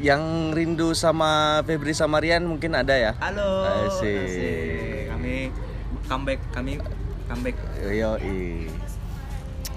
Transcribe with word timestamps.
yang 0.00 0.56
rindu 0.56 0.96
sama 0.96 1.60
Febri 1.68 1.92
Samarian 1.92 2.40
mungkin 2.48 2.72
ada 2.72 2.96
ya. 2.96 3.12
Halo. 3.20 3.68
Asik. 3.86 4.16
Asik. 4.24 5.12
Kami 5.12 5.34
comeback 6.08 6.40
kami 6.56 6.72
comeback. 7.28 7.56
Yo 7.84 8.16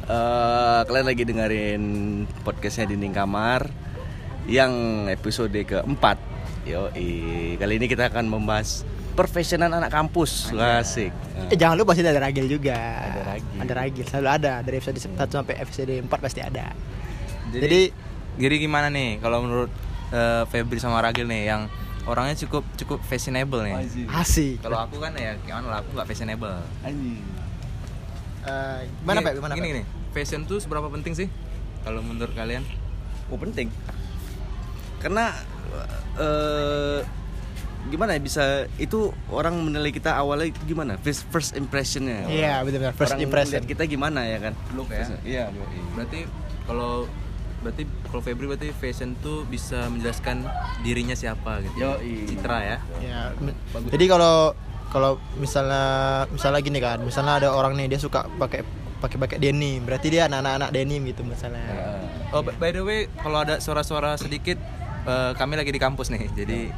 Eh, 0.04 0.80
kalian 0.84 1.08
lagi 1.08 1.24
dengerin 1.24 1.84
podcastnya 2.44 2.92
Dinding 2.92 3.16
Kamar 3.16 3.68
yang 4.48 5.06
episode 5.12 5.56
keempat. 5.56 6.20
Yo 6.64 6.88
kali 7.60 7.74
ini 7.80 7.88
kita 7.92 8.08
akan 8.08 8.28
membahas 8.32 8.88
profesional 9.20 9.72
anak 9.76 9.92
kampus. 9.92 10.56
Asik. 10.56 11.12
Eh 11.52 11.56
jangan 11.60 11.76
lupa 11.76 11.96
sih 11.96 12.04
ada 12.04 12.20
ragil 12.20 12.48
juga. 12.48 12.76
Ada 12.80 13.22
ragil. 13.28 13.60
Ada 13.60 13.74
ragil, 13.76 14.06
selalu 14.08 14.30
ada 14.32 14.54
dari 14.64 14.76
episode 14.80 15.00
1 15.00 15.20
sampai 15.20 15.56
episode 15.60 15.94
4 16.00 16.08
pasti 16.08 16.40
ada. 16.40 16.72
Jadi, 17.52 17.64
Jadi 17.64 17.82
jadi 18.34 18.56
gimana 18.60 18.88
nih 18.92 19.20
kalau 19.24 19.46
menurut 19.46 19.72
eh, 20.14 20.44
Febri 20.48 20.78
sama 20.78 21.02
Ragil 21.02 21.26
nih 21.26 21.50
yang 21.50 21.66
orangnya 22.04 22.38
cukup 22.38 22.62
cukup 22.76 23.00
fashionable 23.02 23.64
nih. 23.64 23.74
asik. 24.14 24.60
Kalau 24.60 24.78
aku 24.78 25.00
kan 25.00 25.16
ya 25.16 25.34
gimana 25.40 25.66
lah 25.68 25.78
aku 25.80 25.90
nggak 25.92 26.06
fashionable. 26.06 26.54
Eh, 26.84 28.80
gimana 29.00 29.18
Gini- 29.18 29.26
Pak? 29.26 29.34
Gimana 29.34 29.54
Gini 29.56 29.70
nih, 29.74 29.86
fashion 30.12 30.44
tuh 30.44 30.60
seberapa 30.60 30.88
penting 30.88 31.16
sih? 31.16 31.28
Kalau 31.82 32.00
menurut 32.00 32.32
kalian? 32.32 32.64
Oh 33.28 33.36
penting. 33.36 33.72
Karena 35.00 35.32
eh 36.14 37.00
gimana 37.84 38.16
ya 38.16 38.22
bisa 38.22 38.44
itu 38.78 39.12
orang 39.28 39.60
menilai 39.60 39.92
kita 39.92 40.16
awalnya 40.16 40.48
gimana 40.64 40.96
first 40.98 41.28
first 41.28 41.52
impressionnya 41.54 42.24
Iya, 42.26 42.64
benar-benar 42.64 42.96
first 42.96 43.12
Orang 43.12 43.20
impression. 43.22 43.60
kita 43.62 43.84
gimana 43.84 44.24
ya 44.24 44.40
kan 44.40 44.54
Look 44.72 44.88
ya. 44.88 45.04
iya 45.24 45.44
Berarti 45.92 46.24
kalau 46.64 47.12
berarti 47.60 47.84
kalau 48.14 48.22
Febri 48.22 48.46
berarti 48.46 48.70
fashion 48.78 49.18
tuh 49.26 49.42
bisa 49.50 49.90
menjelaskan 49.90 50.46
dirinya 50.86 51.18
siapa 51.18 51.66
gitu. 51.66 51.82
Yoi. 51.82 52.30
Citra 52.30 52.62
ya. 52.62 52.78
Ya, 53.02 53.34
me- 53.42 53.58
jadi 53.90 54.06
kalau 54.06 54.54
kalau 54.94 55.18
misalnya 55.42 56.22
misalnya 56.30 56.62
gini 56.62 56.78
kan, 56.78 57.02
misalnya 57.02 57.42
ada 57.42 57.50
orang 57.50 57.74
nih 57.74 57.90
dia 57.90 57.98
suka 57.98 58.30
pakai 58.38 58.62
pakai 59.02 59.18
pakai 59.18 59.38
denim, 59.42 59.82
berarti 59.82 60.14
dia 60.14 60.30
anak-anak 60.30 60.70
denim 60.70 61.02
gitu 61.10 61.26
misalnya. 61.26 61.66
Oh, 62.30 62.46
by 62.46 62.70
the 62.70 62.86
way, 62.86 63.10
kalau 63.18 63.42
ada 63.42 63.58
suara-suara 63.58 64.14
sedikit 64.22 64.62
eh, 65.10 65.32
kami 65.34 65.58
lagi 65.58 65.74
di 65.74 65.82
kampus 65.82 66.14
nih. 66.14 66.30
Jadi 66.38 66.70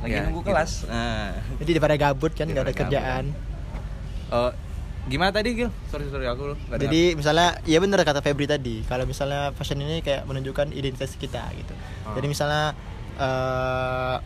lagi 0.00 0.16
ya, 0.16 0.24
nunggu 0.24 0.40
gitu. 0.40 0.48
kelas 0.48 0.88
nah. 0.88 1.36
Jadi 1.60 1.70
daripada 1.76 1.96
gabut 2.00 2.32
kan 2.32 2.48
nggak 2.48 2.64
ada 2.64 2.72
kerjaan. 2.72 3.24
Eh, 4.32 4.50
gimana 5.04 5.30
tadi 5.30 5.52
Gil? 5.52 5.70
Sorry 5.92 6.08
sorry 6.08 6.24
aku 6.24 6.56
dengar. 6.56 6.80
Jadi 6.80 7.12
misalnya 7.16 7.48
ya 7.68 7.78
bener 7.80 8.00
kata 8.00 8.24
Febri 8.24 8.48
tadi, 8.48 8.80
kalau 8.88 9.04
misalnya 9.04 9.52
fashion 9.52 9.80
ini 9.84 10.00
kayak 10.00 10.24
menunjukkan 10.24 10.72
identitas 10.72 11.16
kita 11.20 11.44
gitu. 11.56 11.74
Oh. 12.08 12.16
Jadi 12.16 12.26
misalnya 12.28 12.72
eh 13.20 14.16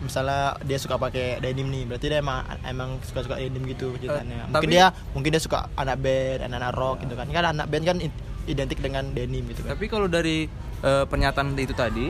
misalnya 0.00 0.56
dia 0.64 0.80
suka 0.80 0.96
pakai 0.96 1.44
denim 1.44 1.68
nih, 1.68 1.84
berarti 1.84 2.08
dia 2.08 2.24
emang 2.24 2.40
emang 2.64 2.96
suka-suka 3.04 3.36
denim 3.36 3.60
gitu 3.68 3.92
ceritanya. 4.00 4.48
mungkin 4.48 4.68
tapi- 4.68 4.72
dia 4.72 4.86
mungkin 5.12 5.30
dia 5.36 5.42
suka 5.42 5.68
anak 5.76 6.00
band, 6.00 6.48
anak-anak 6.48 6.72
rock 6.72 6.96
gitu 7.04 7.14
kan. 7.14 7.28
Kan 7.28 7.44
anak 7.52 7.66
band 7.68 7.84
kan 7.84 7.96
identik 8.48 8.80
dengan 8.80 9.04
denim 9.12 9.44
gitu 9.52 9.60
kan. 9.62 9.76
Tapi 9.76 9.86
kalau 9.92 10.08
dari 10.08 10.48
eh, 10.80 11.04
pernyataan 11.04 11.52
itu 11.60 11.76
tadi, 11.76 12.08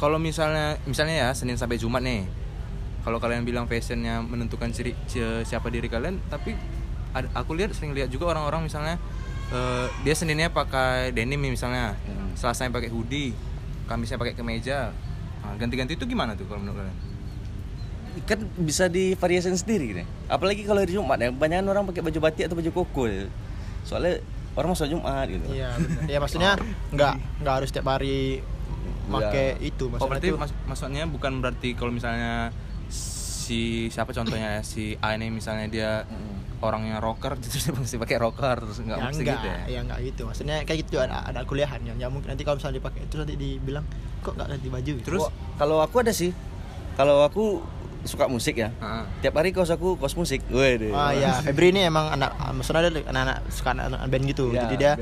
kalau 0.00 0.16
misalnya 0.16 0.80
misalnya 0.88 1.28
ya 1.28 1.28
Senin 1.36 1.60
sampai 1.60 1.76
Jumat 1.76 2.00
nih, 2.00 2.24
kalau 3.04 3.18
kalian 3.18 3.44
bilang 3.44 3.64
fashionnya 3.64 4.18
menentukan 4.18 4.68
ciri 4.68 4.96
ci- 5.04 5.20
siapa 5.42 5.68
diri 5.68 5.86
kalian, 5.86 6.18
tapi 6.26 6.56
ad- 7.12 7.30
aku 7.32 7.52
lihat 7.52 7.70
sering 7.70 7.92
lihat 7.92 8.08
juga 8.08 8.32
orang-orang 8.32 8.64
misalnya 8.64 8.96
eh, 9.46 9.86
dia 10.00 10.14
Seninnya 10.14 10.48
pakai 10.48 11.12
denim 11.12 11.36
nih 11.36 11.52
misalnya, 11.52 11.92
Hmm. 12.00 12.32
Selasanya 12.34 12.72
pakai 12.72 12.88
hoodie, 12.88 13.36
Kamisnya 13.84 14.16
pakai 14.16 14.32
kemeja. 14.32 14.88
Nah, 15.38 15.52
ganti-ganti 15.54 15.92
itu 15.92 16.04
gimana 16.04 16.32
tuh 16.32 16.44
kalau 16.44 16.58
menurut 16.58 16.80
kalian? 16.80 16.96
kan 18.22 18.38
bisa 18.56 18.86
divariasikan 18.86 19.58
sendiri 19.58 19.84
gitu. 19.90 20.02
apalagi 20.28 20.62
kalau 20.62 20.78
hari 20.78 20.94
Jumat 20.94 21.18
ya 21.18 21.28
banyak 21.28 21.66
orang 21.66 21.82
pakai 21.84 21.98
baju 22.00 22.18
batik 22.20 22.46
atau 22.46 22.54
baju 22.54 22.70
koko 22.72 23.02
ya. 23.04 23.26
soalnya 23.82 24.22
orang 24.54 24.70
masuk 24.70 24.86
Jumat 24.86 25.26
gitu 25.26 25.42
Iya, 25.50 25.74
ya 26.06 26.18
maksudnya 26.18 26.54
nggak 26.94 27.14
nggak 27.42 27.54
harus 27.54 27.68
setiap 27.68 27.90
hari 27.90 28.38
pakai 29.04 29.58
itu 29.60 29.90
Oh 29.90 29.90
maksudnya 29.90 30.08
berarti 30.08 30.28
itu 30.30 30.38
mas- 30.38 30.56
maksudnya 30.64 31.04
bukan 31.04 31.32
berarti 31.36 31.68
kalau 31.74 31.90
misalnya 31.90 32.54
si 33.44 33.60
siapa 33.92 34.16
contohnya 34.16 34.58
ya, 34.58 34.62
si 34.72 34.96
A 35.04 35.12
ini 35.12 35.28
misalnya 35.28 35.66
dia 35.68 35.90
orangnya 36.64 36.96
rocker 36.96 37.36
terus 37.44 37.60
dia 37.68 37.76
mesti 37.76 38.00
pakai 38.00 38.16
rocker 38.16 38.56
terus 38.64 38.80
nggak 38.80 38.96
ya 38.96 39.04
mesti 39.04 39.20
enggak, 39.20 39.36
gitu 39.36 39.46
ya. 39.46 39.58
ya 39.68 39.80
enggak 39.84 39.98
gitu. 40.08 40.22
Maksudnya 40.24 40.56
kayak 40.64 40.78
gitu 40.88 40.96
ada 40.96 41.20
ada 41.28 41.40
kuliahan 41.44 41.80
yang 41.84 42.00
ya 42.00 42.08
mungkin 42.08 42.32
nanti 42.32 42.42
kalau 42.48 42.56
misalnya 42.56 42.80
dipakai 42.80 43.04
itu 43.04 43.14
nanti 43.20 43.34
dibilang 43.36 43.84
kok 44.24 44.32
nggak 44.32 44.48
ganti 44.48 44.68
baju. 44.72 44.92
gitu. 44.96 45.04
Terus 45.04 45.24
kalau 45.60 45.84
aku 45.84 45.96
ada 46.00 46.12
sih 46.16 46.32
kalau 46.96 47.20
aku 47.20 47.60
suka 48.04 48.28
musik 48.28 48.60
ya 48.60 48.68
Heeh. 48.68 49.04
tiap 49.24 49.34
hari 49.40 49.48
kos 49.56 49.72
aku 49.72 49.96
kos 49.96 50.12
musik 50.12 50.44
Wede. 50.52 50.92
Ah 50.92 51.16
ya, 51.16 51.40
Febri 51.40 51.72
ini 51.72 51.88
emang 51.88 52.12
anak 52.12 52.36
maksudnya 52.52 52.84
ada 52.84 53.00
anak-anak 53.00 53.36
suka 53.48 53.72
anak, 53.72 53.84
anak 53.96 54.00
band 54.12 54.24
gitu. 54.28 54.44
Ya, 54.52 54.68
Jadi 54.68 54.74
dia 54.76 54.92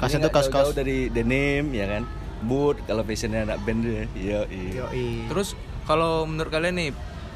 kasih 0.00 0.16
tuh 0.20 0.28
nggak 0.28 0.48
kos-kos. 0.48 0.76
dari 0.76 1.08
denim 1.12 1.72
ya 1.72 1.84
kan 1.88 2.04
boot 2.40 2.80
kalau 2.88 3.04
fashionnya 3.04 3.44
anak 3.44 3.60
band 3.64 3.84
deh 3.84 4.04
iya 4.16 4.44
iya 4.48 4.84
Yoi. 4.84 5.28
Terus 5.28 5.56
kalau 5.84 6.24
menurut 6.24 6.48
kalian 6.48 6.76
nih 6.76 6.90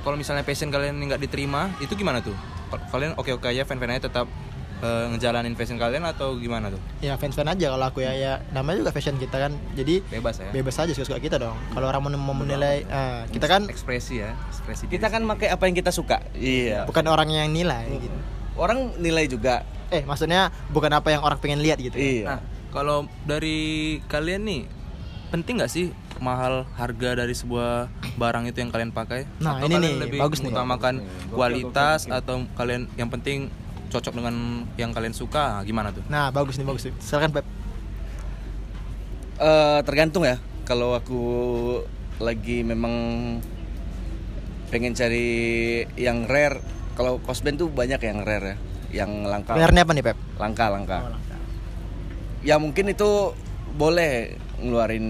kalau 0.04 0.14
misalnya 0.14 0.44
passion 0.44 0.68
kalian 0.68 1.00
nggak 1.00 1.18
diterima 1.18 1.72
itu 1.80 1.92
gimana 1.94 2.20
tuh? 2.20 2.36
Kal- 2.68 2.84
Kalian 2.86 3.16
oke 3.16 3.32
oke 3.32 3.46
aja 3.46 3.64
fan 3.64 3.76
fan 3.76 3.88
aja 3.88 4.04
tetap 4.04 4.28
eh, 4.76 5.04
ngejalanin 5.08 5.54
passion 5.54 5.74
kalian 5.74 6.04
atau 6.04 6.36
gimana 6.36 6.68
tuh? 6.68 6.80
ya 7.00 7.16
fans-fans 7.16 7.48
aja 7.50 7.66
kalau 7.68 7.86
aku 7.86 8.00
ya 8.00 8.12
ya 8.12 8.32
namanya 8.50 8.84
juga 8.84 8.92
fashion 8.92 9.16
kita 9.16 9.36
kan. 9.38 9.52
Jadi 9.72 10.04
Bebas 10.04 10.36
ya. 10.38 10.50
bebas 10.50 10.76
aja 10.76 10.92
suka-suka 10.92 11.16
kita 11.18 11.36
dong. 11.38 11.56
Kalau 11.72 11.88
orang 11.88 12.04
mau 12.14 12.36
menilai 12.36 12.84
ah, 12.86 13.24
kita 13.26 13.46
kan 13.46 13.64
ekspresi 13.64 14.20
ya, 14.20 14.36
ekspresi. 14.46 14.84
kita 14.86 15.08
kan 15.08 15.24
pakai 15.26 15.48
apa 15.48 15.64
yang 15.64 15.74
kita 15.74 15.88
suka 15.88 16.20
iya 16.32 16.84
bukan 16.84 17.04
orang 17.06 17.28
yang 17.28 17.48
nilai 17.48 17.88
gitu. 17.90 18.16
orang 18.54 18.92
nilai 18.98 19.24
juga 19.24 19.64
Eh, 19.88 20.02
maksudnya 20.02 20.50
bukan 20.68 20.90
apa 20.90 21.12
yang 21.12 21.22
orang 21.22 21.38
pengen 21.38 21.60
lihat 21.60 21.78
gitu. 21.78 21.94
iya 21.94 22.26
Nah, 22.26 22.40
kalau 22.68 23.06
dari 23.22 23.56
kalian 24.04 24.42
nih 24.42 24.62
penting 25.30 25.58
nggak 25.58 25.68
sih 25.68 25.90
mahal 26.18 26.64
harga 26.74 27.18
dari 27.18 27.32
sebuah 27.32 27.88
barang 28.14 28.44
itu 28.46 28.58
yang 28.58 28.70
kalian 28.70 28.90
pakai? 28.90 29.26
Nah, 29.38 29.58
atau 29.58 29.66
ini 29.66 29.74
kalian 29.74 29.82
nih, 29.84 29.94
lebih 30.00 30.18
bagus 30.20 30.38
nih. 30.38 30.44
mengutamakan 30.48 30.94
kualitas 31.28 32.00
atau 32.06 32.34
kalian 32.54 32.86
yang 32.94 33.08
penting 33.08 33.50
cocok 33.88 34.14
dengan 34.14 34.34
yang 34.74 34.90
kalian 34.90 35.12
suka? 35.12 35.58
Nah, 35.58 35.62
gimana 35.62 35.88
tuh? 35.90 36.02
Nah, 36.06 36.30
bagus 36.30 36.54
nih, 36.56 36.64
bagus. 36.64 36.82
nih. 36.84 36.94
Silakan 36.98 37.30
Pep. 37.30 37.46
Eh, 39.34 39.80
tergantung 39.82 40.22
ya 40.22 40.38
kalau 40.62 40.94
aku 40.94 41.20
lagi 42.16 42.62
memang 42.62 42.94
pengen 44.70 44.94
cari 44.94 45.26
yang 45.94 46.24
rare 46.24 46.62
kalau 46.94 47.18
cost 47.18 47.42
band 47.42 47.58
tuh 47.58 47.66
banyak 47.66 47.98
yang 47.98 48.22
rare 48.22 48.54
ya 48.54 48.56
yang 49.02 49.26
langka 49.26 49.58
Bayarnya 49.58 49.82
apa 49.82 49.92
nih, 49.92 50.04
Pep? 50.06 50.16
langka 50.38 50.70
langka 50.70 50.98
Oh, 51.00 51.10
langka. 51.10 51.36
ya 52.40 52.56
mungkin 52.56 52.86
itu 52.88 53.34
boleh 53.74 54.38
ngeluarin 54.62 55.06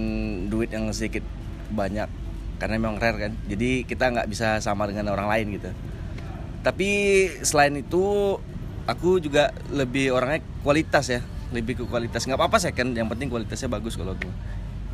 duit 0.48 0.72
yang 0.72 0.88
sedikit 0.90 1.22
banyak 1.70 2.08
karena 2.56 2.74
memang 2.80 2.96
rare 2.96 3.28
kan. 3.28 3.32
Jadi 3.44 3.84
kita 3.84 4.08
nggak 4.10 4.28
bisa 4.30 4.58
sama 4.64 4.88
dengan 4.88 5.12
orang 5.12 5.28
lain 5.28 5.46
gitu. 5.60 5.70
Tapi 6.64 6.88
selain 7.44 7.76
itu 7.76 8.36
aku 8.88 9.20
juga 9.20 9.52
lebih 9.68 10.12
orangnya 10.16 10.40
kualitas 10.64 11.12
ya 11.12 11.20
lebih 11.52 11.78
ke 11.78 11.84
kualitas. 11.86 12.24
Nggak 12.24 12.40
apa-apa 12.40 12.58
second 12.58 12.96
yang 12.96 13.06
penting 13.06 13.28
kualitasnya 13.28 13.68
bagus 13.68 13.94
kalau 13.94 14.16
aku. 14.16 14.28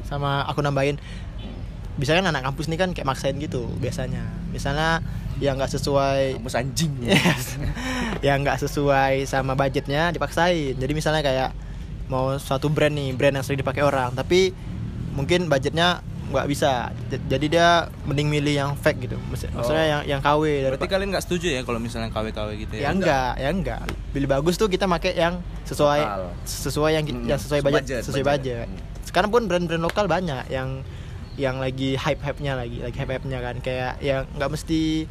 Sama 0.04 0.42
aku 0.44 0.60
nambahin 0.60 0.98
bisa 1.98 2.16
kan 2.16 2.24
anak 2.24 2.42
kampus 2.46 2.66
nih 2.72 2.78
kan 2.80 2.90
kayak 2.90 3.06
maksain 3.06 3.36
gitu 3.38 3.70
biasanya. 3.78 4.26
Misalnya 4.50 5.04
yang 5.38 5.56
nggak 5.56 5.72
sesuai 5.72 6.42
kampus 6.42 6.58
anjing. 6.58 6.92
Yang 8.20 8.38
nggak 8.44 8.58
sesuai 8.60 9.24
sama 9.24 9.56
budgetnya 9.56 10.12
dipaksain. 10.12 10.76
Jadi 10.76 10.92
misalnya 10.92 11.24
kayak 11.24 11.56
mau 12.10 12.34
suatu 12.36 12.66
brand 12.66 12.90
nih 12.90 13.14
brand 13.14 13.32
yang 13.32 13.44
sering 13.46 13.58
dipakai 13.58 13.80
orang. 13.80 14.10
Tapi 14.12 14.50
mungkin 15.10 15.46
budgetnya 15.46 16.02
nggak 16.28 16.46
bisa. 16.46 16.90
Jadi 17.08 17.46
dia 17.48 17.68
mending 18.04 18.26
milih 18.28 18.54
yang 18.56 18.70
fake 18.74 19.02
gitu. 19.04 19.18
Maksud- 19.24 19.50
maksudnya 19.50 19.86
yang 19.88 20.02
yang 20.08 20.20
KW 20.20 20.42
Berarti 20.42 20.64
daripada 20.68 20.90
kalian 20.92 21.08
nggak 21.10 21.24
setuju 21.24 21.46
ya 21.50 21.60
kalau 21.62 21.78
misalnya 21.78 22.06
KW-KW 22.08 22.48
gitu 22.60 22.72
ya? 22.74 22.80
ya 22.80 22.90
enggak 22.92 23.32
ya 23.36 23.48
enggak. 23.48 23.80
Pilih 24.10 24.28
bagus 24.28 24.54
tuh 24.54 24.66
kita 24.66 24.86
pakai 24.86 25.14
yang 25.14 25.38
sesuai 25.64 26.00
Lokal. 26.00 26.22
sesuai 26.44 26.90
yang 26.92 27.04
Hmm, 27.04 27.26
yang 27.26 27.38
sesuai 27.38 27.60
budget, 27.60 27.78
budget, 27.80 28.00
sesuai 28.04 28.24
budget. 28.24 28.66
budget. 28.66 28.88
sekarang 29.00 29.30
pun 29.30 29.42
brand-brand 29.44 29.82
lokal 29.82 30.06
banyak 30.06 30.46
yang 30.48 30.86
yang 31.34 31.58
lagi 31.58 31.94
hype 31.94 32.20
hype 32.20 32.38
nya 32.38 32.54
lagi 32.54 32.78
lagi 32.78 32.94
hype 32.94 33.10
hype 33.10 33.26
nya 33.26 33.38
kan. 33.40 33.58
Kayak 33.58 33.98
yang 33.98 34.22
nggak 34.32 34.50
mesti 34.50 35.10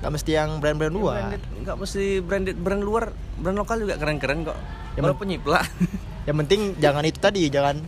nggak 0.00 0.12
mesti 0.12 0.30
yang 0.32 0.50
brand-brand 0.56 0.94
luar. 0.94 1.34
nggak 1.34 1.76
mesti 1.76 2.04
branded 2.20 2.54
brand 2.56 2.78
luar 2.80 3.10
brand 3.36 3.58
lokal 3.58 3.78
juga 3.80 3.98
keren-keren 3.98 4.42
kok. 4.44 4.58
Ya, 4.94 5.02
walaupun 5.02 5.26
nyiplak 5.28 5.66
yang 6.24 6.36
penting 6.36 6.60
jangan 6.76 7.04
itu 7.04 7.18
tadi 7.18 7.48
jangan 7.48 7.80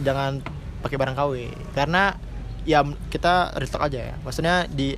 jangan 0.00 0.40
pakai 0.80 0.96
barang 0.96 1.16
KW 1.16 1.32
karena 1.74 2.14
ya 2.62 2.80
kita 3.08 3.56
restock 3.56 3.82
aja 3.82 4.12
ya. 4.12 4.14
Maksudnya 4.22 4.68
di 4.68 4.94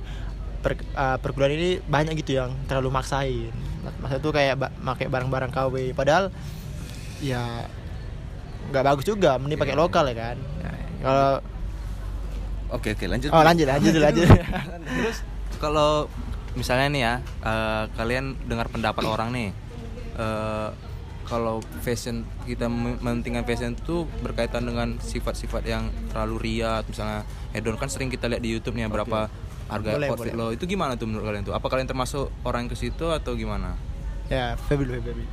per, 0.61 0.77
uh, 0.93 1.17
perguruan 1.17 1.51
ini 1.51 1.81
banyak 1.81 2.13
gitu 2.19 2.37
yang 2.37 2.53
terlalu 2.67 2.91
maksain. 2.93 3.49
Masa 3.97 4.21
itu 4.21 4.29
kayak 4.29 4.55
ba- 4.61 4.73
pakai 4.93 5.09
barang-barang 5.09 5.51
KW 5.51 5.95
padahal 5.95 6.29
ya 7.19 7.65
nggak 8.69 8.83
bagus 8.85 9.05
juga. 9.07 9.39
Mending 9.41 9.57
pakai 9.57 9.75
lokal 9.75 10.05
ya 10.11 10.15
kan. 10.15 10.37
Nah, 10.61 10.75
kalau 11.01 11.31
Oke 12.71 12.95
oke 12.95 13.03
lanjut. 13.03 13.29
Oh 13.35 13.43
lanjut 13.43 13.67
lanjut 13.67 13.91
dulu, 13.91 14.03
lanjut. 14.07 14.27
Terus 14.87 15.17
kalau 15.59 16.07
misalnya 16.55 16.87
nih 16.87 17.01
ya, 17.03 17.13
eh, 17.43 17.83
kalian 17.99 18.39
dengar 18.47 18.71
pendapat 18.71 19.03
orang 19.03 19.29
nih, 19.35 19.49
eh, 20.15 20.69
kalau 21.31 21.63
fashion 21.79 22.27
kita 22.43 22.67
men- 22.67 22.99
mementingkan 22.99 23.47
fashion 23.47 23.71
itu 23.71 24.03
berkaitan 24.19 24.67
dengan 24.67 24.99
sifat-sifat 24.99 25.63
yang 25.63 25.87
terlalu 26.11 26.35
ria, 26.59 26.83
misalnya 26.83 27.23
hedon 27.55 27.79
kan 27.79 27.87
sering 27.87 28.11
kita 28.11 28.27
lihat 28.27 28.43
di 28.43 28.51
YouTube 28.51 28.75
nih 28.75 28.83
ya, 28.83 28.89
berapa 28.91 29.31
harga 29.71 29.89
Boleh, 29.95 30.09
outfit 30.11 30.35
boleh. 30.35 30.35
lo. 30.35 30.47
Itu 30.51 30.67
gimana 30.67 30.99
tuh 30.99 31.07
menurut 31.07 31.31
kalian 31.31 31.47
tuh? 31.47 31.55
Apa 31.55 31.71
kalian 31.71 31.87
termasuk 31.87 32.27
orang 32.43 32.67
ke 32.67 32.75
situ 32.75 33.07
atau 33.07 33.31
gimana? 33.39 33.79
ya, 34.27 34.59
Feby 34.59 34.83
dulu, 34.83 34.99
Feby. 34.99 35.23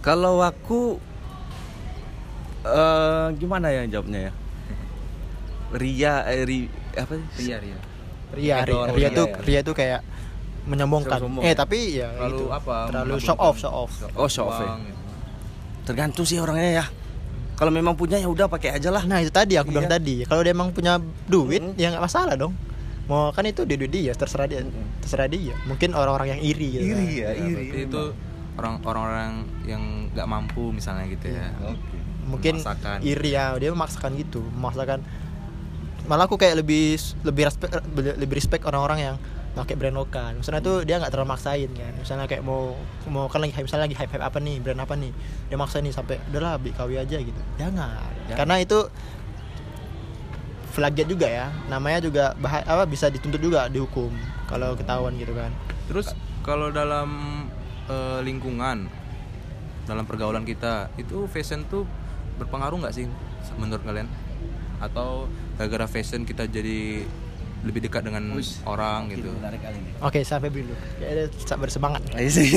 Kalau 0.00 0.40
aku 0.40 0.96
eh 2.64 3.28
gimana 3.36 3.68
ya 3.68 3.84
jawabnya 3.84 4.28
ya? 4.28 4.32
Ria, 5.68 6.24
eh, 6.32 6.48
ri, 6.48 6.72
apa 6.96 7.12
sih? 7.36 7.52
Ria, 7.52 7.60
ria. 7.60 7.78
Ria, 8.32 8.54
Hedon, 8.64 8.88
Ria, 8.88 8.96
Ria 8.96 8.96
ria 8.96 9.08
tuh 9.12 9.26
ya. 9.28 9.36
Ria 9.44 9.60
tuh 9.60 9.74
kayak 9.76 10.00
menyombongkan. 10.68 11.18
Sombong. 11.18 11.42
Eh 11.42 11.52
tapi 11.52 11.96
ya 11.96 12.12
Terlalu 12.12 12.36
itu. 12.36 12.44
apa? 12.50 12.76
Terlalu 12.86 13.14
show 13.18 13.36
off, 13.36 13.56
show 13.56 13.72
off. 13.74 13.92
Oh, 14.12 14.28
show 14.28 14.46
off 14.46 14.56
ya. 14.56 14.68
uang, 14.68 14.80
gitu. 14.84 15.00
Tergantung 15.84 16.24
sih 16.24 16.36
orangnya 16.36 16.70
ya. 16.74 16.86
Kalau 17.54 17.72
memang 17.72 17.92
punya 17.92 18.16
ya 18.16 18.28
udah 18.28 18.46
pakai 18.46 18.70
aja 18.72 18.88
lah. 18.88 19.02
Nah 19.02 19.18
itu 19.18 19.30
tadi 19.30 19.56
aku 19.56 19.68
bilang 19.68 19.84
Iya. 19.84 19.96
tadi. 19.96 20.14
Kalau 20.22 20.40
dia 20.40 20.52
emang 20.52 20.70
punya 20.70 21.00
duit, 21.24 21.58
Mm-mm. 21.60 21.74
ya 21.74 21.90
nggak 21.90 22.04
masalah 22.04 22.34
dong. 22.34 22.54
Mau 23.04 23.32
kan 23.32 23.42
itu 23.42 23.64
duit 23.64 23.88
dia, 23.88 24.12
terserah 24.12 24.44
dia, 24.44 24.62
terserah 25.00 25.26
dia. 25.26 25.56
Mungkin 25.64 25.90
orang-orang 25.90 26.36
yang 26.36 26.42
iri 26.44 26.68
gitu. 26.70 26.84
kan. 26.86 27.00
Iri 27.00 27.08
Ya, 27.16 27.28
ya, 27.28 27.40
iri. 27.40 27.52
berarti 27.56 27.80
itu 27.82 28.02
orang 28.54 28.74
orang-orang 28.84 29.30
yang 29.64 29.82
nggak 30.12 30.26
mampu 30.26 30.70
misalnya 30.70 31.08
gitu 31.08 31.26
ya. 31.26 31.48
Oke. 31.64 31.96
Mungkin 32.28 32.54
Memaksakan. 32.58 32.98
iri 33.00 33.30
ya, 33.32 33.56
dia 33.56 33.70
memaksakan 33.72 34.10
gitu, 34.14 34.44
memaksakan. 34.52 35.00
Malah 36.04 36.24
aku 36.24 36.36
kayak 36.36 36.60
lebih 36.60 36.94
lebih 37.22 37.42
respect 37.44 37.72
lebih 38.14 38.34
respect 38.34 38.62
orang-orang 38.62 38.98
yang 39.02 39.16
pakai 39.56 39.74
brand 39.74 39.96
lokal. 39.96 40.36
Misalnya 40.36 40.60
tuh 40.60 40.84
dia 40.84 41.00
nggak 41.00 41.12
terlalu 41.12 41.30
maksain 41.32 41.70
kan. 41.72 41.92
Misalnya 41.96 42.26
kayak 42.28 42.42
mau 42.44 42.76
mau 43.08 43.26
kan 43.30 43.40
lagi 43.40 43.56
misalnya 43.56 43.88
lagi 43.88 43.96
hype 43.96 44.12
hype 44.12 44.24
apa 44.24 44.38
nih, 44.42 44.56
brand 44.60 44.80
apa 44.82 44.94
nih. 44.94 45.12
Dia 45.48 45.56
maksa 45.56 45.80
nih 45.80 45.92
sampai 45.94 46.20
udahlah 46.30 46.60
KW 46.60 46.90
aja 47.00 47.16
gitu. 47.18 47.40
Jangan. 47.56 48.10
Jangan. 48.28 48.38
Karena 48.38 48.54
itu 48.60 48.78
plagiat 50.78 51.08
juga 51.10 51.26
ya. 51.26 51.46
Namanya 51.66 51.98
juga 52.04 52.24
bah 52.38 52.62
apa 52.62 52.84
bisa 52.86 53.10
dituntut 53.10 53.42
juga 53.42 53.66
dihukum 53.66 54.14
kalau 54.46 54.78
ketahuan 54.78 55.16
gitu 55.18 55.34
kan. 55.34 55.50
Terus 55.90 56.14
kalau 56.46 56.70
dalam 56.70 57.08
eh, 57.90 58.20
lingkungan, 58.22 58.86
dalam 59.88 60.04
pergaulan 60.06 60.46
kita, 60.46 60.92
itu 61.00 61.26
fashion 61.26 61.66
tuh 61.66 61.88
berpengaruh 62.38 62.78
nggak 62.86 62.94
sih 62.94 63.10
menurut 63.58 63.82
kalian? 63.82 64.06
Atau 64.78 65.26
gara-gara 65.58 65.90
fashion 65.90 66.22
kita 66.22 66.46
jadi 66.46 67.02
lebih 67.66 67.80
dekat 67.82 68.06
dengan 68.06 68.22
Wis. 68.38 68.62
orang 68.62 69.10
gitu? 69.10 69.34
Oke, 69.98 70.22
sampai 70.22 70.50
dulu. 70.52 70.74
Kayaknya 71.02 71.26
dia 71.26 71.56
bersemangat. 71.58 72.02
Iya 72.18 72.30
sih. 72.30 72.48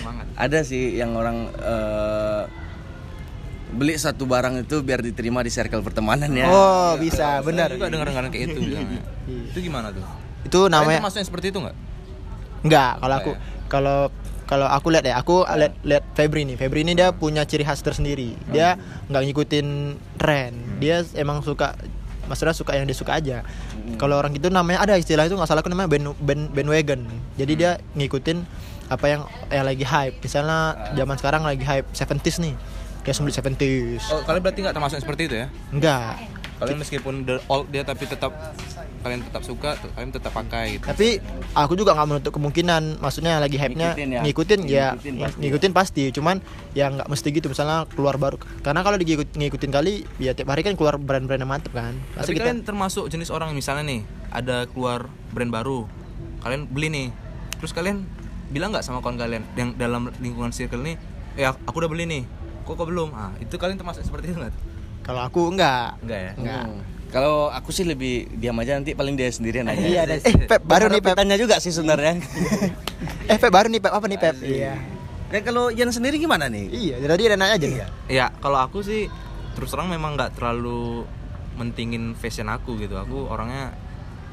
Semangat. 0.00 0.26
Ada 0.36 0.58
sih 0.64 1.00
yang 1.00 1.16
orang 1.16 1.48
eh, 1.56 2.42
beli 3.72 3.96
satu 3.96 4.28
barang 4.28 4.68
itu 4.68 4.84
biar 4.84 5.00
diterima 5.00 5.40
di 5.40 5.48
circle 5.48 5.80
pertemanan 5.80 6.28
ya. 6.36 6.46
Oh, 6.52 6.92
bisa, 7.00 7.40
benar. 7.40 7.72
Saya 7.72 7.80
juga 7.80 7.88
dengar-dengar 7.88 8.28
kayak 8.28 8.52
itu. 8.52 8.60
Iya. 8.60 8.80
itu 9.48 9.58
gimana 9.64 9.88
tuh? 9.90 10.04
Itu 10.44 10.68
namanya 10.68 11.00
termasuk 11.00 11.18
yang 11.24 11.28
seperti 11.28 11.46
itu 11.48 11.58
nggak? 11.62 11.76
Enggak, 12.62 12.92
kalau 13.00 13.16
aku 13.16 13.32
ya? 13.32 13.38
kalau 13.66 13.98
kalau 14.52 14.68
aku 14.68 14.92
lihat 14.92 15.04
ya, 15.08 15.14
aku 15.16 15.48
lihat 15.48 15.74
lihat 15.80 16.04
Febri 16.12 16.44
nih. 16.44 16.60
Febri 16.60 16.84
ini 16.84 16.92
dia 16.92 17.16
punya 17.16 17.48
ciri 17.48 17.64
khas 17.64 17.80
tersendiri. 17.80 18.36
Dia 18.52 18.76
nggak 19.08 19.22
ngikutin 19.24 19.66
tren. 20.20 20.52
Dia 20.76 21.00
emang 21.16 21.40
suka 21.40 21.72
maksudnya 22.32 22.56
suka 22.56 22.72
yang 22.72 22.88
dia 22.88 22.96
suka 22.96 23.20
aja. 23.20 23.44
Kalau 24.00 24.16
orang 24.16 24.32
gitu 24.32 24.48
namanya 24.48 24.80
ada 24.80 24.96
istilah 24.96 25.28
itu 25.28 25.36
nggak 25.36 25.44
salah 25.44 25.60
aku 25.60 25.68
namanya 25.68 25.92
band, 25.92 26.16
band 26.16 26.42
bandwagon. 26.56 27.04
Jadi 27.36 27.52
dia 27.60 27.76
ngikutin 27.92 28.40
apa 28.88 29.04
yang 29.04 29.22
yang 29.52 29.68
lagi 29.68 29.84
hype. 29.84 30.16
Misalnya 30.24 30.88
zaman 30.96 31.20
sekarang 31.20 31.44
lagi 31.44 31.60
hype 31.60 31.92
70s 31.92 32.40
nih. 32.40 32.56
Kayak 33.04 33.16
sembilan 33.20 33.34
70s. 33.60 34.02
Oh, 34.08 34.22
kalian 34.24 34.40
berarti 34.40 34.58
nggak 34.64 34.74
termasuk 34.78 34.94
yang 34.96 35.04
seperti 35.04 35.22
itu 35.28 35.34
ya? 35.36 35.46
Enggak. 35.68 36.12
Kalian 36.62 36.78
meskipun 36.78 37.14
the 37.26 37.36
old 37.50 37.66
dia 37.68 37.82
tapi 37.82 38.06
tetap 38.06 38.30
kalian 39.02 39.18
tetap 39.18 39.42
suka, 39.42 39.74
kalian 39.98 40.14
tetap 40.14 40.30
pakai 40.30 40.78
gitu. 40.78 40.86
Tapi 40.86 41.18
aku 41.58 41.74
juga 41.74 41.90
nggak 41.92 42.06
menutup 42.06 42.32
kemungkinan, 42.38 43.02
maksudnya 43.02 43.42
lagi 43.42 43.58
hype-nya 43.58 43.98
Ngikutin 43.98 44.08
ya. 44.08 44.20
ngikutin 44.22 44.60
ya, 44.62 44.86
Ngikutin 44.94 45.12
ng- 45.12 45.22
pasti. 45.26 45.38
ngikutin 45.42 45.72
pasti. 45.74 46.02
Cuman 46.14 46.36
ya 46.70 46.86
nggak 46.86 47.10
mesti 47.10 47.28
gitu, 47.34 47.50
misalnya 47.50 47.82
keluar 47.90 48.14
baru. 48.14 48.38
Karena 48.62 48.86
kalau 48.86 48.94
diikut 48.94 49.26
ngikutin 49.34 49.70
kali, 49.74 50.06
ya 50.22 50.38
tiap 50.38 50.54
hari 50.54 50.62
kan 50.62 50.78
keluar 50.78 51.02
brand-brand 51.02 51.42
yang 51.42 51.50
mantep 51.50 51.74
kan. 51.74 51.98
Pasti 52.14 52.30
Tapi 52.30 52.38
kita 52.38 52.46
kalian 52.46 52.62
termasuk 52.62 53.10
jenis 53.10 53.34
orang 53.34 53.50
misalnya 53.52 53.82
nih 53.82 54.00
ada 54.30 54.70
keluar 54.70 55.10
brand 55.34 55.50
baru, 55.50 55.90
kalian 56.46 56.70
beli 56.70 56.88
nih, 56.88 57.06
terus 57.58 57.74
kalian 57.74 58.06
bilang 58.54 58.70
nggak 58.70 58.86
sama 58.86 59.02
kawan 59.02 59.18
kalian 59.18 59.42
yang 59.58 59.74
dalam 59.74 60.14
lingkungan 60.22 60.54
circle 60.54 60.78
nih, 60.78 60.94
eh 61.34 61.50
aku 61.50 61.74
udah 61.74 61.90
beli 61.90 62.06
nih, 62.06 62.22
kok 62.62 62.78
kok 62.78 62.86
belum? 62.86 63.10
Ah 63.18 63.34
itu 63.42 63.58
kalian 63.58 63.82
termasuk 63.82 64.06
seperti 64.06 64.30
itu 64.30 64.38
nggak? 64.38 64.54
Kalau 65.02 65.20
aku 65.20 65.50
enggak. 65.50 65.98
Enggak 66.00 66.20
ya? 66.20 66.32
Enggak. 66.36 66.64
Hmm. 66.64 66.80
Kalau 67.12 67.52
aku 67.52 67.68
sih 67.70 67.84
lebih 67.84 68.24
diam 68.32 68.56
aja 68.56 68.72
nanti 68.72 68.96
paling 68.96 69.12
dia 69.12 69.28
sendirian 69.28 69.68
aja. 69.68 69.84
Iya, 69.84 70.02
dan- 70.08 70.24
eh 70.24 70.34
Pep 70.48 70.64
baru 70.64 70.88
nih 70.88 71.04
Pep. 71.04 71.12
Tanya 71.12 71.36
juga 71.36 71.60
sih 71.60 71.68
sebenarnya. 71.68 72.16
Eh 73.28 73.36
Pep 73.36 73.52
baru 73.52 73.68
nih 73.68 73.78
Pep 73.78 73.92
apa 73.92 74.06
nih 74.06 74.16
Pep? 74.16 74.36
Iya. 74.40 74.74
Dan 75.28 75.40
kalau 75.42 75.68
Ian 75.68 75.88
sendiri 75.88 76.16
gimana 76.16 76.48
nih? 76.48 76.68
Iya, 76.68 76.94
jadi 77.00 77.22
ada 77.28 77.36
nanya 77.36 77.54
aja 77.56 77.66
nih. 77.66 77.78
Ya 78.08 78.26
kalau 78.38 78.58
aku 78.58 78.80
sih 78.80 79.12
terus 79.52 79.68
terang 79.68 79.88
memang 79.88 80.16
nggak 80.16 80.36
terlalu 80.36 81.04
mentingin 81.54 82.16
fashion 82.16 82.48
aku 82.48 82.80
gitu. 82.80 82.96
Aku 82.96 83.28
orangnya 83.28 83.76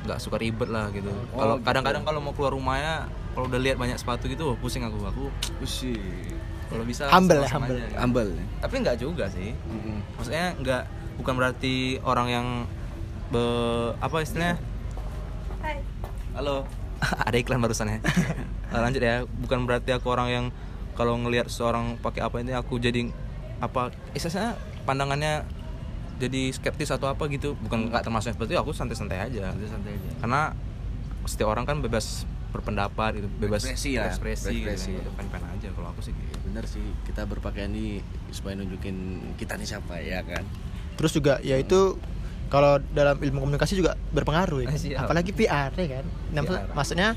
nggak 0.08 0.20
suka 0.20 0.40
ribet 0.40 0.68
lah 0.68 0.88
gitu. 0.92 1.12
Oh, 1.34 1.38
Kalau 1.38 1.56
gitu. 1.60 1.66
kadang-kadang 1.68 2.04
kalau 2.04 2.20
mau 2.20 2.32
keluar 2.32 2.56
rumahnya, 2.56 3.12
kalau 3.36 3.52
udah 3.52 3.60
lihat 3.60 3.76
banyak 3.76 4.00
sepatu 4.00 4.32
gitu, 4.32 4.48
wah, 4.48 4.58
pusing 4.58 4.88
aku. 4.88 4.96
Aku 5.04 5.24
Usi. 5.60 6.00
Kalau 6.70 6.84
bisa 6.86 7.10
Humble 7.10 7.42
ya, 7.42 7.50
humble. 7.50 7.76
aja, 7.76 7.88
gitu. 7.90 7.98
Ambel. 7.98 8.28
Tapi 8.62 8.74
nggak 8.86 8.98
juga 9.02 9.26
sih. 9.34 9.58
Mm-mm. 9.58 9.98
Maksudnya 10.22 10.54
nggak 10.62 10.84
bukan 11.18 11.34
berarti 11.36 11.98
orang 12.06 12.28
yang 12.30 12.48
be, 13.34 13.44
apa 13.98 14.22
istilahnya? 14.22 14.62
Halo. 16.38 16.64
ada 17.28 17.38
iklan 17.40 17.60
barusan 17.60 17.90
ya. 17.90 17.98
Eh, 18.70 18.80
Lanjut 18.86 19.02
ya, 19.02 19.26
bukan 19.42 19.66
berarti 19.66 19.92
aku 19.92 20.08
orang 20.14 20.30
yang 20.30 20.46
kalau 20.94 21.16
ngelihat 21.16 21.48
seorang 21.48 21.96
pakai 22.04 22.22
apa 22.22 22.44
ini 22.44 22.52
aku 22.54 22.76
jadi 22.76 23.08
apa 23.64 23.96
istilahnya 24.12 24.60
pandangannya 24.84 25.48
jadi 26.20 26.52
skeptis 26.52 26.92
atau 26.92 27.08
apa 27.08 27.32
gitu 27.32 27.56
bukan 27.56 27.88
nggak 27.88 28.04
termasuk 28.04 28.36
seperti 28.36 28.56
itu 28.56 28.60
aku 28.60 28.76
santai-santai 28.76 29.32
aja 29.32 29.56
santai 29.56 29.96
aja. 29.96 30.10
karena 30.20 30.42
setiap 31.24 31.48
orang 31.56 31.64
kan 31.64 31.80
bebas 31.80 32.28
berpendapat 32.50 33.12
gitu 33.16 33.28
bebas 33.32 33.62
Berekspresi 33.62 33.92
lah, 33.96 34.10
berekspresi, 34.12 34.56
berekspresi. 34.60 34.92
gitu. 34.96 35.10
Pen-pen 35.14 35.44
aja 35.44 35.68
kalau 35.70 35.88
aku 35.88 36.02
sih 36.02 36.12
gitu. 36.12 36.38
Bener 36.44 36.66
sih, 36.66 36.82
kita 37.04 37.24
berpakaian 37.24 37.70
ini 37.70 38.02
supaya 38.30 38.56
nunjukin 38.56 38.96
kita 39.36 39.54
nih 39.54 39.68
siapa 39.68 40.00
ya 40.00 40.20
kan. 40.22 40.42
Terus 40.96 41.12
juga 41.12 41.38
ya 41.40 41.56
itu 41.56 41.96
kalau 42.48 42.82
dalam 42.90 43.16
ilmu 43.16 43.40
komunikasi 43.40 43.78
juga 43.78 43.94
berpengaruh 44.10 44.66
ya. 44.66 44.68
Siap. 44.76 45.06
Apalagi 45.06 45.32
PR 45.32 45.70
ya 45.72 45.88
kan. 45.96 46.06
Nah, 46.32 46.42
PR. 46.42 46.66
Maksudnya 46.74 47.08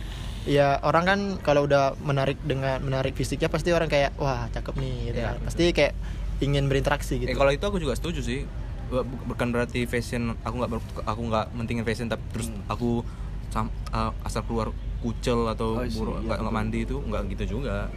ya 0.43 0.77
orang 0.81 1.05
kan 1.07 1.19
kalau 1.41 1.65
udah 1.65 1.97
menarik 1.99 2.37
dengan 2.43 2.77
menarik 2.79 3.15
fisiknya 3.15 3.47
pasti 3.47 3.71
orang 3.71 3.87
kayak 3.87 4.13
wah 4.17 4.51
cakep 4.51 4.75
nih 4.77 4.95
gitu 5.09 5.19
Iya, 5.19 5.27
kan. 5.27 5.37
Pasti 5.43 5.65
kayak 5.71 5.93
ingin 6.39 6.67
berinteraksi 6.67 7.15
gitu. 7.17 7.29
Eh 7.29 7.35
kalau 7.35 7.49
itu 7.49 7.63
aku 7.63 7.79
juga 7.79 7.95
setuju 7.95 8.21
sih. 8.21 8.45
Bu- 8.87 9.09
Bukan 9.25 9.49
berarti 9.49 9.89
fashion 9.89 10.37
aku 10.39 10.55
nggak 10.59 10.71
aku 11.03 11.21
nggak 11.25 11.47
mentingin 11.53 11.81
fashion 11.83 12.07
tapi 12.07 12.21
terus 12.29 12.53
Hmm. 12.53 12.61
aku 12.69 13.01
sam- 13.49 13.73
uh, 13.89 14.13
asal 14.21 14.45
keluar 14.45 14.69
kucel 15.03 15.45
atau 15.47 15.77
Oh, 15.77 15.83
iya, 15.83 15.91
buruk 15.91 16.15
iya, 16.17 16.39
nggak 16.39 16.55
mandi 16.55 16.79
itu 16.81 16.97
nggak 16.97 17.23
gitu 17.29 17.45
juga. 17.53 17.91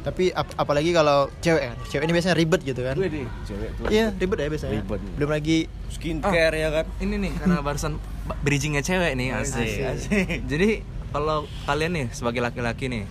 Tapi 0.00 0.32
ap- 0.32 0.56
apalagi 0.56 0.90
kalau 0.90 1.28
cewek 1.38 1.60
kan. 1.60 1.76
Cewek 1.84 2.04
ini 2.06 2.12
biasanya 2.14 2.32
ribet 2.32 2.60
gitu 2.64 2.80
kan. 2.80 2.96
deh, 2.96 3.10
cewek 3.44 3.68
tuh. 3.76 3.84
Iya, 3.92 4.06
ribet 4.16 4.38
ya 4.38 4.48
biasanya. 4.48 4.72
Ribet. 4.80 5.00
Belum 5.12 5.30
lagi 5.30 5.58
Skincare 5.90 6.56
ya 6.56 6.68
kan. 6.72 6.84
Ini 6.96 7.14
nih 7.18 7.32
karena 7.36 7.60
barusan 7.60 7.92
ba- 8.24 8.38
bridgingnya 8.40 8.80
cewek 8.80 9.12
nih 9.12 9.28
asik. 9.36 9.60
Asik. 9.60 9.84
asik. 9.84 10.26
Jadi 10.50 10.68
kalau 11.10 11.44
kalian 11.66 11.92
nih 11.92 12.06
sebagai 12.10 12.40
laki-laki 12.40 12.86
nih 12.86 13.04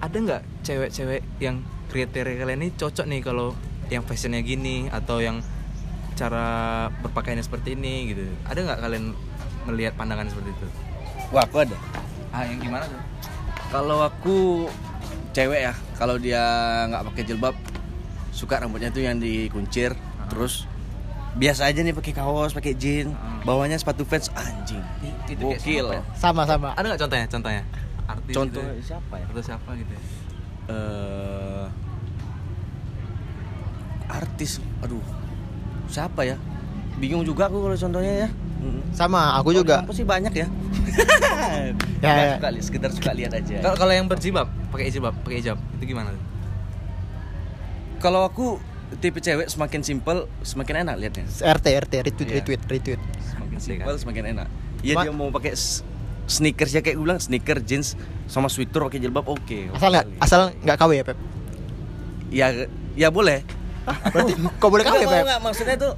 ada 0.00 0.16
nggak 0.16 0.42
cewek-cewek 0.62 1.20
yang 1.38 1.60
kriteria 1.86 2.36
kalian 2.38 2.60
nih 2.62 2.70
cocok 2.72 3.04
nih 3.04 3.20
kalau 3.20 3.52
yang 3.86 4.00
fashionnya 4.00 4.40
gini 4.40 4.88
atau 4.88 5.20
yang 5.20 5.44
cara 6.14 6.46
berpakaiannya 7.02 7.42
seperti 7.42 7.74
ini 7.74 7.94
gitu. 8.08 8.24
Ada 8.46 8.64
nggak 8.64 8.78
kalian 8.80 9.04
melihat 9.64 9.92
pandangan 9.92 10.24
seperti 10.24 10.50
itu? 10.52 10.66
Wah, 11.32 11.42
aku 11.42 11.60
ada. 11.60 11.76
Ah 12.34 12.42
yang 12.42 12.58
gimana 12.58 12.82
tuh? 12.84 12.98
Kalau 13.70 14.02
aku 14.02 14.66
cewek 15.30 15.60
ya, 15.62 15.74
kalau 15.94 16.18
dia 16.18 16.42
nggak 16.90 17.02
pakai 17.08 17.22
jilbab, 17.24 17.54
suka 18.30 18.58
rambutnya 18.58 18.90
tuh 18.90 19.02
yang 19.02 19.16
dikuncir, 19.16 19.94
terus 20.26 20.66
biasa 21.34 21.66
aja 21.66 21.78
nih 21.80 21.90
pakai 21.90 22.10
kaos, 22.12 22.50
pakai 22.50 22.74
jeans, 22.74 23.10
Ah. 23.12 23.38
bawahnya 23.42 23.74
sepatu 23.74 24.02
Vans 24.02 24.30
anjing. 24.32 24.82
Itu 25.26 25.46
kayak 25.48 25.62
Gokil. 25.62 25.86
ya? 25.92 26.02
sama-sama. 26.14 26.74
Ada 26.74 26.86
nggak 26.88 27.00
contohnya? 27.00 27.26
Contohnya? 27.26 27.62
Artis 28.04 28.34
Contoh 28.36 28.60
gitu 28.60 28.68
ya? 28.68 28.82
siapa 28.84 29.14
ya? 29.16 29.26
Atau 29.26 29.42
siapa 29.42 29.70
gitu 29.74 29.90
ya? 29.90 30.02
eh 30.66 31.64
artis, 34.06 34.52
aduh, 34.80 35.02
siapa 35.86 36.22
ya? 36.24 36.36
bingung 36.94 37.22
juga 37.22 37.46
aku 37.46 37.58
kalau 37.60 37.74
contohnya 37.74 38.14
ya. 38.24 38.28
Sama 38.90 39.34
aku 39.36 39.50
juga. 39.52 39.80
kampus 39.80 39.96
sih 39.96 40.06
banyak 40.06 40.32
ya. 40.34 40.46
Ya, 41.98 42.12
ya. 42.12 42.34
suka 42.36 42.48
li- 42.50 42.60
sekedar 42.62 42.90
suka 42.92 43.10
lihat 43.10 43.32
aja. 43.32 43.58
Kalau 43.58 43.76
kalau 43.76 43.90
yang 43.90 44.04
berjilbab, 44.04 44.44
pakai 44.68 44.86
hijab, 44.86 45.16
pakai 45.18 45.40
hijab, 45.40 45.56
itu 45.74 45.84
gimana? 45.86 46.12
tuh? 46.12 46.22
kalau 47.96 48.20
aku 48.22 48.60
tipe 48.94 49.16
cewek 49.16 49.48
semakin 49.48 49.80
simpel 49.80 50.28
semakin 50.42 50.84
enak 50.84 51.00
liatnya. 51.00 51.24
RT 51.24 51.66
RT 51.80 51.92
retweet 52.04 52.28
Iya. 52.28 52.36
retweet 52.36 52.62
retweet. 52.68 53.00
Semakin 53.24 53.56
Asli 53.56 53.64
simpel 53.72 53.88
kan? 53.88 53.96
semakin 53.98 54.24
enak. 54.36 54.48
Iya 54.82 54.94
Ma- 54.94 55.02
dia 55.02 55.12
mau 55.14 55.28
pakai 55.30 55.56
sneakers 56.26 56.70
ya 56.70 56.80
kayak 56.80 56.94
gue 56.94 57.04
bilang 57.04 57.16
sneaker 57.16 57.58
jeans 57.58 57.96
sama 58.26 58.46
sweater 58.46 58.84
pakai 58.84 59.00
jilbab 59.00 59.24
oke. 59.24 59.72
Asal 59.72 59.88
nggak 59.90 60.06
asal 60.20 60.40
nggak 60.58 60.76
KW 60.76 60.90
ya 60.92 61.04
Pep? 61.04 61.18
Ya 62.28 62.46
ya 62.92 63.08
boleh. 63.08 63.40
Berarti 64.06 64.32
kok 64.36 64.68
boleh 64.68 64.84
KW 64.84 65.00
Pep? 65.02 65.24
maksudnya 65.40 65.76
tuh 65.80 65.92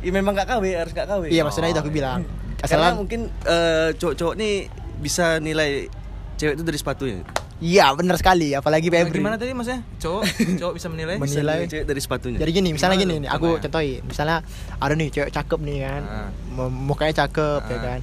ya 0.00 0.10
memang 0.10 0.32
nggak 0.32 0.48
KW 0.48 0.64
harus 0.74 0.92
nggak 0.92 1.06
KW 1.06 1.22
iya 1.28 1.42
maksudnya 1.42 1.68
itu 1.68 1.78
aku 1.78 1.88
Oh, 1.88 1.94
bilang 1.94 2.20
karena 2.58 2.86
asal 2.86 2.98
mungkin 2.98 3.20
eh, 3.42 3.88
cowok-cowok 3.94 4.34
nih 4.34 4.54
bisa 4.98 5.38
nilai 5.38 5.88
cewek 6.34 6.54
itu 6.54 6.62
dari 6.62 6.76
sepatunya 6.76 7.20
iya 7.58 7.92
benar 7.92 8.16
sekali 8.16 8.52
apalagi 8.52 8.88
Nah, 8.88 9.00
Febri 9.02 9.20
gimana 9.20 9.36
tadi 9.36 9.52
maksudnya? 9.52 9.84
Cowok, 9.96 10.22
cowok 10.60 10.72
bisa 10.74 10.88
menilai? 10.88 11.16
Menilai. 11.16 11.40
nilai 11.56 11.68
cewek 11.68 11.84
dari 11.84 12.00
sepatunya 12.00 12.38
jadi 12.38 12.50
gini 12.50 12.68
misalnya 12.70 12.96
Gimana 12.96 13.12
gini 13.12 13.14
nih 13.18 13.30
aku 13.30 13.36
Contohnya? 13.50 13.62
contohin 13.62 14.00
misalnya 14.02 14.36
ada 14.76 14.94
nih 14.94 15.08
cewek 15.10 15.30
cakep 15.30 15.58
nih 15.60 15.78
kan 15.82 16.02
Ah. 16.02 16.28
Mu- 16.50 16.76
mukanya 16.86 17.14
cakep 17.18 17.60
ya 17.62 17.74
Ah. 17.74 17.80
kan 17.86 18.00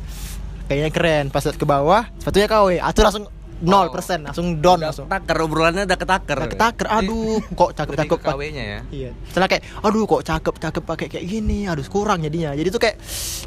kayaknya 0.68 0.90
keren 0.92 1.26
pas 1.28 1.42
lihat 1.42 1.56
ke 1.56 1.66
bawah 1.66 2.04
sepatunya 2.16 2.46
KW 2.46 2.68
aku 2.78 3.00
langsung 3.00 3.26
0% 3.58 4.30
langsung 4.30 4.62
down 4.62 4.78
udah 4.78 4.94
langsung 4.94 5.10
ketakar 5.10 5.38
obrolannya 5.42 5.84
udah 5.90 5.98
ketakar 5.98 6.38
Nah, 6.38 6.50
ketaker 6.54 6.88
aduh 6.94 7.42
kok 7.42 7.72
cakep 7.74 7.94
cakep 7.98 8.18
ke 8.22 8.28
KW-nya 8.30 8.64
ya. 8.64 8.80
Iya. 8.94 9.12
Setelah 9.34 9.48
kayak, 9.50 9.64
aduh 9.82 10.04
kok 10.06 10.22
cakep 10.22 10.56
cakep 10.62 10.84
pakai 10.86 11.08
kayak 11.10 11.26
gini, 11.26 11.66
aduh 11.66 11.82
kurang 11.90 12.22
jadinya. 12.22 12.54
Jadi 12.54 12.70
tuh 12.70 12.82
kayak 12.82 12.96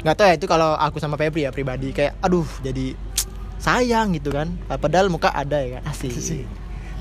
nggak 0.03 0.15
tahu 0.19 0.25
ya 0.27 0.33
itu 0.35 0.47
kalau 0.51 0.75
aku 0.75 0.99
sama 0.99 1.15
Febri 1.15 1.47
ya 1.47 1.51
pribadi 1.55 1.95
kayak, 1.95 2.19
aduh 2.19 2.43
jadi 2.59 2.93
sayang 3.63 4.11
gitu 4.19 4.35
kan. 4.35 4.51
Padahal 4.67 5.07
muka 5.07 5.31
ada 5.31 5.63
ya 5.63 5.79
kan, 5.79 5.87
asik. 5.95 6.11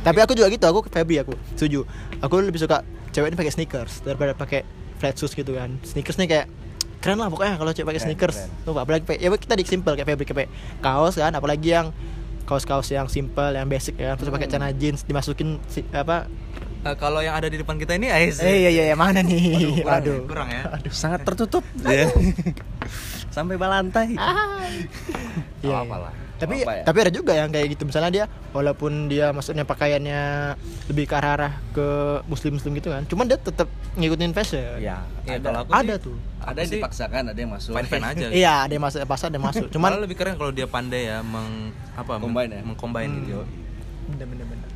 Tapi 0.01 0.19
aku 0.23 0.33
juga 0.39 0.49
gitu, 0.49 0.65
aku 0.71 0.87
ke 0.87 0.91
Febri 0.95 1.19
aku 1.19 1.35
setuju. 1.59 1.83
Aku 2.23 2.39
lebih 2.39 2.63
suka 2.63 2.87
cewek 3.11 3.35
ini 3.35 3.37
pakai 3.37 3.53
sneakers 3.53 4.07
daripada 4.07 4.39
pakai 4.39 4.63
flat 5.03 5.19
shoes 5.19 5.35
gitu 5.35 5.59
kan. 5.59 5.83
Sneakers 5.83 6.15
nih 6.15 6.29
kayak 6.31 6.47
keren 7.03 7.19
lah 7.19 7.27
pokoknya 7.27 7.59
kalau 7.59 7.75
cewek 7.75 7.91
pakai 7.91 8.03
sneakers. 8.07 8.47
Tuh 8.63 8.77
apalagi 8.79 9.03
ya 9.19 9.29
kita 9.35 9.59
di 9.59 9.67
simple 9.67 9.99
kayak 9.99 10.07
Febri 10.07 10.25
kayak 10.31 10.51
kaos 10.79 11.19
kan, 11.19 11.35
apalagi 11.35 11.75
yang 11.75 11.91
kaos-kaos 12.43 12.89
yang 12.89 13.07
simple, 13.07 13.51
yang 13.51 13.67
basic 13.67 13.95
ya. 13.95 14.15
Terus 14.15 14.29
pakai 14.29 14.47
celana 14.47 14.71
jeans 14.71 15.03
dimasukin 15.03 15.59
si- 15.67 15.87
apa 15.91 16.27
Eh, 16.81 16.97
kalau 16.97 17.21
yang 17.21 17.37
ada 17.37 17.45
di 17.45 17.61
depan 17.61 17.77
kita 17.77 17.93
ini. 17.93 18.09
Eh 18.09 18.33
iya 18.57 18.71
iya 18.73 18.83
iya, 18.89 18.97
mana 18.97 19.21
nih? 19.21 19.85
kurang, 19.85 20.01
Aduh. 20.01 20.19
kurang 20.25 20.49
ya. 20.49 20.63
sangat 20.89 21.29
tertutup 21.29 21.61
ya 21.85 22.09
sampai 23.31 23.55
balantai 23.55 24.15
Ah. 24.15 24.59
Iya. 25.63 25.83
apa 25.83 25.97
lah. 26.01 26.15
Tapi 26.35 26.65
Apa 26.65 26.73
ya? 26.73 26.83
tapi 26.83 26.99
ada 27.05 27.13
juga 27.13 27.33
yang 27.37 27.53
kayak 27.53 27.69
gitu 27.71 27.85
misalnya 27.85 28.09
dia 28.11 28.25
walaupun 28.51 29.07
dia 29.07 29.29
maksudnya 29.29 29.61
pakaiannya 29.63 30.57
lebih 30.89 31.05
ke 31.05 31.13
arah-arah 31.13 31.53
ke 31.71 31.87
muslim-muslim 32.25 32.73
gitu 32.75 32.89
kan. 32.89 33.05
Cuman 33.05 33.29
dia 33.29 33.37
tetap 33.37 33.69
ngikutin 33.93 34.33
fashion. 34.33 34.81
ya 34.81 35.05
Ya, 35.21 35.37
ada 35.37 35.45
kalau 35.45 35.59
aku 35.61 35.71
Ada 35.71 35.95
sih, 35.95 36.01
tuh. 36.03 36.17
ada 36.41 36.59
yang 36.59 36.73
dipaksakan 36.73 37.23
ada 37.29 37.39
yang 37.39 37.53
masuk 37.53 37.73
Fine-fine 37.77 38.05
aja. 38.07 38.27
Iya, 38.41 38.55
ada 38.65 38.73
yang 38.73 38.83
masuk 38.83 38.99
pasar 39.05 39.27
ada 39.29 39.37
yang 39.37 39.47
masuk. 39.47 39.69
Cuman 39.77 39.91
lebih 40.01 40.17
keren 40.17 40.35
kalau 40.35 40.49
dia 40.49 40.65
pandai 40.65 41.07
ya 41.07 41.21
meng 41.21 41.77
apa 41.93 42.17
Combine 42.17 42.51
ya? 42.51 42.63
mengcombine 42.65 43.13
Hmm. 43.13 43.21
gitu. 43.23 43.43
bener 44.11 44.27
bener. 44.27 44.69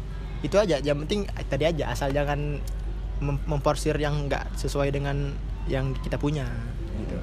Itu 0.45 0.57
aja, 0.61 0.77
yang 0.79 1.01
penting 1.01 1.25
tadi 1.49 1.65
aja 1.65 1.89
asal 1.89 2.13
jangan 2.13 2.61
mem- 3.19 3.45
memporsir 3.47 3.97
yang 3.97 4.13
enggak 4.21 4.45
sesuai 4.55 4.93
dengan 4.93 5.33
yang 5.65 5.97
kita 5.97 6.15
punya 6.15 6.45
gitu. 7.01 7.17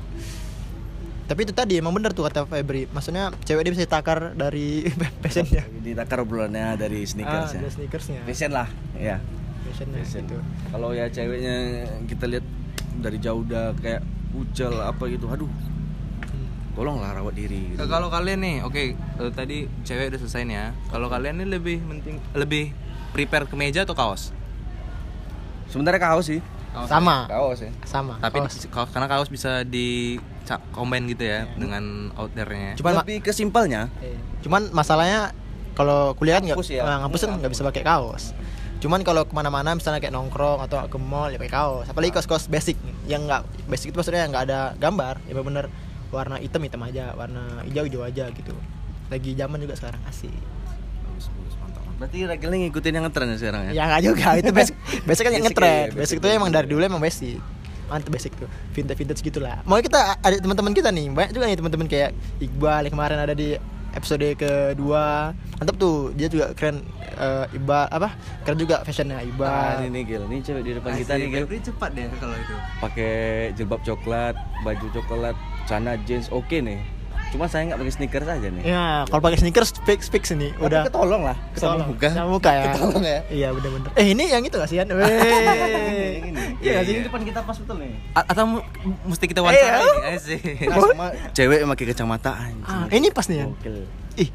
Tapi 1.24 1.40
itu 1.42 1.52
tadi 1.52 1.76
emang 1.76 1.92
bener 1.92 2.12
tuh 2.12 2.24
kata 2.24 2.44
Febri. 2.44 2.86
Maksudnya 2.88 3.32
cewek 3.40 3.62
dia 3.62 3.72
bisa 3.72 3.84
ditakar 3.84 4.34
dari 4.34 4.84
fashionnya. 5.24 5.64
ditakar 5.80 6.18
obrolannya 6.20 6.76
dari 6.76 7.04
sneakers 7.04 7.50
ah, 7.50 7.56
ya 7.56 7.62
dari 7.62 7.74
sneakersnya. 7.74 8.20
fashion 8.24 8.52
lah 8.52 8.68
ya 8.94 9.18
Fashionnya 9.64 9.98
fashion 10.00 10.24
gitu. 10.26 10.38
kalau 10.70 10.90
ya 10.92 11.06
ceweknya 11.08 11.56
kita 12.06 12.26
lihat 12.28 12.46
dari 12.98 13.18
jauh 13.18 13.42
udah 13.42 13.74
kayak 13.76 14.02
ucel 14.34 14.74
apa 14.78 15.04
gitu 15.08 15.26
aduh 15.26 15.50
Hmm. 16.22 16.48
tolonglah 16.74 17.12
rawat 17.14 17.34
diri 17.34 17.72
gitu. 17.72 17.84
Kalau 17.84 18.08
kalian 18.08 18.40
nih, 18.40 18.56
oke, 18.62 18.84
eh, 18.96 19.32
tadi 19.32 19.58
cewek 19.82 20.08
udah 20.08 20.20
selesai 20.20 20.44
nih 20.44 20.56
ya. 20.56 20.68
Kalau 20.88 21.08
kalian 21.08 21.36
nih 21.36 21.48
lebih 21.50 21.78
penting 21.82 22.16
lebih 22.34 22.72
prepare 23.10 23.44
ke 23.44 23.56
meja 23.56 23.82
atau 23.82 23.94
kaos? 23.94 24.32
sebenarnya 25.66 26.00
kaos 26.02 26.26
sih 26.26 26.40
Sama. 26.86 27.28
kaos 27.28 27.60
ya 27.60 27.72
Sama. 27.84 28.16
Tapi 28.18 28.38
kaos. 28.38 28.54
di- 28.54 28.68
kaos- 28.70 28.92
karena 28.92 29.08
kaos 29.08 29.28
bisa 29.28 29.64
di 29.64 30.20
ca- 30.44 30.64
combine 30.72 31.06
gitu 31.08 31.24
ya 31.24 31.46
dengan 31.54 31.84
outdoornya. 32.14 32.76
Cuman 32.76 32.92
ma- 32.94 33.02
lebih 33.02 33.22
ke 33.22 33.32
simpelnya 33.32 33.88
Eh, 34.00 34.18
Cuman 34.42 34.70
masalahnya 34.70 35.32
kalau 35.72 36.14
kuliah 36.14 36.38
kan 36.38 36.46
nggak 36.46 36.58
ya? 36.66 36.82
eh, 36.82 36.98
ngampus 37.00 37.22
kan 37.22 37.38
nggak 37.38 37.52
bisa 37.52 37.64
pakai 37.64 37.82
kaos. 37.82 38.34
Cuman 38.78 39.02
kalau 39.02 39.24
ke 39.24 39.32
mana-mana 39.32 39.72
misalnya 39.72 39.98
kayak 39.98 40.12
nongkrong 40.12 40.60
atau 40.62 40.82
ke 40.84 40.98
mall 40.98 41.28
ya 41.28 41.38
pakai 41.38 41.54
kaos. 41.54 41.86
Apalagi 41.86 42.12
kaos-kaos 42.12 42.46
basic 42.46 42.76
yang 43.06 43.24
nggak 43.24 43.42
basic 43.68 43.90
itu 43.90 43.98
maksudnya 43.98 44.22
yang 44.22 44.32
nggak 44.32 44.46
ada 44.46 44.60
gambar, 44.76 45.22
ya 45.24 45.38
bener 45.38 45.66
warna 46.10 46.36
hitam 46.36 46.60
hitam 46.60 46.82
aja, 46.82 47.14
warna 47.14 47.62
hijau 47.64 47.86
hijau 47.86 48.02
aja 48.02 48.28
gitu. 48.28 48.52
Lagi 49.08 49.32
zaman 49.32 49.58
juga 49.60 49.76
sekarang 49.76 50.02
asik. 50.04 50.34
Bagus, 51.06 51.30
bagus, 51.30 51.56
mantap, 51.56 51.82
mantap. 51.82 52.00
berarti 52.02 52.18
Ragil 52.26 52.50
ngikutin 52.50 52.92
yang 52.92 53.06
ngetren 53.06 53.28
ya 53.28 53.38
sekarang 53.38 53.62
ya 53.64 53.72
Ya 53.72 53.84
nggak 53.86 54.02
juga 54.02 54.28
itu 54.36 54.52
basic. 54.52 54.76
Basic 55.08 55.22
kan 55.22 55.32
yang 55.32 55.40
Basic 55.40 55.54
ngetren. 55.54 55.70
ya, 55.70 55.82
Basic, 55.86 56.00
basic 56.02 56.16
itu 56.18 56.28
emang 56.34 56.50
dari 56.50 56.68
dulu 56.68 56.82
emang 56.82 57.00
basic. 57.00 57.38
Mantep 57.92 58.08
basic 58.10 58.32
tuh. 58.34 58.48
Vintage 58.72 58.96
vintage 58.98 59.22
gitulah. 59.22 59.60
Mau 59.62 59.76
kita 59.78 60.16
ada 60.16 60.36
teman-teman 60.38 60.72
kita 60.72 60.90
nih, 60.90 61.12
banyak 61.12 61.32
juga 61.32 61.46
nih 61.46 61.58
teman-teman 61.58 61.88
kayak 61.88 62.10
Iqbal 62.40 62.88
yang 62.88 62.94
kemarin 62.96 63.20
ada 63.20 63.36
di 63.36 63.60
episode 63.92 64.24
kedua 64.40 65.36
mantap 65.60 65.76
tuh 65.76 66.16
dia 66.16 66.26
juga 66.26 66.56
keren 66.56 66.80
eh, 67.12 67.46
Iqbal 67.52 67.92
apa 67.92 68.16
keren 68.42 68.56
juga 68.56 68.80
fashionnya 68.82 69.20
Ah, 69.20 69.28
Iqbal 69.28 69.52
ini 69.84 69.88
nih 69.92 70.04
Gil, 70.08 70.24
ini 70.26 70.38
cewek 70.40 70.64
di 70.64 70.72
depan 70.80 70.92
kita 70.96 71.12
nih 71.14 71.28
Gil 71.28 71.44
Febri 71.44 71.60
cepat 71.60 71.90
deh 71.92 72.08
kalau 72.16 72.32
itu. 72.34 72.56
pakai 72.80 73.14
jilbab 73.52 73.82
coklat, 73.84 74.36
baju 74.64 74.88
coklat, 74.92 75.36
celana 75.68 76.00
jeans, 76.02 76.32
oke 76.32 76.56
nih. 76.56 76.80
Cuma 77.32 77.48
saya 77.48 77.64
nggak 77.64 77.80
pakai 77.80 77.94
sneakers 77.94 78.28
aja 78.28 78.44
nih. 78.46 78.64
ya 78.66 79.08
kalau 79.08 79.22
pakai 79.22 79.40
sneakers 79.40 79.72
fix 79.82 80.06
fix 80.06 80.24
Tapi 80.30 80.52
udah 80.58 80.84
ketolong 80.84 81.24
lah, 81.24 81.38
Ketolong. 81.52 81.80
sama 81.80 81.90
muka. 81.90 82.10
sama 82.10 82.30
muka 82.30 82.52
ya 82.52 82.64
Ketolong 82.70 83.04
ya. 83.04 83.20
iya 83.32 83.48
bener-bener 83.50 83.90
eh 83.94 84.06
ini 84.08 84.24
yang 84.28 84.44
itu 84.44 84.54
kasihan 84.54 84.84
Weh. 84.92 85.00
ini. 86.22 86.44
iya 86.60 86.80
sih 86.82 86.94
Ini 86.94 87.08
depan 87.08 87.24
kita 87.24 87.40
pas 87.42 87.56
betul 87.56 87.76
nih. 87.80 87.96
A- 88.14 88.28
atau 88.28 88.44
mesti 89.02 89.26
kita 89.26 89.40
wawancara 89.40 89.80
Eh, 90.06 90.20
ini? 90.20 90.38
Nah, 90.68 90.78
sama 90.78 91.06
cewek 91.32 91.60
pakai 91.66 91.86
kacamata 91.88 92.32
anjing. 92.38 92.68
ah, 92.68 92.86
ini 92.90 93.08
pas 93.10 93.26
nih 93.26 93.38
ya 93.40 93.48
ih 94.18 94.30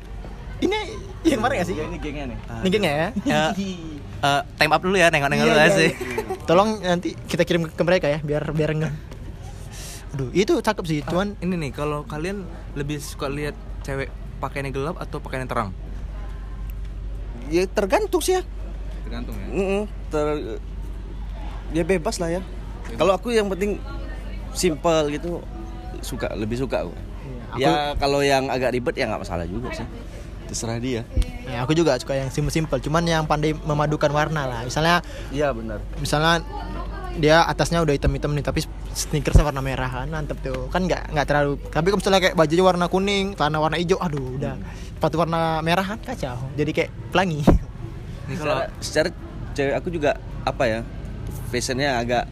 ini 0.57 0.77
yang 1.23 1.37
kemarin 1.39 1.61
gak 1.61 1.69
sih 1.69 1.75
Iya, 1.75 1.85
ini 1.85 1.97
gengnya 1.99 2.25
nih. 2.27 2.39
ini 2.59 2.69
geng 2.71 2.83
ya 2.83 2.95
Ya, 3.29 3.43
eh, 4.25 4.41
time 4.57 4.73
up 4.73 4.81
dulu 4.81 4.97
ya, 4.97 5.07
nengok-nengok 5.07 5.45
Iya, 5.45 5.53
dulu 5.53 5.61
iya, 5.61 5.69
asik. 5.69 5.93
iya. 5.93 6.17
Tolong 6.43 6.69
nanti 6.81 7.09
kita 7.27 7.43
kirim 7.43 7.67
ke 7.67 7.83
mereka 7.83 8.07
ya 8.07 8.19
biar 8.19 8.49
biar 8.51 8.71
enggak. 8.73 8.93
Aduh, 10.15 10.31
itu 10.31 10.53
cakep 10.59 10.85
sih, 10.87 11.01
cuman 11.03 11.35
Ini 11.39 11.55
nih, 11.59 11.71
kalau 11.73 12.07
kalian 12.07 12.47
lebih 12.73 13.03
suka 13.03 13.27
lihat 13.27 13.57
cewek 13.83 14.09
pakaiannya 14.39 14.71
gelap 14.71 14.97
atau 14.97 15.19
pakaiannya 15.19 15.49
terang? 15.49 15.71
Ya 17.47 17.63
tergantung 17.65 18.23
sih 18.23 18.39
ya. 18.39 18.43
Tergantung 19.07 19.35
ya. 19.39 19.47
Mm-mm, 19.49 19.83
ter 20.11 20.27
ya 21.75 21.83
bebas 21.83 22.17
lah 22.19 22.31
ya. 22.33 22.41
Kalau 22.95 23.13
aku 23.13 23.31
yang 23.31 23.51
penting 23.51 23.79
simple 24.51 25.11
gitu 25.11 25.43
suka 26.01 26.31
lebih 26.35 26.59
suka 26.59 26.87
aku. 26.87 26.95
Iya, 27.57 27.67
Ya 27.67 27.73
kalau 27.97 28.21
yang 28.23 28.51
agak 28.51 28.75
ribet 28.75 28.95
ya 28.99 29.07
nggak 29.07 29.23
masalah 29.23 29.47
juga 29.47 29.71
sih. 29.75 29.87
Terserah 30.47 30.79
dia. 30.79 31.03
ya, 31.47 31.63
aku 31.63 31.75
juga 31.75 31.99
suka 31.99 32.15
yang 32.15 32.31
simpel-simpel, 32.31 32.79
cuman 32.79 33.03
yang 33.03 33.23
pandai 33.27 33.51
memadukan 33.55 34.11
warna 34.11 34.47
lah. 34.47 34.61
Misalnya 34.63 35.03
Iya 35.31 35.51
benar. 35.51 35.83
misalnya 35.99 36.43
dia 37.17 37.43
atasnya 37.49 37.81
udah 37.81 37.95
hitam-hitam 37.97 38.33
nih 38.37 38.45
tapi 38.45 38.61
sneakersnya 38.93 39.45
warna 39.45 39.65
merah. 39.65 39.89
Kan 39.89 40.09
mantep 40.13 40.39
tuh. 40.45 40.69
Kan 40.69 40.85
nggak 40.85 41.13
nggak 41.17 41.27
terlalu 41.27 41.59
tapi 41.73 41.87
kalau 41.91 41.99
misalnya 42.01 42.21
kayak 42.23 42.37
bajunya 42.37 42.65
warna 42.65 42.87
kuning 42.87 43.27
celana 43.35 43.59
warna 43.59 43.77
hijau 43.81 43.99
aduh 44.01 44.37
udah. 44.37 44.55
Sepatu 44.97 45.17
warna 45.21 45.61
merah 45.65 45.85
kan 45.85 45.99
kacau. 46.01 46.37
Jadi 46.55 46.71
kayak 46.73 46.91
pelangi. 47.13 47.41
Kalau 48.27 48.67
Secara, 48.83 49.09
cewek 49.55 49.75
aku 49.79 49.89
juga 49.89 50.19
apa 50.43 50.65
ya 50.67 50.81
fashionnya 51.49 52.03
agak 52.03 52.25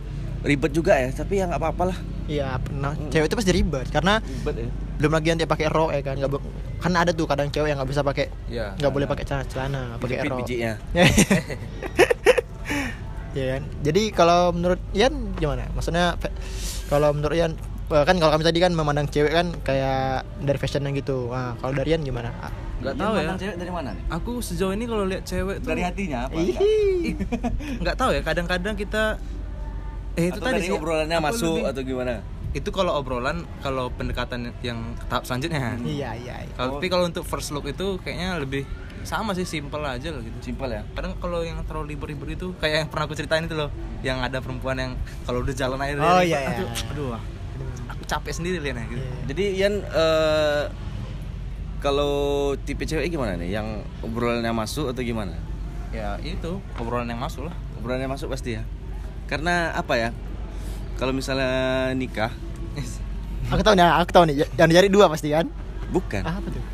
ribet 0.45 0.71
juga 0.75 0.99
ya 0.99 1.09
tapi 1.14 1.41
ya 1.41 1.49
nggak 1.49 1.61
apa-apa 1.61 1.85
lah. 1.95 1.99
Iya 2.25 2.57
pernah. 2.61 2.93
Cewek 3.12 3.26
itu 3.29 3.37
pasti 3.37 3.53
ribet 3.53 3.87
karena 3.88 4.21
ribet 4.21 4.55
ya. 4.64 4.69
belum 4.95 5.12
lagi 5.12 5.26
nanti 5.35 5.47
pakai 5.50 5.67
rok 5.69 5.91
ya 5.91 6.00
kan 6.07 6.14
nggak 6.21 6.31
kan 6.79 6.93
ada 6.95 7.11
tuh 7.17 7.26
kadang 7.26 7.49
cewek 7.50 7.73
yang 7.73 7.81
nggak 7.81 7.91
bisa 7.91 8.05
pakai 8.05 8.31
ya. 8.47 8.76
nggak 8.79 8.93
boleh 8.93 9.07
pakai 9.11 9.25
celana 9.26 9.45
celana 9.49 9.83
pakai 9.99 10.23
rok. 10.23 10.38
bijinya 10.38 10.79
ya 13.35 13.47
kan 13.53 13.62
jadi 13.81 14.03
kalau 14.11 14.41
menurut 14.50 14.79
Ian 14.93 15.12
gimana 15.35 15.67
maksudnya 15.73 16.14
kalau 16.87 17.11
menurut 17.11 17.35
Ian 17.35 17.53
eh, 17.85 18.05
kan 18.05 18.17
kalau 18.17 18.31
kami 18.31 18.43
tadi 18.43 18.59
kan 18.59 18.71
memandang 18.71 19.07
cewek 19.07 19.31
kan 19.31 19.50
kayak 19.61 20.23
dari 20.38 20.57
fashionnya 20.57 20.91
gitu 20.93 21.29
nah 21.29 21.59
kalau 21.59 21.75
dari 21.75 21.93
Ian 21.93 22.03
gimana 22.03 22.31
Ah, 22.41 22.53
Nggak 22.76 22.95
Dia 22.95 23.03
tahu 23.03 23.14
ya. 23.17 23.33
cewek 23.35 23.57
dari 23.57 23.73
mana 23.73 23.88
nih 23.91 24.05
Aku 24.12 24.33
sejauh 24.38 24.71
ini 24.71 24.85
kalau 24.85 25.05
lihat 25.05 25.25
cewek 25.25 25.57
tuh 25.59 25.69
dari 25.69 25.83
hatinya 25.83 26.19
apa 26.25 26.37
Ihi. 26.37 27.17
nggak 27.81 27.97
tahu 27.97 28.11
ya. 28.12 28.21
Kadang-kadang 28.21 28.75
kita 28.75 29.17
eh 30.14 30.29
itu 30.29 30.37
atau 30.37 30.45
tadi 30.45 30.55
dari 30.57 30.69
sih. 30.69 30.75
obrolannya 30.75 31.17
aku 31.17 31.25
masuk 31.25 31.55
lebih- 31.57 31.71
atau 31.71 31.83
gimana 31.83 32.12
itu 32.53 32.71
kalau 32.71 32.93
obrolan 32.95 33.37
kalau 33.59 33.91
pendekatan 33.91 34.55
yang 34.61 34.79
tahap 35.09 35.25
selanjutnya 35.25 35.75
iya 35.83 36.14
iya 36.14 36.35
iya. 36.41 36.55
Kalau- 36.55 36.76
tapi 36.76 36.87
kalau 36.87 37.05
untuk 37.05 37.25
first 37.25 37.50
look 37.50 37.64
itu 37.64 37.99
kayaknya 37.99 38.38
lebih 38.38 38.62
sama 39.04 39.30
sih 39.32 39.44
simple 39.44 39.80
aja 39.80 40.08
loh 40.08 40.20
gitu. 40.20 40.37
Simpel 40.42 40.68
ya? 40.70 40.82
Kadang 40.90 41.14
kalau 41.16 41.40
yang 41.40 41.61
terlalu 41.62 41.92
libur-libur 41.92 42.26
itu 42.26 42.46
kayak 42.56 42.76
yang 42.76 42.88
pernah 42.88 43.04
aku 43.04 43.14
ceritain 43.14 43.44
itu 43.44 43.52
loh. 43.52 43.68
Yang 44.00 44.18
ada 44.23 44.38
perempuan 44.40 44.76
yang 44.76 44.92
kalau 45.23 45.40
udah 45.40 45.52
jalan 45.52 45.78
aja 45.78 45.92
Oh, 45.94 46.18
dari- 46.18 46.28
iya, 46.28 46.38
iya. 46.42 46.49
aduh, 46.56 46.68
aduh 46.90 47.08
aku 47.87 48.02
capek 48.04 48.32
sendiri 48.32 48.58
liatnya 48.58 48.84
gitu. 48.87 48.99
Iya. 48.99 49.12
jadi 49.26 49.44
Ian 49.54 49.75
eh, 49.80 50.62
kalau 51.78 52.14
tipe 52.58 52.82
cewek 52.82 53.06
gimana 53.06 53.37
nih? 53.37 53.52
Yang 53.52 53.66
obrolannya 54.00 54.50
masuk 54.50 54.90
atau 54.90 55.00
gimana? 55.00 55.37
Ya 55.92 56.16
itu 56.18 56.58
obrolan 56.75 57.06
yang 57.06 57.20
masuk 57.20 57.46
lah. 57.46 57.54
Obrolannya 57.78 58.08
masuk 58.08 58.32
pasti 58.32 58.56
ya? 58.56 58.64
Karena 59.25 59.70
apa 59.70 59.94
ya? 59.94 60.11
Kalau 60.94 61.12
misalnya 61.12 61.50
nikah. 61.92 62.32
Aku 63.52 63.61
tahu 63.61 63.76
nih, 63.76 63.84
aku 63.84 64.11
tahu 64.11 64.25
nih. 64.25 64.49
Yang 64.56 64.68
dicari 64.73 64.88
dua 64.88 65.04
pasti 65.06 65.28
kan? 65.28 65.44
bukan. 65.92 66.25
Ah, 66.25 66.40
apa 66.40 66.49
tuh? 66.49 66.64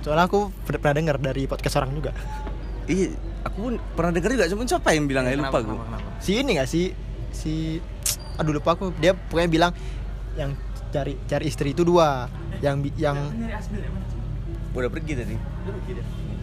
Soalnya 0.00 0.24
aku 0.24 0.48
pernah 0.62 0.94
dengar 0.94 1.16
dari 1.16 1.44
podcast 1.44 1.76
orang 1.76 1.92
juga. 1.92 2.12
iya 2.86 3.12
aku 3.40 3.56
pun 3.60 3.74
pernah 3.92 4.10
dengar 4.10 4.30
juga 4.32 4.44
cuma 4.46 4.64
siapa 4.64 4.90
yang 4.90 5.04
bilang 5.04 5.24
ya 5.24 5.36
lupa 5.36 5.58
gue 5.58 5.70
kenapa, 5.70 5.84
kenapa? 6.00 6.08
Si 6.18 6.30
ini 6.34 6.50
gak 6.54 6.66
sih? 6.66 6.86
Si 7.30 7.54
aduh 8.34 8.52
lupa 8.52 8.72
aku. 8.72 8.90
Dia 8.96 9.12
pokoknya 9.12 9.48
bilang 9.48 9.72
yang 10.34 10.56
cari 10.88 11.18
cari 11.22 11.44
istri 11.46 11.70
itu 11.70 11.82
dua. 11.82 12.26
Yang 12.58 12.76
bi- 12.82 12.96
yang 12.96 13.16
udah 14.70 14.90
pergi 14.90 15.12
tadi 15.16 15.34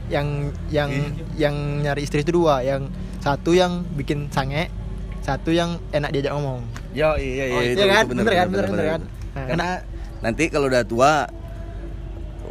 yang 0.06 0.28
yang 0.70 0.90
yang 1.34 1.56
nyari 1.82 2.04
istri 2.04 2.22
itu 2.22 2.32
dua. 2.32 2.62
Yang 2.62 2.94
satu 3.18 3.52
yang 3.52 3.82
bikin 3.92 4.30
sange, 4.30 4.70
satu 5.20 5.50
yang 5.50 5.82
enak 5.90 6.12
diajak 6.12 6.30
ngomong. 6.32 6.62
ya 6.94 7.18
iya 7.18 7.44
iya 7.44 7.56
Oh, 7.58 7.62
itu, 7.62 7.76
iya 7.76 7.86
kan? 7.92 8.04
itu 8.04 8.10
bener, 8.14 8.24
Bener 8.24 8.36
kan? 8.36 8.46
bener, 8.46 8.46
Bener, 8.46 8.62
bener, 8.62 8.70
bener 8.70 8.86
kan? 8.86 9.02
bener. 9.02 9.34
Nah, 9.34 9.46
karena 9.50 9.70
nanti 10.22 10.44
kalau 10.48 10.68
udah 10.70 10.84
tua 10.84 11.12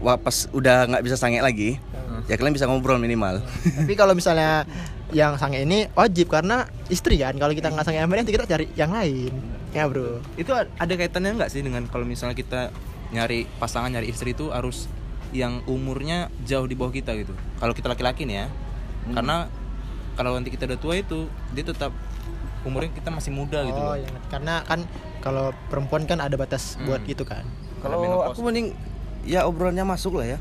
wah 0.05 0.15
pas 0.15 0.47
udah 0.53 0.85
nggak 0.87 1.03
bisa 1.03 1.17
sange 1.17 1.41
lagi 1.41 1.81
ya 2.25 2.37
kalian 2.37 2.53
bisa 2.53 2.65
ngobrol 2.65 2.97
minimal 2.97 3.41
Tapi 3.65 3.93
kalau 3.97 4.13
misalnya 4.13 4.69
yang 5.11 5.35
sange 5.35 5.61
ini 5.61 5.89
wajib 5.93 6.27
karena 6.27 6.65
istri 6.89 7.17
kan. 7.17 7.37
Kalau 7.37 7.53
kita 7.53 7.69
nggak 7.69 7.85
sange 7.85 8.01
sama 8.01 8.13
dia, 8.13 8.21
nanti 8.25 8.33
kita 8.33 8.45
cari 8.45 8.67
yang 8.75 8.91
lain. 8.91 9.33
Ya 9.71 9.85
bro. 9.85 10.19
itu 10.35 10.49
ada 10.55 10.93
kaitannya 10.93 11.35
nggak 11.35 11.51
sih 11.51 11.61
dengan 11.61 11.85
kalau 11.87 12.03
misalnya 12.03 12.33
kita 12.33 12.71
nyari 13.11 13.45
pasangan 13.59 13.91
nyari 13.91 14.09
istri 14.09 14.33
itu 14.33 14.49
harus 14.49 14.87
yang 15.31 15.61
umurnya 15.67 16.31
jauh 16.43 16.65
di 16.65 16.75
bawah 16.75 16.91
kita 16.91 17.11
gitu 17.15 17.35
kalau 17.59 17.75
kita 17.75 17.91
laki-laki 17.91 18.23
nih 18.23 18.43
ya 18.43 18.47
karena 19.11 19.51
kalau 20.15 20.39
nanti 20.39 20.49
kita 20.49 20.65
udah 20.65 20.79
tua 20.79 20.95
itu 20.95 21.27
dia 21.51 21.67
tetap 21.67 21.91
umurnya 22.63 22.95
kita 22.95 23.11
masih 23.11 23.35
muda 23.35 23.61
gitu 23.63 23.75
Oh 23.75 23.93
loh 23.93 23.97
iya, 23.99 24.09
karena 24.31 24.63
kan 24.63 24.87
kalau 25.21 25.51
perempuan 25.69 26.07
kan 26.07 26.23
ada 26.23 26.35
batas 26.35 26.79
Hmm. 26.79 26.87
buat 26.87 27.03
itu 27.05 27.27
kan. 27.27 27.43
kalau 27.83 28.25
aku 28.25 28.41
mending 28.41 28.73
ya 29.25 29.45
obrolannya 29.45 29.85
masuk 29.85 30.21
lah 30.21 30.37
ya. 30.37 30.38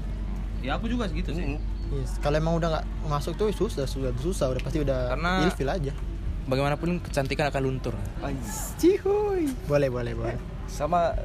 Ya 0.64 0.76
aku 0.76 0.88
juga 0.88 1.08
segitu 1.08 1.32
sih. 1.32 1.60
Yes. 1.92 2.18
Kalau 2.20 2.40
emang 2.40 2.56
udah 2.56 2.80
nggak 2.80 2.86
masuk 3.06 3.36
tuh 3.36 3.52
susah, 3.52 3.84
susah, 3.86 4.16
susah, 4.18 4.46
udah 4.50 4.62
pasti 4.64 4.80
udah 4.82 5.14
Karena- 5.14 5.44
ilfil 5.46 5.70
aja. 5.70 5.94
bagaimanapun 6.44 7.00
kecantikan 7.00 7.48
akan 7.48 7.62
luntur. 7.64 7.96
Cihuy. 8.76 9.48
Boleh, 9.64 9.88
boleh, 9.88 10.12
boleh. 10.12 10.36
sama 10.68 11.16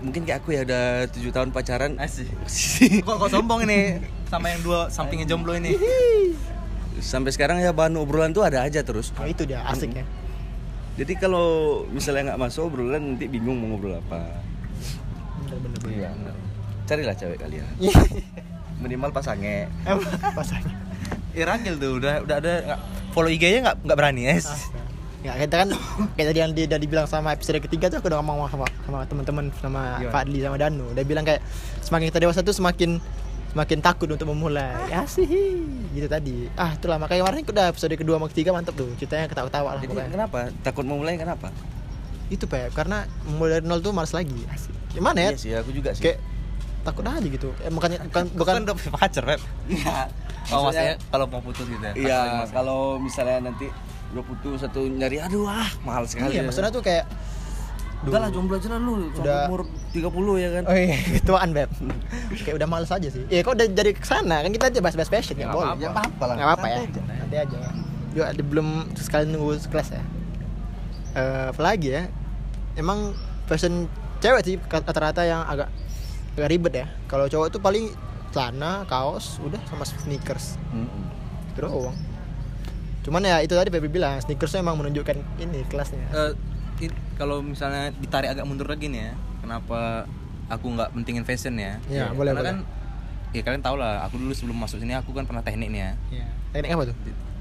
mungkin 0.00 0.26
kayak 0.26 0.42
aku 0.42 0.50
ya 0.50 0.66
udah 0.66 1.06
tujuh 1.14 1.30
tahun 1.30 1.54
pacaran. 1.54 1.94
Asik. 2.00 2.26
Kok 3.06 3.16
kok 3.20 3.30
sombong 3.30 3.62
ini? 3.68 4.02
Sama 4.26 4.50
yang 4.50 4.66
dua 4.66 4.90
sampingnya 4.90 5.30
jomblo 5.30 5.54
ini. 5.54 5.78
Sampai 6.98 7.30
sekarang 7.30 7.62
ya 7.62 7.70
bahan 7.70 7.94
obrolan 7.94 8.34
tuh 8.34 8.42
ada 8.42 8.66
aja 8.66 8.82
terus. 8.82 9.14
Oh 9.14 9.26
itu 9.26 9.44
dia 9.44 9.62
asik 9.66 9.94
ya. 9.94 10.02
jadi 10.94 11.10
kalau 11.18 11.82
misalnya 11.90 12.32
nggak 12.32 12.40
masuk 12.40 12.70
obrolan 12.70 13.14
nanti 13.14 13.26
bingung 13.26 13.58
mau 13.58 13.74
ngobrol 13.74 13.98
apa. 13.98 14.42
Bener, 15.42 15.58
bener, 15.58 15.78
bener. 15.82 16.34
Iya 16.84 16.86
carilah 16.86 17.16
cewek 17.16 17.38
kalian 17.40 17.64
minimal 18.76 19.08
pasange 19.08 19.72
Emang 19.82 20.04
pasangnya. 20.36 20.76
Iragil 21.34 21.74
tuh 21.76 21.96
udah 21.96 22.20
udah 22.20 22.36
ada 22.36 22.52
nggak- 22.62 22.82
follow 23.10 23.30
IG-nya 23.30 23.60
nggak 23.62 23.76
nggak 23.82 23.96
berani 23.96 24.22
es 24.28 24.46
Nggak, 25.24 25.36
kita 25.40 25.56
kan 25.56 25.68
kayak 26.14 26.26
tadi 26.28 26.38
yang 26.38 26.52
dia 26.52 26.64
udah 26.68 26.76
dibilang 26.76 27.06
sama 27.08 27.32
episode 27.32 27.56
ketiga 27.58 27.88
tuh 27.88 27.96
aku 27.98 28.06
udah 28.06 28.20
ngomong 28.20 28.44
sama, 28.46 28.68
sama 28.84 28.98
teman-teman 29.02 29.44
sama 29.56 29.96
Gimana? 29.96 30.12
Fadli 30.12 30.38
sama 30.38 30.56
Danu. 30.60 30.92
Dia 30.92 31.00
bilang 31.00 31.24
kayak 31.24 31.40
semakin 31.80 32.12
kita 32.12 32.20
dewasa 32.20 32.44
tuh 32.44 32.52
semakin 32.52 33.00
semakin 33.48 33.78
takut 33.80 34.04
untuk 34.06 34.28
memulai. 34.28 34.76
Ya 34.86 35.08
sih, 35.08 35.24
gitu 35.88 36.04
tadi. 36.04 36.44
Ah, 36.52 36.76
itulah 36.76 37.00
makanya 37.00 37.24
kemarin 37.24 37.40
aku 37.40 37.56
udah 37.56 37.66
episode 37.72 37.96
kedua 37.96 38.20
sama 38.20 38.28
ketiga 38.28 38.52
mantep 38.52 38.76
tuh. 38.76 38.92
Ceritanya 38.94 39.24
ketawa-tawa 39.24 39.68
lah 39.70 39.80
jadi 39.80 39.96
pokoknya. 39.96 40.12
kenapa 40.12 40.38
takut 40.60 40.84
mau 40.84 41.00
mulai 41.00 41.16
kenapa 41.16 41.48
Itu 42.28 42.44
Pep, 42.44 42.76
karena 42.76 43.08
mulai 43.24 43.50
dari 43.54 43.64
nol 43.64 43.80
tuh 43.80 43.96
males 43.96 44.12
lagi. 44.12 44.44
Gimana 44.92 45.16
ya? 45.18 45.30
iya 45.30 45.38
sih 45.40 45.50
aku 45.54 45.72
juga 45.72 45.96
sih 45.96 46.04
Kayak 46.04 46.20
takut 46.84 47.02
aja 47.02 47.24
gitu. 47.24 47.48
Eh, 47.58 47.72
bukan 47.76 47.88
bukan 48.04 48.24
bukan 48.32 48.54
udah 48.62 48.74
punya 48.74 48.92
pacar 48.92 49.22
Pep 49.24 49.40
iya 49.66 50.06
oh 50.52 50.68
Maksudnya- 50.68 51.00
kalau 51.08 51.26
mau 51.26 51.40
putus 51.40 51.64
gitu 51.64 51.80
ya 51.80 51.92
Iya, 51.96 52.20
kalau 52.52 53.00
misalnya 53.00 53.48
nanti 53.48 53.66
udah 54.12 54.22
putus 54.22 54.60
satu 54.60 54.84
nyari 54.84 55.18
aduh 55.18 55.48
ah 55.48 55.66
mahal 55.82 56.04
sekali. 56.04 56.36
Iya, 56.36 56.44
maksudnya 56.44 56.68
tuh 56.68 56.80
kayak 56.80 57.08
udah 58.04 58.20
lah 58.20 58.28
jomblo 58.28 58.60
aja 58.60 58.68
lah 58.68 58.76
lu 58.76 59.08
Udah. 59.10 59.48
umur 59.48 59.64
30 59.90 60.04
ya 60.36 60.48
kan. 60.52 60.62
Oh 60.68 60.76
iya, 60.76 60.96
ketuaan 61.16 61.50
Beb. 61.50 61.72
kayak 62.36 62.56
udah 62.60 62.68
males 62.68 62.92
aja 62.92 63.08
sih. 63.08 63.24
Iya, 63.26 63.40
kok 63.40 63.56
udah 63.56 63.66
jadi 63.66 63.90
ke 63.90 64.04
sana 64.04 64.44
kan 64.44 64.52
kita 64.52 64.68
aja 64.68 64.78
bahas-bahas 64.78 65.08
fashion 65.08 65.34
ya, 65.34 65.48
Nggak 65.48 65.56
boleh. 65.56 65.72
Ya 65.80 65.88
apa-apa 65.88 66.22
lah. 66.28 66.34
Nggak 66.36 66.48
apa-apa 66.52 66.66
ya. 66.68 66.78
aja. 66.84 67.00
Nanti 67.02 67.36
aja. 67.40 67.56
Yuk, 68.14 68.26
ada 68.28 68.42
belum 68.44 68.68
sekali 68.94 69.24
nunggu 69.26 69.56
kelas 69.66 69.88
ya. 69.90 70.02
Eh, 71.14 71.46
apalagi 71.48 71.88
ya? 71.90 72.02
Emang 72.76 73.16
fashion 73.46 73.88
cewek 74.20 74.40
sih 74.42 74.54
rata-rata 74.60 75.24
yang 75.24 75.40
agak 75.42 75.72
agak 76.34 76.48
ribet 76.48 76.74
ya. 76.74 76.86
Kalau 77.06 77.26
cowok 77.26 77.48
tuh 77.48 77.60
paling 77.60 77.90
celana, 78.30 78.82
kaos, 78.84 79.38
udah 79.40 79.58
sama 79.64 79.82
sneakers. 79.82 80.58
Mm-mm. 80.68 81.02
Itu 81.50 81.62
doang. 81.62 81.94
Cuman 83.00 83.20
ya 83.20 83.38
itu 83.38 83.52
tadi 83.52 83.68
Febri 83.68 83.86
bilang, 83.88 84.16
sneakers 84.18 84.50
tuh 84.50 84.58
emang 84.58 84.74
menunjukkan 84.74 85.14
ini 85.38 85.62
kelasnya. 85.66 86.02
Eh, 86.10 86.32
it- 86.82 87.00
kalau 87.14 87.38
misalnya 87.38 87.92
ditarik 87.92 88.26
agak 88.28 88.42
mundur 88.42 88.66
lagi 88.66 88.88
nih 88.88 89.06
ya 89.06 89.12
kenapa 89.38 90.10
aku 90.48 90.66
nggak 90.68 90.90
pentingin 90.90 91.22
fashion 91.22 91.54
ya 91.54 91.78
Iya, 91.86 92.10
boleh, 92.10 92.34
karena 92.34 92.34
boleh. 92.34 92.50
kan 92.50 92.56
ya 93.30 93.40
kalian 93.40 93.62
tau 93.62 93.76
lah 93.76 94.02
aku 94.02 94.18
dulu 94.18 94.32
sebelum 94.32 94.56
masuk 94.56 94.78
sini 94.78 94.90
aku 94.92 95.10
kan 95.10 95.22
pernah 95.22 95.38
teknik 95.38 95.70
nih 95.70 95.80
ya 95.80 95.92
Iya. 96.10 96.26
Teknik 96.50 96.70
apa 96.72 96.82
tuh? 96.84 96.96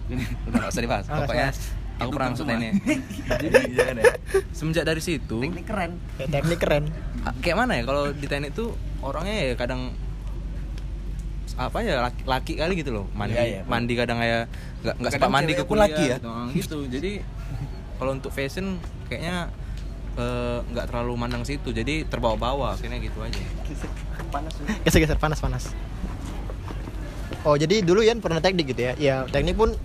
Ini 0.07 0.23
udah 0.47 0.57
nggak 0.59 0.69
usah 0.69 0.83
dibahas 0.83 1.05
Ah, 1.05 1.11
nggak 1.15 1.25
pokoknya 1.25 1.49
aku 1.97 2.09
pernah 2.11 2.33
semua. 2.33 2.57
teknik 2.57 2.73
jadi 3.37 3.55
jangan 3.77 3.95
ya 3.99 4.05
semenjak 4.49 4.83
dari 4.83 5.01
situ 5.01 5.37
Teknik 5.39 5.65
keren. 5.65 5.91
Kayak 6.17 6.29
teknik 6.31 6.59
keren. 6.59 6.83
kayak 7.39 7.57
mana 7.57 7.71
ya 7.77 7.83
kalau 7.83 8.03
di 8.09 8.25
teknik 8.25 8.51
tuh 8.51 8.73
orangnya 8.99 9.53
ya 9.53 9.55
kadang 9.55 9.93
apa 11.53 11.77
ya 11.85 12.01
laki, 12.01 12.21
laki 12.25 12.53
kali 12.57 12.73
gitu 12.81 12.91
loh 12.91 13.05
mandi 13.13 13.37
iya, 13.37 13.61
bener. 13.61 13.69
mandi 13.69 13.93
kadang 13.93 14.17
kayak 14.17 14.49
nggak 14.81 14.95
nggak 14.97 15.11
sempat 15.13 15.29
mandi 15.29 15.53
ke 15.53 15.63
kuliah 15.63 15.85
laki 15.85 16.03
ya? 16.03 16.17
gitu, 16.17 16.27
Ah, 16.27 16.45
gitu. 16.49 16.77
jadi 16.89 17.11
kalau 18.01 18.11
untuk 18.17 18.31
fashion 18.33 18.81
kayaknya 19.05 19.53
eh, 20.17 20.57
nggak 20.65 20.85
terlalu 20.89 21.13
mandang 21.13 21.45
situ 21.45 21.69
jadi 21.69 22.09
terbawa-bawa 22.09 22.73
akhirnya 22.73 22.97
gitu 22.97 23.21
aja 23.21 23.37
Panas. 24.33 24.53
Geser-geser 24.81 25.21
panas-panas. 25.21 25.77
Oh, 27.45 27.53
jadi 27.53 27.85
dulu 27.85 28.01
Yan 28.01 28.17
pernah 28.17 28.41
teknik 28.41 28.73
gitu 28.73 28.81
ya. 28.81 28.93
Ya, 28.97 29.15
teknik 29.29 29.53
pun 29.53 29.77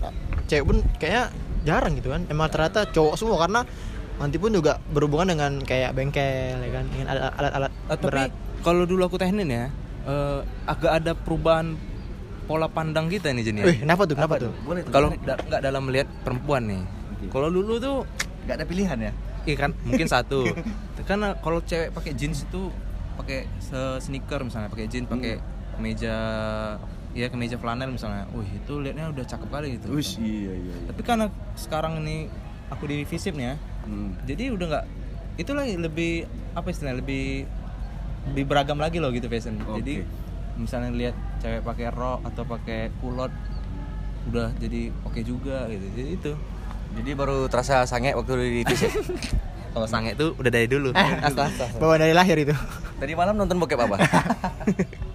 cewek 0.49 0.65
pun 0.65 0.77
kayaknya 0.97 1.29
jarang 1.69 1.93
gitu 1.93 2.09
kan. 2.09 2.25
Emang 2.25 2.49
ternyata 2.49 2.83
cowok 2.85 3.13
semua 3.13 3.37
karena 3.37 3.61
nanti 4.17 4.35
pun 4.35 4.49
juga 4.49 4.81
berhubungan 4.85 5.29
dengan 5.29 5.51
kayak 5.61 5.93
bengkel 5.93 6.59
ya 6.59 6.71
kan, 6.73 6.85
dengan 6.87 7.07
alat- 7.07 7.35
alat-alat 7.37 7.71
Eh, 7.71 7.95
tapi 7.95 8.03
berat. 8.03 8.31
kalau 8.59 8.83
dulu 8.83 9.01
aku 9.05 9.15
teknik 9.15 9.47
ya 9.47 9.69
eh, 10.01 10.39
agak 10.65 10.91
ada 10.97 11.11
perubahan 11.13 11.77
pola 12.43 12.65
pandang 12.67 13.07
kita 13.07 13.29
nih 13.29 13.43
Jen 13.43 13.61
ya. 13.61 13.65
Wih, 13.65 13.77
kenapa 13.79 14.03
tuh? 14.03 14.15
Kenapa 14.17 14.35
tuh? 14.37 14.51
Tuh. 14.51 14.89
kalau 14.89 15.07
nggak 15.13 15.61
dalam 15.61 15.85
melihat 15.85 16.09
perempuan 16.19 16.65
nih 16.65 16.81
kalau 17.27 17.47
dulu 17.47 17.77
tuh 17.77 17.97
nggak 18.43 18.55
ada 18.55 18.65
pilihan 18.65 18.97
ya. 18.99 19.11
Iya 19.45 19.55
kan, 19.57 19.71
mungkin 19.83 20.05
satu. 20.05 20.51
Karena 21.07 21.31
kalau 21.37 21.61
cewek 21.61 21.89
pakai 21.89 22.11
jeans 22.11 22.43
itu 22.43 22.67
pakai 23.15 23.47
se- 23.57 23.99
sneaker 24.01 24.41
misalnya, 24.41 24.67
pakai 24.67 24.85
jeans, 24.85 25.05
pakai 25.05 25.39
kemeja 25.73 26.15
ya 27.19 27.27
kemeja 27.27 27.59
flanel 27.59 27.91
misalnya. 27.91 28.23
Wih, 28.31 28.47
itu 28.47 28.79
liatnya 28.79 29.11
udah 29.11 29.25
cakep 29.27 29.49
kali 29.51 29.67
gitu. 29.75 29.91
Wih, 29.91 30.09
iya 30.23 30.53
iya 30.55 30.55
iya. 30.55 30.75
Tapi 30.87 31.01
karena 31.03 31.27
sekarang 31.59 31.99
ini 31.99 32.31
aku 32.71 32.87
di 32.87 33.03
visip 33.03 33.35
nih 33.35 33.51
ya. 33.51 33.55
Hmm. 33.83 34.15
Jadi 34.23 34.43
udah 34.55 34.65
nggak 34.71 34.85
itu 35.39 35.51
lagi 35.55 35.73
lebih 35.75 36.11
apa 36.55 36.67
istilahnya 36.71 36.99
lebih 36.99 37.47
lebih 38.31 38.43
beragam 38.47 38.79
lagi 38.79 39.03
loh 39.03 39.11
gitu 39.11 39.27
fashion. 39.27 39.59
Oke. 39.67 39.83
Jadi 39.83 39.95
misalnya 40.59 40.91
lihat 40.95 41.15
cewek 41.43 41.63
pakai 41.63 41.87
rok 41.91 42.19
atau 42.23 42.43
pakai 42.47 42.91
kulot 42.99 43.31
udah 44.31 44.51
jadi 44.59 44.91
oke 45.03 45.19
juga 45.23 45.67
gitu. 45.67 45.85
Jadi 45.99 46.09
itu. 46.15 46.31
Jadi 46.89 47.11
baru 47.13 47.45
terasa 47.51 47.85
sange 47.85 48.15
waktu 48.15 48.31
di 48.39 48.61
TV. 48.65 48.81
Kalau 49.73 49.85
sange 49.85 50.17
itu 50.17 50.33
udah 50.33 50.51
dari 50.51 50.65
dulu. 50.65 50.89
Bawa 51.77 51.95
dari 52.01 52.13
lahir 52.15 52.41
itu. 52.41 52.55
Tadi 52.97 53.13
malam 53.13 53.37
nonton 53.37 53.61
bokep 53.61 53.79
apa? 53.79 53.97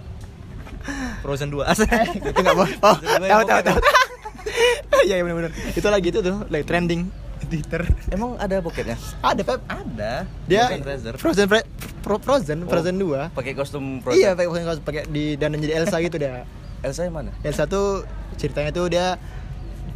Frozen 1.25 1.49
2 1.49 1.65
itu 2.21 2.29
enggak 2.37 2.53
boleh. 2.55 2.77
Oh, 2.79 2.97
tahu 3.01 3.43
tahu 3.43 3.61
tahu. 3.65 3.79
Iya, 5.05 5.17
iya 5.17 5.23
benar-benar. 5.23 5.53
Itu 5.71 5.85
lagi 5.87 6.09
itu 6.09 6.21
tuh, 6.21 6.45
lagi 6.47 6.65
trending. 6.65 7.09
Twitter. 7.45 7.85
Emang 8.09 8.37
ada 8.37 8.57
boketnya? 8.59 8.97
Ada 9.21 9.41
Pep. 9.41 9.61
Ada. 9.67 10.25
Dia 10.45 10.65
Razer. 10.75 11.17
Frozen 11.17 11.45
Fre- 11.45 11.69
Pro- 12.01 12.17
Frozen 12.19 12.65
Oh. 12.65 12.69
Frozen 12.69 12.97
2. 12.97 13.33
Pakai 13.33 13.53
kostum 13.53 14.01
Frozen. 14.01 14.17
Iya, 14.17 14.33
pakai 14.33 14.49
pakai 14.51 14.81
pakai 14.81 15.03
di 15.07 15.37
dan 15.37 15.53
jadi 15.55 15.77
Elsa 15.79 16.01
gitu 16.01 16.17
dia. 16.17 16.49
Elsa 16.81 17.05
yang 17.05 17.13
mana? 17.15 17.37
Elsa 17.41 17.65
tuh 17.65 18.09
ceritanya 18.37 18.69
tuh 18.71 18.89
dia 18.89 19.21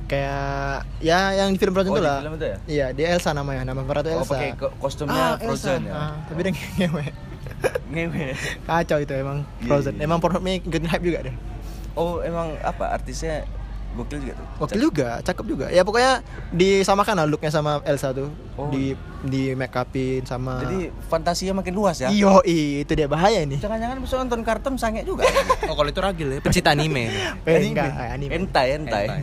kayak 0.07 0.85
ya 0.99 1.37
yang 1.37 1.53
di 1.53 1.59
film 1.59 1.73
Frozen 1.73 1.89
Oh, 1.91 1.97
di 1.97 2.05
lah. 2.05 2.21
film 2.21 2.37
itu 2.37 2.47
ya? 2.47 2.57
Iya, 2.67 2.87
dia 2.93 3.07
Elsa 3.11 3.33
namanya. 3.33 3.65
Nama 3.65 3.81
pemeran 3.81 4.03
tuh 4.03 4.13
Oh, 4.13 4.21
Elsa. 4.21 4.33
pakai 4.35 4.51
ko- 4.55 4.75
kostumnya 4.79 5.37
Frozen 5.39 5.81
ya. 5.85 5.93
Ah, 5.95 6.13
tapi 6.27 6.41
dia 6.43 6.53
ngewe. 6.53 7.05
Ngewe. 7.89 8.37
Kacau 8.65 8.99
itu 9.01 9.13
emang 9.13 9.43
Iya, 9.59 9.67
Frozen. 9.67 9.95
iya, 9.97 10.05
Emang 10.05 10.19
Pornhubnya 10.21 10.61
ngikutin 10.61 10.89
hype 10.89 11.05
juga 11.05 11.19
deh. 11.27 11.35
Oh, 11.99 12.23
emang 12.23 12.55
apa 12.63 12.95
artisnya 12.95 13.43
gokil 13.89 14.21
juga 14.23 14.35
tuh. 14.39 14.47
Wakil 14.61 14.79
juga, 14.79 15.09
cakep 15.25 15.45
juga. 15.49 15.67
Ya 15.73 15.83
pokoknya 15.83 16.23
disamakan 16.53 17.25
lah 17.25 17.27
looknya 17.27 17.51
sama 17.51 17.81
Elsa 17.83 18.13
tuh. 18.13 18.31
Oh. 18.55 18.69
Di 18.71 18.95
di 19.25 19.57
make 19.59 19.75
upin 19.75 20.23
sama 20.23 20.63
Jadi 20.63 20.93
fantasinya 21.11 21.59
makin 21.59 21.75
luas 21.75 21.99
ya. 21.99 22.13
Iyo, 22.13 22.39
itu 22.47 22.93
dia 22.95 23.11
bahaya 23.11 23.43
ini. 23.43 23.59
Jangan-jangan 23.59 23.99
bisa 23.99 24.15
nonton 24.21 24.41
kartun 24.47 24.79
sange 24.79 25.03
juga. 25.03 25.27
Oh 25.67 25.75
kalau 25.75 25.91
itu 25.91 25.99
ragil 25.99 26.29
ya, 26.31 26.39
pencinta 26.39 26.71
anime. 26.77 27.11
Eh, 27.49 27.67
enggak, 27.67 27.91
anime. 28.15 28.31
Entai, 28.31 28.69
entai. 28.77 29.07
Hentai. 29.09 29.23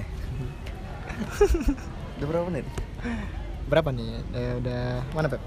Udah 2.19 2.27
berapa 2.27 2.45
menit? 2.49 2.65
Berapa 3.65 3.89
nih? 3.89 4.09
Eh, 4.31 4.53
udah 4.59 4.83
mana, 5.11 5.27
Pep? 5.27 5.41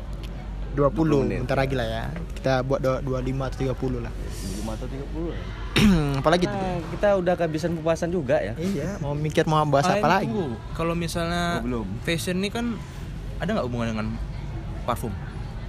20, 0.70 0.92
20 0.94 1.22
menit. 1.22 1.38
bentar 1.42 1.58
lagi 1.58 1.74
lah 1.74 1.86
ya. 1.86 2.02
Kita 2.32 2.52
buat 2.62 2.78
do- 2.78 3.02
25 3.02 3.44
atau 3.44 3.58
30 3.58 4.00
lah. 4.00 4.12
5 4.12 4.72
atau 4.72 4.86
30. 4.86 5.34
Apalagi 6.20 6.44
tuh? 6.44 6.54
Nah, 6.54 6.78
kita 6.90 7.08
udah 7.14 7.34
kehabisan 7.34 7.70
pembahasan 7.72 8.10
juga 8.10 8.36
ya. 8.38 8.52
Iya, 8.54 8.98
mau 8.98 9.12
mikir 9.12 9.44
mau 9.44 9.62
bahas 9.64 9.86
Ah, 9.86 9.96
apa 9.96 10.08
lagi? 10.12 10.28
Kalau 10.72 10.92
misalnya 10.92 11.58
Oh, 11.58 11.64
belum. 11.64 11.86
fashion 12.02 12.36
ini 12.36 12.48
kan 12.48 12.74
ada 13.38 13.48
nggak 13.48 13.64
hubungan 13.64 13.86
dengan 13.88 14.06
parfum? 14.82 15.14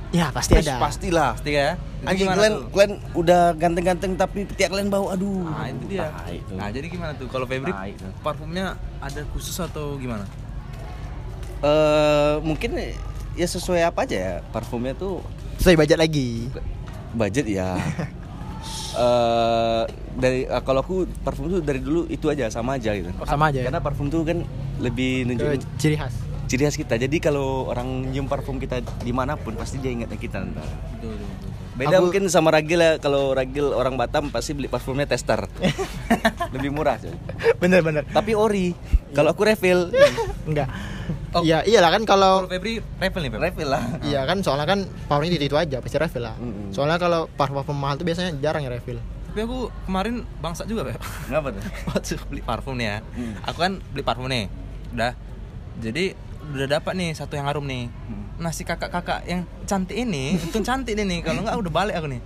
Ya, 0.10 0.34
pasti 0.34 0.58
Pasti 0.58 0.66
ada. 0.66 0.82
pastilah. 0.82 1.30
Pasti 1.36 1.52
ya. 1.54 1.78
Itu 2.00 2.08
Anjing 2.08 2.28
kalian 2.28 2.54
tuh? 2.56 2.64
kalian 2.72 2.92
udah 3.14 3.42
ganteng-ganteng 3.54 4.12
tapi 4.16 4.40
ketiak 4.46 4.70
kalian 4.70 4.90
bau 4.90 5.14
aduh. 5.14 5.46
Nah 5.46 5.70
itu 5.70 5.86
dia. 5.88 6.10
Tai 6.10 6.38
tuh. 6.44 6.58
Nah 6.58 6.68
jadi 6.70 6.86
gimana 6.88 7.12
tuh? 7.14 7.28
Kalau 7.28 7.46
Febri 7.46 7.70
tuh. 7.70 8.10
parfumnya 8.20 8.74
ada 8.98 9.22
khusus 9.30 9.54
atau 9.56 9.94
gimana? 9.96 10.26
Eh, 11.60 12.36
mungkin 12.42 12.72
ya 13.40 13.48
sesuai 13.48 13.82
apa 13.82 14.04
aja 14.04 14.18
ya 14.18 14.34
parfumnya 14.52 14.92
tuh 14.94 15.24
Sesuai 15.56 15.76
budget 15.78 15.96
lagi. 15.98 16.52
budget 17.14 17.48
ya. 17.48 17.76
Eh 18.92 19.84
dari 20.16 20.44
eh, 20.44 20.62
kalau 20.62 20.82
aku 20.82 21.08
parfum 21.22 21.48
tuh 21.48 21.60
dari 21.60 21.80
dulu 21.80 22.04
itu 22.08 22.28
aja 22.28 22.50
sama 22.50 22.76
aja 22.76 22.92
gitu. 22.92 23.08
Oh, 23.16 23.24
sama 23.24 23.48
aja 23.48 23.62
ya? 23.62 23.66
Karena 23.68 23.80
parfum 23.80 24.10
tuh 24.10 24.26
kan 24.26 24.44
lebih 24.78 25.24
nunjukin 25.26 25.62
ciri 25.78 25.96
khas. 25.96 26.12
ciri 26.46 26.64
khas 26.64 26.76
kita. 26.76 26.98
Jadi 26.98 27.18
kalau 27.20 27.68
orang 27.68 28.10
nyium 28.10 28.26
parfum 28.26 28.58
kita 28.58 28.82
di 29.00 29.12
mana 29.12 29.36
pun 29.36 29.56
pasti 29.56 29.78
dia 29.78 29.94
ingatnya 29.94 30.18
kita 30.18 30.44
ntar. 30.44 30.66
Betul, 30.92 31.16
betul, 31.16 31.28
betul. 31.30 31.50
Beda 31.78 31.96
Aku- 31.96 32.04
mungkin 32.04 32.24
sama 32.28 32.50
Ragil 32.52 32.80
ya. 32.82 32.92
Kalau 32.98 33.32
Ragil 33.32 33.72
orang 33.72 33.96
Batam 33.96 34.28
pasti 34.28 34.52
beli 34.52 34.68
parfumnya 34.68 35.06
tester. 35.06 35.48
lebih 36.54 36.74
murah 36.74 36.98
coy. 36.98 37.14
bener 37.58 37.80
bener. 37.80 38.04
Tapi 38.10 38.36
ori. 38.36 38.76
Kalau 39.14 39.32
aku 39.32 39.46
refill. 39.46 39.88
Enggak. 40.50 40.68
Oh. 41.34 41.42
Iya, 41.46 41.66
iyalah 41.66 41.90
kan 41.94 42.04
kalau 42.06 42.46
Kalau 42.46 42.52
Febri 42.52 42.82
refill 43.02 43.24
nih 43.26 43.32
refill 43.38 43.70
lah. 43.70 43.84
Iya 44.02 44.26
kan 44.26 44.42
soalnya 44.42 44.66
kan 44.70 44.86
powernya 45.10 45.38
itu, 45.38 45.46
itu 45.50 45.58
aja 45.58 45.78
pasti 45.82 45.98
refill 45.98 46.26
lah. 46.26 46.36
Mm-mm. 46.38 46.74
Soalnya 46.74 46.98
kalau 46.98 47.30
parfum 47.38 47.78
mahal 47.78 47.98
tuh 47.98 48.06
biasanya 48.06 48.34
jarang 48.42 48.66
ya 48.66 48.72
refill. 48.74 49.02
Tapi 49.30 49.46
aku 49.46 49.70
kemarin 49.86 50.26
bangsat 50.42 50.66
juga 50.66 50.90
Feb. 50.90 51.02
Ngapa 51.30 51.48
tuh? 51.54 51.62
Waktu 51.94 52.14
beli 52.34 52.42
parfum 52.42 52.74
nih 52.82 52.88
ya. 52.90 52.98
Hmm. 53.02 53.34
Aku 53.46 53.58
kan 53.62 53.72
beli 53.94 54.02
parfum 54.02 54.26
nih. 54.26 54.50
Udah. 54.90 55.14
Jadi 55.78 56.18
udah 56.50 56.68
dapat 56.68 56.94
nih 56.98 57.14
satu 57.14 57.38
yang 57.38 57.46
harum 57.46 57.70
nih. 57.70 57.94
Hmm. 58.10 58.26
Nah 58.42 58.50
si 58.50 58.66
kakak-kakak 58.66 59.30
yang 59.30 59.46
cantik 59.70 59.94
ini, 59.94 60.34
untung 60.42 60.66
cantik 60.66 60.98
dia 60.98 61.06
nih. 61.06 61.22
Kalau 61.22 61.46
enggak 61.46 61.62
udah 61.62 61.74
balik 61.74 61.96
aku 62.02 62.10
nih. 62.10 62.22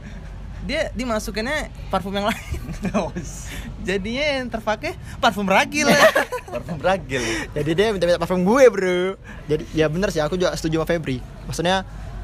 Dia 0.63 0.89
dimasukinnya 0.95 1.67
parfum 1.91 2.11
yang 2.11 2.27
lain. 2.27 2.59
Jadinya 3.87 4.23
yang 4.39 4.47
terpakai 4.47 4.95
parfum 5.19 5.43
ragil. 5.43 5.87
parfum 6.53 6.79
Ragil. 6.79 7.23
Jadi 7.51 7.71
dia 7.73 7.91
minta-minta 7.91 8.15
parfum 8.15 8.41
gue, 8.41 8.63
Bro. 8.69 9.19
Jadi 9.45 9.63
ya 9.73 9.91
bener 9.91 10.07
sih 10.07 10.23
aku 10.23 10.39
juga 10.39 10.55
setuju 10.55 10.79
sama 10.79 10.87
Febri. 10.87 11.19
Maksudnya 11.43 11.83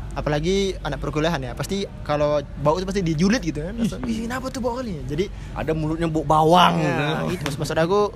apalagi 0.10 0.74
anak 0.82 1.00
perkuliahan 1.00 1.38
ya 1.40 1.52
pasti 1.54 1.86
kalau 2.02 2.42
bau 2.60 2.76
itu 2.76 2.84
pasti 2.84 3.06
dijulit 3.06 3.40
gitu 3.40 3.62
kan 3.62 3.78
Maksud, 3.78 4.02
Ih, 4.04 4.26
kenapa 4.26 4.50
tuh 4.50 4.60
bau 4.60 4.74
kali 4.76 4.98
jadi 5.06 5.30
Ada 5.54 5.72
mulutnya 5.72 6.10
bau 6.10 6.26
bawang. 6.26 6.82
ya, 6.82 7.24
itu 7.30 7.40
maksud, 7.46 7.60
maksud 7.62 7.78
aku 7.78 8.10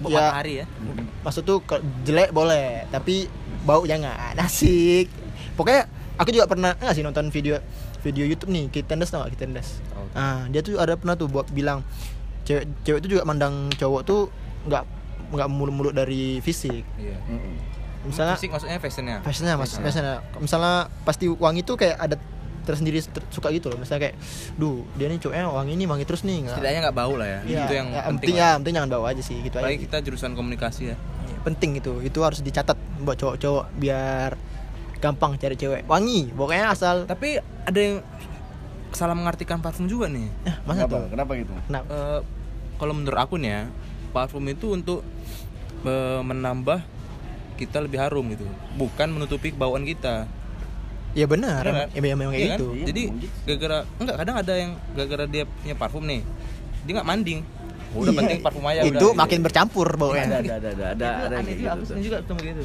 Bau 0.00 0.08
ya 0.08 0.32
matahari 0.32 0.64
ya. 0.64 0.66
maksud 1.20 1.44
tuh 1.44 1.60
kalau 1.62 1.84
jelek 2.02 2.32
boleh 2.32 2.88
tapi 2.88 3.28
bau 3.62 3.84
jangan 3.84 4.34
asik 4.40 5.12
pokoknya 5.54 5.84
aku 6.16 6.32
juga 6.32 6.48
pernah 6.48 6.72
nggak 6.74 6.94
sih 6.96 7.04
nonton 7.04 7.28
video 7.28 7.60
video 8.04 8.24
YouTube 8.24 8.50
nih 8.50 8.68
Kitendes 8.68 9.08
tau 9.08 9.24
gak 9.24 9.32
Kitendes 9.32 9.80
Tahu. 9.82 10.04
ah 10.14 10.44
dia 10.46 10.60
tuh 10.60 10.76
ada 10.76 10.94
pernah 10.94 11.16
tuh 11.16 11.26
buat 11.26 11.48
bilang 11.48 11.80
cewek 12.42 12.68
cewek 12.82 12.98
itu 13.00 13.08
juga 13.10 13.24
mandang 13.24 13.72
cowok 13.72 14.00
tuh 14.02 14.28
nggak 14.62 14.84
nggak 15.30 15.48
mulut-mulut 15.48 15.92
dari 15.92 16.38
fisik 16.38 16.84
Iya. 16.94 17.16
Mm-mm. 17.24 17.54
misalnya 18.04 18.36
Fisik 18.36 18.52
maksudnya 18.52 18.76
fashionnya. 18.76 19.18
fashionnya 19.18 19.54
mas 19.54 19.72
Fashionnya. 19.72 19.84
fashionnya 19.86 20.16
misalnya 20.38 20.74
pasti 21.02 21.24
wangi 21.26 21.64
tuh 21.64 21.74
kayak 21.74 21.96
ada 21.98 22.16
tersendiri 22.62 22.96
ter- 22.98 23.24
suka 23.28 23.48
gitu 23.50 23.68
loh 23.68 23.76
misalnya 23.76 24.08
kayak 24.08 24.16
duh 24.54 24.84
dia 24.94 25.04
nih 25.06 25.16
cowoknya 25.18 25.44
wangi 25.46 25.72
nih 25.74 25.86
wangi 25.86 26.04
terus 26.04 26.20
nih 26.22 26.44
nggak 26.44 26.54
Setidaknya 26.54 26.80
nggak 26.82 26.96
bau 26.96 27.14
lah 27.14 27.26
ya. 27.26 27.40
Iya, 27.42 27.60
itu 27.62 27.74
yang 27.74 27.88
ya, 27.90 28.02
penting. 28.06 28.34
ya 28.34 28.48
penting 28.54 28.72
jangan 28.74 28.90
bawa 28.90 29.06
aja 29.08 29.20
sih 29.20 29.36
gitu 29.38 29.54
aja 29.54 29.64
Apalagi 29.64 29.80
kita 29.82 29.96
jurusan 30.00 30.32
komunikasi 30.32 30.82
ya. 30.86 30.96
Iya, 30.96 31.36
penting 31.42 31.70
itu 31.76 31.92
itu 32.00 32.18
harus 32.20 32.40
dicatat 32.40 32.76
buat 33.00 33.16
cowok-cowok 33.16 33.64
biar 33.74 34.30
gampang 35.04 35.36
cari 35.36 35.52
cewek 35.54 35.84
wangi 35.84 36.32
pokoknya 36.32 36.72
asal 36.72 37.04
Tapi 37.04 37.36
ada 37.62 37.76
yang 37.76 38.00
salah 38.90 39.12
mengartikan 39.12 39.58
parfum 39.58 39.84
juga 39.84 40.06
nih. 40.06 40.30
eh, 40.44 40.56
masa 40.62 40.86
Kenapa? 40.86 40.92
tuh 40.96 41.04
Kenapa 41.10 41.32
gitu? 41.34 41.52
kenapa 41.60 41.86
Eh, 41.90 42.20
kalau 42.74 42.92
menurut 42.92 43.18
aku 43.18 43.34
nih 43.36 43.50
ya, 43.50 43.62
parfum 44.10 44.44
itu 44.46 44.66
untuk 44.70 45.04
eh, 45.82 46.20
menambah 46.20 46.80
kita 47.54 47.78
lebih 47.78 47.98
harum 47.98 48.26
gitu, 48.30 48.46
bukan 48.74 49.10
menutupi 49.10 49.50
kebauan 49.50 49.84
kita. 49.84 50.26
ya 51.12 51.22
benar 51.24 51.62
Iya 51.62 51.72
kan? 51.76 51.88
ya 51.94 52.00
memang 52.02 52.26
kayak 52.28 52.40
Iya 52.40 52.48
kan? 52.48 52.58
gitu 52.58 52.66
Iya, 52.72 52.84
Jadi 52.84 53.02
gitu. 53.14 53.36
gara-gara 53.46 53.78
enggak 53.96 54.16
kadang 54.16 54.36
ada 54.36 54.52
yang 54.52 54.70
gara-gara 54.90 55.24
dia 55.28 55.44
punya 55.46 55.74
parfum 55.74 56.02
nih, 56.02 56.20
dia 56.82 56.92
nggak 56.92 57.06
manding. 57.06 57.40
Udah 57.94 58.10
Iya, 58.10 58.18
penting 58.18 58.38
parfum 58.42 58.64
aja 58.64 58.80
itu 58.82 58.90
udah. 58.90 59.14
makin 59.14 59.38
bercampur 59.40 59.86
Ada 59.86 59.98
baunya 60.00 60.22
ada 60.24 60.34
ada 60.34 60.54
ada 60.56 60.84
ada. 60.90 60.90
Itu 60.90 61.24
ada 61.24 61.36
aneh 61.36 61.44
kayak 61.44 61.54
juga, 61.56 61.70
aku 61.70 61.78
gitu. 61.78 61.88
seneng 61.88 62.02
juga 62.02 62.16
ketemu 62.18 62.40
gitu. 62.42 62.62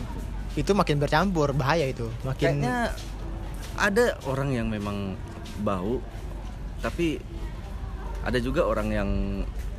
Itu 0.60 0.72
makin 0.76 1.00
bercampur 1.00 1.56
bahaya 1.56 1.88
itu. 1.88 2.12
Makin 2.28 2.60
Kayaknya 2.60 2.91
ada 3.80 4.19
orang 4.28 4.52
yang 4.52 4.67
memang 4.67 5.15
bau 5.63 6.04
tapi 6.80 7.19
ada 8.19 8.36
juga 8.39 8.67
orang 8.67 8.88
yang 8.91 9.10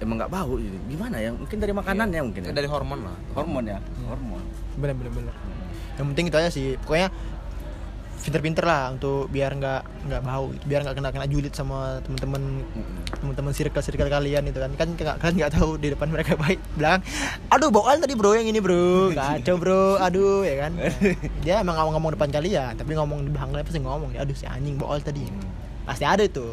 emang 0.00 0.16
nggak 0.16 0.32
bau. 0.32 0.56
Gitu. 0.56 0.76
gimana 0.88 1.20
ya? 1.20 1.30
Mungkin 1.36 1.56
dari 1.60 1.72
makanannya 1.76 2.20
mungkin 2.24 2.42
ya? 2.48 2.52
Dari 2.56 2.68
hormon 2.68 3.00
lah. 3.04 3.16
hormon 3.36 3.64
ya? 3.68 3.78
Hormon. 4.08 4.42
Bener 4.80 4.94
bener 4.96 5.12
bener. 5.12 5.34
Yang 6.00 6.06
penting 6.16 6.26
itu 6.32 6.36
aja 6.40 6.50
sih. 6.50 6.66
Pokoknya 6.80 7.12
pinter-pinter 8.20 8.64
lah 8.68 8.92
untuk 8.92 9.26
biar 9.28 9.56
nggak 9.56 9.80
nggak 10.06 10.22
bau 10.22 10.52
gitu. 10.52 10.64
biar 10.68 10.80
nggak 10.84 10.96
kena 10.96 11.08
kena 11.08 11.26
julid 11.26 11.52
sama 11.52 12.04
temen-temen 12.04 12.62
teman-teman 13.16 13.52
circle 13.52 13.80
circle 13.80 14.06
kalian 14.06 14.44
itu 14.44 14.58
kan. 14.60 14.70
Kan 14.76 14.88
kalian 14.96 15.34
nggak 15.40 15.52
tahu 15.56 15.80
di 15.80 15.88
depan 15.92 16.12
mereka 16.12 16.36
baik. 16.42 16.60
Bilang 16.76 17.00
aduh 17.48 17.72
bawaan 17.72 17.98
tadi 17.98 18.12
bro 18.12 18.36
yang 18.36 18.46
ini 18.46 18.60
bro. 18.60 19.08
Kacau 19.16 19.56
bro. 19.56 19.96
Aduh 19.96 20.44
ya 20.44 20.68
kan. 20.68 20.72
Dia 21.44 21.64
emang 21.64 21.80
ngomong 21.80 21.94
ngomong 21.96 22.10
depan 22.14 22.28
kalian 22.30 22.72
tapi 22.76 22.92
ngomong 22.92 23.24
di 23.24 23.30
belakang 23.32 23.50
kalian 23.50 23.66
pasti 23.66 23.80
ngomong 23.80 24.10
aduh 24.14 24.36
si 24.36 24.44
anjing 24.44 24.76
bawal 24.76 25.00
tadi. 25.00 25.24
Pasti 25.88 26.04
ada 26.04 26.20
itu. 26.20 26.44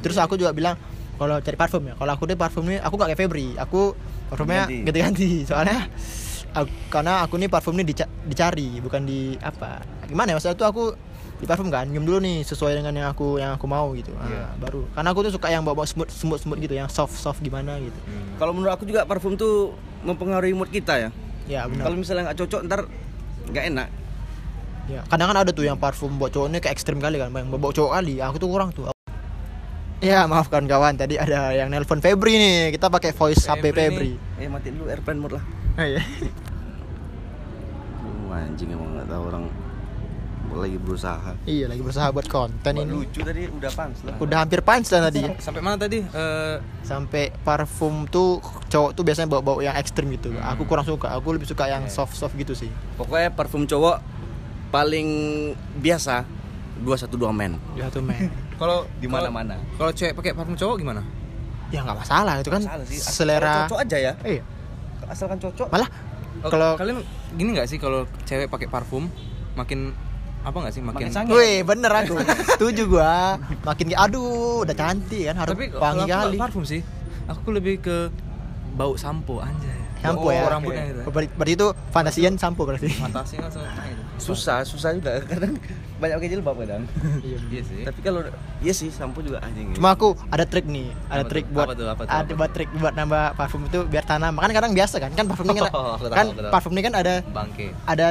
Terus 0.00 0.16
aku 0.16 0.38
juga 0.38 0.54
bilang 0.54 0.78
kalau 1.16 1.40
cari 1.42 1.56
parfum 1.58 1.82
ya. 1.82 1.94
Kalau 1.98 2.12
aku 2.12 2.24
deh 2.24 2.38
parfumnya 2.38 2.78
aku 2.80 2.94
nggak 2.94 3.08
kayak 3.10 3.20
Febri. 3.26 3.48
Aku 3.58 3.96
parfumnya 4.30 4.70
Ganti. 4.70 4.84
ganti-ganti. 4.86 5.30
Soalnya 5.42 5.88
aku- 6.54 6.72
karena 6.88 7.24
aku 7.26 7.34
nih 7.36 7.48
parfum 7.50 7.74
ini 7.74 7.84
dica- 7.84 8.10
dicari 8.22 8.78
bukan 8.80 9.02
di 9.04 9.34
apa 9.40 9.80
gimana 10.06 10.30
ya 10.30 10.34
maksudnya 10.36 10.56
tuh 10.56 10.68
aku 10.68 10.84
di 11.36 11.44
parfum 11.44 11.68
kan 11.68 11.84
nyium 11.84 12.08
dulu 12.08 12.16
nih 12.18 12.40
sesuai 12.42 12.80
dengan 12.80 12.96
yang 12.96 13.08
aku 13.12 13.36
yang 13.36 13.52
aku 13.52 13.68
mau 13.68 13.92
gitu. 13.92 14.08
Ah, 14.16 14.24
Iya. 14.24 14.44
baru. 14.56 14.88
Karena 14.96 15.08
aku 15.12 15.20
tuh 15.20 15.32
suka 15.36 15.52
yang 15.52 15.60
bawa 15.62 15.84
smooth 15.84 16.08
smooth 16.08 16.40
smooth 16.40 16.60
gitu 16.60 16.72
yang 16.72 16.88
soft 16.88 17.12
soft 17.12 17.44
gimana 17.44 17.76
gitu. 17.76 17.98
Kalau 18.36 18.56
menurut 18.56 18.72
aku 18.72 18.88
juga 18.88 19.04
parfum 19.04 19.36
tuh 19.36 19.76
mempengaruhi 20.00 20.56
mood 20.56 20.72
kita 20.72 20.96
ya. 20.96 21.10
Ya 21.44 21.68
benar. 21.68 21.86
Kalau 21.86 21.96
misalnya 22.00 22.32
nggak 22.32 22.38
cocok 22.40 22.60
ntar 22.64 22.80
nggak 23.52 23.64
enak. 23.68 23.88
Ya 24.86 25.00
kadang 25.04 25.28
kan 25.28 25.38
ada 25.44 25.50
tuh 25.52 25.66
yang 25.66 25.76
parfum 25.76 26.16
buat 26.16 26.32
cowoknya 26.32 26.62
kayak 26.62 26.72
ekstrim 26.72 27.02
kali 27.02 27.20
kan 27.20 27.28
yang 27.28 27.52
bawa 27.52 27.68
cowok 27.68 27.92
kali. 27.92 28.16
Aku 28.18 28.36
tuh 28.40 28.48
kurang 28.48 28.72
tuh. 28.72 28.88
Ya 30.00 30.24
maafkan 30.24 30.64
kawan 30.64 30.96
tadi 30.96 31.16
ada 31.16 31.52
yang 31.52 31.68
nelpon 31.68 32.00
Febri 32.00 32.36
nih. 32.36 32.56
Kita 32.72 32.88
pakai 32.88 33.12
voice 33.12 33.44
HP 33.44 33.76
Febri 33.76 34.16
Febri. 34.16 34.40
Eh 34.40 34.48
mati 34.48 34.72
dulu 34.72 34.88
airplane 34.88 35.20
mode 35.20 35.36
lah. 35.36 35.44
Oh, 35.76 35.84
iya. 35.84 36.00
Lu 38.00 38.32
anjing 38.32 38.72
emang 38.72 38.96
nggak 38.96 39.08
tahu 39.08 39.22
orang 39.28 39.44
lagi 40.52 40.76
berusaha. 40.76 41.34
Iya 41.42 41.66
lagi 41.66 41.82
berusaha 41.82 42.06
buat 42.08 42.26
konten 42.26 42.72
Buat 42.72 42.84
ini. 42.84 42.92
lucu 42.92 43.20
tadi 43.20 43.42
udah 43.44 43.70
pans 43.70 43.98
lah. 44.02 44.14
Udah 44.16 44.38
hampir 44.38 44.60
punch 44.60 44.88
lah 44.88 45.02
tadi. 45.04 45.22
Sampai 45.36 45.60
mana 45.60 45.74
tadi? 45.74 45.98
Eh, 45.98 46.56
Sampai 46.80 47.34
parfum 47.36 48.06
tuh 48.06 48.38
cowok 48.66 48.90
tuh 48.92 49.02
biasanya 49.02 49.26
bawa-bawa 49.28 49.60
yang 49.62 49.74
ekstrim 49.74 50.06
gitu. 50.10 50.30
Aku 50.36 50.62
kurang 50.64 50.84
suka. 50.84 51.10
Aku 51.12 51.32
lebih 51.32 51.44
suka 51.44 51.66
yang 51.66 51.86
soft-soft 51.86 52.32
gitu 52.34 52.52
sih. 52.52 52.70
Pokoknya 52.94 53.30
parfum 53.30 53.64
cowok 53.64 53.98
paling 54.68 55.08
biasa 55.76 56.22
212 56.78 57.16
men. 57.32 57.56
Ya 57.74 57.88
tuh 57.88 58.00
men. 58.00 58.28
kalau 58.60 58.84
Di 58.96 59.08
mana-mana. 59.08 59.56
Kalau 59.74 59.90
cewek 59.90 60.14
pakai 60.14 60.32
parfum 60.32 60.54
cowok 60.54 60.78
gimana? 60.78 61.02
ya 61.66 61.82
nggak 61.82 61.98
masalah 61.98 62.38
itu 62.38 62.46
kan 62.46 62.62
Salah 62.62 62.86
sih. 62.86 63.02
Asal 63.02 63.26
selera. 63.26 63.66
cocok 63.66 63.78
aja 63.82 63.96
ya. 63.98 64.12
Iya. 64.22 64.42
Asalkan 65.04 65.42
cocok. 65.42 65.66
Malah 65.66 65.90
Oh, 66.36 66.52
kalau 66.52 66.76
kalian 66.76 67.00
gini 67.32 67.56
nggak 67.56 67.64
sih 67.64 67.80
kalau 67.80 68.04
cewek 68.22 68.46
pakai 68.46 68.68
parfum 68.68 69.08
makin 69.56 69.96
apa 70.46 70.56
nggak 70.62 70.72
sih 70.72 70.78
makin, 70.78 70.94
Makin 70.94 71.10
sange. 71.10 71.30
Wih 71.34 71.66
bener 71.66 71.90
aku 71.90 72.14
Setuju 72.54 72.82
gua 72.86 73.34
Makin 73.66 73.90
aduh 73.92 74.62
udah 74.62 74.72
cantik 74.72 75.26
kan 75.26 75.42
Harus 75.42 75.52
tapi 75.52 75.74
wangi 75.74 76.06
kali 76.06 76.36
parfum 76.38 76.62
sih 76.62 76.80
aku 77.26 77.50
lebih 77.50 77.82
ke 77.82 78.14
bau 78.72 78.94
sampo 78.94 79.42
anjay 79.42 79.74
Sampo 79.96 80.30
ya 80.30 80.46
rambutnya 80.46 80.86
gitu 80.86 81.02
Berarti, 81.08 81.28
berarti 81.34 81.52
itu 81.52 81.66
fantasian 81.90 82.34
sampo 82.38 82.62
berarti 82.62 82.86
fantasi 82.94 83.42
langsung 83.42 83.64
nah, 83.64 83.90
itu. 83.90 84.02
Susah, 84.16 84.62
susah 84.62 84.94
juga 84.94 85.18
kadang 85.34 85.58
banyak 85.96 86.14
pakai 86.14 86.30
jilbab 86.30 86.56
kadang. 86.56 86.84
Iya. 87.20 87.38
iya 87.48 87.62
sih 87.64 87.80
Tapi 87.82 88.00
kalau 88.00 88.20
iya 88.60 88.70
sih 88.70 88.88
sampo 88.88 89.18
juga 89.20 89.42
anjing. 89.42 89.74
Cuma 89.74 89.90
aku 89.90 90.14
ada 90.28 90.44
trik 90.44 90.68
nih 90.68 90.92
Ada 91.08 91.24
Apa 91.24 91.30
trik 91.32 91.44
tuh? 91.44 91.54
buat 91.56 91.66
Apa 91.66 91.74
tuh? 91.74 91.86
Apa 91.88 92.02
tuh? 92.04 92.12
Ada 92.12 92.22
Apa 92.22 92.34
buat 92.36 92.50
trik 92.54 92.68
buat 92.70 92.94
nambah 92.94 93.24
parfum 93.34 93.62
itu 93.64 93.78
Biar 93.82 94.04
tanam 94.04 94.36
Kan 94.36 94.52
kadang 94.52 94.72
biasa 94.76 94.96
kan 95.00 95.10
Kan 95.10 95.24
parfum 95.26 95.48
ini 95.48 95.58
kan 95.58 95.72
Oh, 95.74 95.96
Kan 95.98 96.26
aku 96.30 96.38
tahu. 96.38 96.52
parfum 96.54 96.72
ini 96.76 96.82
kan 96.84 96.94
ada 96.94 97.14
bangke 97.26 97.66
Ada 97.82 98.06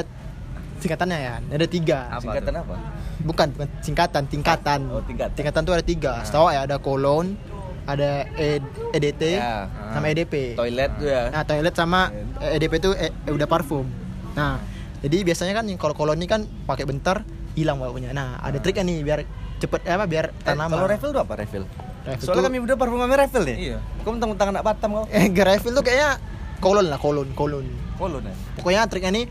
singkatannya 0.77 1.17
ya 1.17 1.33
Ada 1.47 1.65
tiga 1.65 1.99
Apa 2.09 2.21
Singkatan 2.21 2.51
tuh? 2.51 2.61
apa? 2.61 2.75
Bukan, 3.21 3.47
bukan 3.51 3.67
singkatan 3.79 4.23
Tingkatan 4.25 4.79
Oh, 4.87 5.01
tingkatan. 5.01 5.33
Tingkatan 5.33 5.61
tuh 5.61 5.73
ada 5.73 5.83
tiga 5.83 6.13
Setahu 6.21 6.47
ya 6.47 6.63
ada 6.63 6.77
kolon 6.77 7.35
Ada 7.83 8.25
E- 8.33 8.61
EDT 8.91 9.21
Ya. 9.35 9.69
Sama 9.89 10.05
EDP 10.07 10.53
Toilet 10.53 10.91
tuh 10.95 11.07
ya. 11.07 11.21
Nah 11.29 11.43
toilet 11.43 11.71
sama 11.71 12.09
EDP 12.35 12.73
itu 12.77 12.89
eh, 12.93 13.13
eh, 13.13 13.31
udah 13.31 13.45
parfum. 13.45 13.85
Nah 14.33 14.57
jadi 14.97 15.21
biasanya 15.21 15.53
kan 15.53 15.65
yang 15.65 15.77
kalau 15.77 15.93
koloni 15.93 16.25
kan 16.25 16.43
pakai 16.65 16.83
bentar 16.83 17.21
hilang 17.53 17.77
baunya. 17.77 18.09
Nah 18.09 18.35
ada 18.37 18.57
triknya 18.57 18.83
nih 18.83 18.97
biar 19.01 19.19
cepet 19.55 19.79
eh, 19.81 19.93
apa 19.93 20.05
biar 20.05 20.25
Eh, 20.27 20.43
tanaman. 20.43 20.73
kalau 20.73 20.87
refill 20.87 21.11
tuh 21.11 21.21
apa 21.21 21.33
refill? 21.37 21.63
Refill 22.03 22.25
Soalnya 22.25 22.41
tuh- 22.41 22.47
kami 22.49 22.57
udah 22.59 22.75
parfum 22.75 22.99
kami 22.99 23.15
refill 23.15 23.45
nih. 23.45 23.57
Iya. 23.63 23.77
Kau 24.01 24.11
mentang-mentang 24.11 24.49
anak 24.49 24.63
Batam 24.63 24.89
kau. 24.91 25.05
eh 25.07 25.25
refill 25.29 25.71
tuh 25.71 25.83
kayaknya 25.83 26.09
kolon 26.57 26.89
lah 26.89 26.97
kolon 26.97 27.29
kolon. 27.31 27.65
Kolon 27.95 28.23
ya. 28.23 28.35
Pokoknya 28.57 28.81
triknya 28.87 29.11
nih 29.13 29.25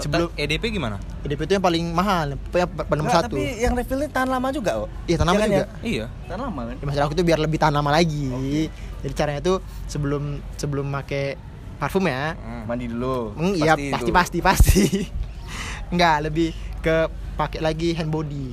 sebelum 0.00 0.28
EDP 0.34 0.64
gimana 0.70 0.96
EDP 1.20 1.40
itu 1.44 1.52
yang 1.56 1.64
paling 1.64 1.84
mahal, 1.92 2.26
pada 2.50 2.96
nomor 2.96 3.12
satu. 3.12 3.36
Tapi 3.36 3.60
yang 3.60 3.76
refillnya 3.76 4.08
tahan 4.08 4.28
lama 4.28 4.48
juga 4.50 4.70
kok. 4.84 4.88
Iya 5.04 5.16
tanaman 5.20 5.38
kan 5.38 5.48
juga. 5.48 5.58
ya? 5.60 5.66
iya 5.80 6.04
Tahan 6.26 6.40
lama 6.40 6.60
kan. 6.64 6.74
Ya, 6.76 6.84
maksud 6.88 7.00
aku 7.04 7.14
tuh 7.14 7.24
biar 7.24 7.38
lebih 7.38 7.58
tahan 7.60 7.74
lama 7.76 7.90
lagi. 7.92 8.24
Jadi 9.00 9.12
caranya 9.12 9.40
tuh 9.40 9.56
sebelum 9.86 10.22
sebelum 10.56 10.86
pakai 10.90 11.36
parfum 11.76 12.04
ya, 12.04 12.36
Hmm. 12.36 12.64
Mandi 12.68 12.86
dulu. 12.86 13.32
Hmm, 13.36 13.52
iya 13.56 13.72
itu. 13.72 13.88
pasti 13.92 14.10
pasti 14.12 14.38
pasti. 14.40 14.84
Enggak, 15.92 16.28
lebih 16.28 16.52
ke 16.80 17.08
pakai 17.34 17.60
lagi 17.60 17.96
hand 17.96 18.08
body. 18.08 18.48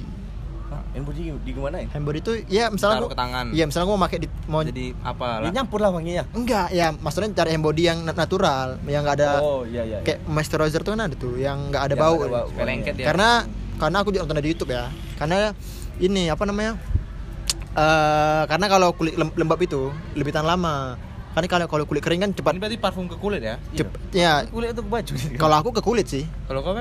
Hah, 0.97 1.05
Hand 1.05 1.13
body 1.13 1.21
di 1.37 1.51
gimana 1.53 1.75
ya? 1.77 1.87
Hand 1.87 2.03
body 2.03 2.19
itu 2.19 2.31
ya 2.47 2.65
misalnya 2.67 2.97
Taruh 2.97 3.05
gua- 3.05 3.13
ke 3.13 3.19
tangan. 3.19 3.45
Iya, 3.53 3.63
misalnya 3.65 3.85
gua 3.85 3.95
mau 3.95 4.03
pakai 4.03 4.17
di 4.17 4.27
mau 4.47 4.61
jadi 4.61 4.85
apa 4.99 5.25
Ya 5.27 5.37
lah 5.39 5.51
nyampur 5.53 5.79
lah 5.79 5.89
wanginya. 5.91 6.23
enggak, 6.31 6.67
ya 6.71 6.87
maksudnya 6.91 7.29
cari 7.35 7.49
hand 7.51 7.61
body 7.61 7.83
yang 7.85 7.97
nat- 8.01 8.17
natural, 8.17 8.67
yang 8.83 9.05
enggak 9.05 9.17
ada 9.17 9.29
Oh 9.39 9.61
iya 9.63 9.83
iya. 9.83 9.97
kayak 10.01 10.25
moisturizer 10.25 10.81
tuh 10.81 10.91
kan 10.91 11.05
ada 11.05 11.13
tuh 11.13 11.37
yang 11.37 11.69
enggak 11.69 11.83
ada 11.83 11.95
bau. 11.95 12.17
ada 12.17 12.33
bau. 12.33 12.47
Kayak 12.49 12.65
lengket 12.67 12.95
ya 12.95 13.05
Karena 13.05 13.29
karena 13.77 13.97
aku 14.01 14.09
juga 14.09 14.21
nonton 14.25 14.41
di 14.41 14.49
YouTube 14.49 14.71
ya. 14.71 14.89
Karena 15.15 15.53
ini 15.99 16.23
apa 16.27 16.43
namanya? 16.43 16.73
eh 17.69 18.43
karena 18.47 18.65
kalau 18.67 18.89
kulit 18.91 19.13
lem- 19.13 19.35
lembab 19.35 19.61
itu 19.61 19.93
lebih 20.13 20.33
tahan 20.33 20.49
lama. 20.49 20.97
Karena 21.31 21.45
kalau 21.47 21.65
kalau 21.69 21.83
kulit 21.85 22.01
kering 22.01 22.17
kan 22.19 22.29
ini 22.29 22.33
cepat 22.33 22.57
berarti 22.57 22.81
parfum 22.81 23.05
ke 23.05 23.13
kulit 23.15 23.37
ya 23.39 23.61
cep- 23.71 23.93
ya 24.09 24.41
Kulit 24.49 24.73
itu 24.73 24.81
ke 24.81 24.89
baju. 24.89 25.13
kalau 25.37 25.55
aku 25.55 25.69
ke 25.71 25.81
kulit 25.85 26.09
sih. 26.09 26.25
kalau 26.49 26.65
kau 26.65 26.73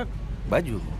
baju. 0.49 0.96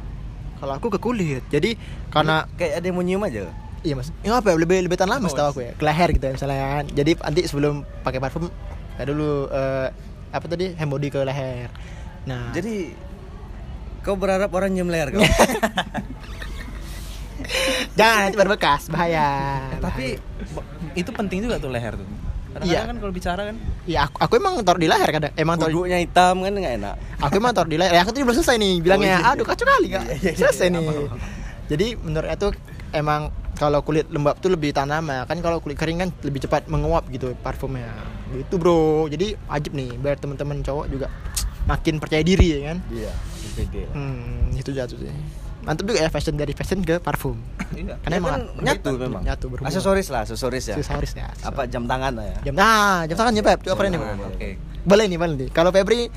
Kalau 0.58 0.74
aku 0.74 0.88
ke 0.94 1.00
kulit. 1.02 1.44
Jadi 1.54 1.78
karena 2.10 2.50
kayak 2.58 2.82
ada 2.82 2.86
yang 2.86 2.98
mau 2.98 3.06
nyium 3.06 3.24
aja. 3.26 3.50
Iya 3.86 3.94
mas, 3.94 4.10
ini 4.26 4.34
apa 4.34 4.52
ya 4.52 4.58
lebih 4.58 4.90
lebih 4.90 4.98
tahan 4.98 5.12
lama 5.16 5.30
Oh, 5.30 5.32
setahu 5.32 5.48
aku 5.54 5.62
ya, 5.62 5.72
ke 5.78 5.84
leher 5.86 6.10
gitu 6.12 6.26
ya 6.26 6.34
misalnya 6.34 6.58
kan. 6.82 6.86
Jadi 6.92 7.12
nanti 7.14 7.42
sebelum 7.46 7.86
pakai 8.02 8.18
parfum, 8.18 8.50
ya 8.98 9.04
dulu 9.06 9.48
eh, 9.54 9.88
apa 10.34 10.46
tadi 10.50 10.74
hand 10.74 10.90
body 10.90 11.08
ke 11.14 11.22
leher. 11.22 11.70
Nah, 12.26 12.52
Jadi 12.52 12.92
kau 14.02 14.18
berharap 14.18 14.50
orang 14.52 14.74
nyium 14.74 14.90
leher 14.90 15.14
kau. 15.14 15.22
jangan 17.98 18.28
nanti 18.28 18.38
berbekas, 18.42 18.90
bahaya. 18.90 19.30
Eh, 19.78 19.80
tapi 19.80 20.06
itu 20.98 21.10
penting 21.14 21.46
juga 21.46 21.62
tuh 21.62 21.70
leher 21.70 21.94
tuh 21.94 22.27
kadang 22.60 22.70
Iya. 22.70 22.82
kan 22.86 22.96
kalau 22.98 23.14
bicara 23.14 23.42
kan 23.44 23.56
ya 23.84 24.00
aku, 24.04 24.16
aku 24.20 24.34
emang 24.36 24.54
taruh 24.62 24.78
di 24.78 24.88
leher 24.88 25.10
kadang, 25.10 25.34
emang 25.34 25.56
taruh, 25.56 25.74
Kudunya 25.78 26.00
hitam 26.00 26.36
kan 26.40 26.52
nggak 26.52 26.74
enak. 26.78 26.96
aku 27.18 27.34
emang 27.36 27.52
taruh 27.52 27.68
di 27.68 27.78
leher. 27.78 27.92
Ya 27.92 28.02
aku 28.02 28.12
tadi 28.12 28.24
belum 28.24 28.36
selesai 28.36 28.56
nih, 28.58 28.74
bilangnya, 28.80 29.16
Oh, 29.16 29.22
iya. 29.22 29.32
aduh 29.32 29.46
kacau 29.46 29.66
kali 29.66 29.88
kak, 29.88 30.02
Iya, 30.02 30.14
iya, 30.14 30.18
iya, 30.26 30.32
selesai 30.36 30.68
iya, 30.68 30.74
nih. 30.74 30.84
apa, 30.84 30.92
apa. 31.08 31.18
Jadi 31.68 31.88
menurut 31.98 32.30
itu 32.30 32.48
emang 32.92 33.22
kalau 33.54 33.80
kulit 33.82 34.06
lembab 34.08 34.38
tuh 34.38 34.50
lebih 34.50 34.70
tahan 34.70 34.88
lama, 34.88 35.26
kan 35.26 35.38
kalau 35.38 35.58
kulit 35.58 35.76
kering 35.76 35.98
kan 35.98 36.10
lebih 36.22 36.40
cepat 36.40 36.66
menguap 36.66 37.08
gitu 37.08 37.34
parfumnya. 37.38 37.90
Gitu 38.30 38.56
bro, 38.56 39.06
jadi 39.08 39.34
ajib 39.50 39.74
nih 39.74 39.96
biar 39.96 40.16
teman-teman 40.16 40.62
cowok 40.62 40.86
juga 40.88 41.08
makin 41.64 41.98
percaya 41.98 42.22
diri 42.22 42.48
ya 42.54 42.60
kan. 42.68 42.78
Iya. 42.88 43.12
Pede. 43.50 43.90
Hmm, 43.90 44.54
itu 44.54 44.70
jatuh 44.70 44.94
sih. 44.96 45.10
Mantap 45.68 45.84
juga 45.84 46.00
ya 46.00 46.10
fashion 46.10 46.36
dari 46.40 46.54
fashion 46.56 46.80
ke 46.80 46.96
parfum. 47.04 47.36
iya 47.76 48.00
Karena 48.00 48.16
Ya 48.16 48.22
emang 48.24 48.32
kan 48.32 48.42
nyatu 48.64 48.90
memang. 48.96 49.22
Nyatu 49.28 49.46
berhubungan. 49.52 49.68
Aksesoris 49.68 50.08
lah, 50.08 50.22
aksesoris 50.24 50.64
ya. 50.72 50.76
Aksesoris 50.80 51.12
ya. 51.12 51.28
Apa 51.44 51.68
jam 51.68 51.84
tangan 51.84 52.16
lah 52.16 52.26
ya? 52.26 52.38
Jam 52.48 52.54
nah, 52.56 53.04
jam 53.04 53.16
tangan 53.20 53.36
ya 53.36 53.44
Pep. 53.44 53.60
Coba 53.68 53.74
apa 53.76 53.82
ini? 53.92 53.98
Nah, 54.00 54.16
Pep? 54.16 54.32
oke 54.32 54.50
Boleh 54.88 55.06
nih, 55.12 55.18
boleh 55.20 55.36
nih. 55.36 55.50
Kalau 55.52 55.76
Febri 55.76 56.08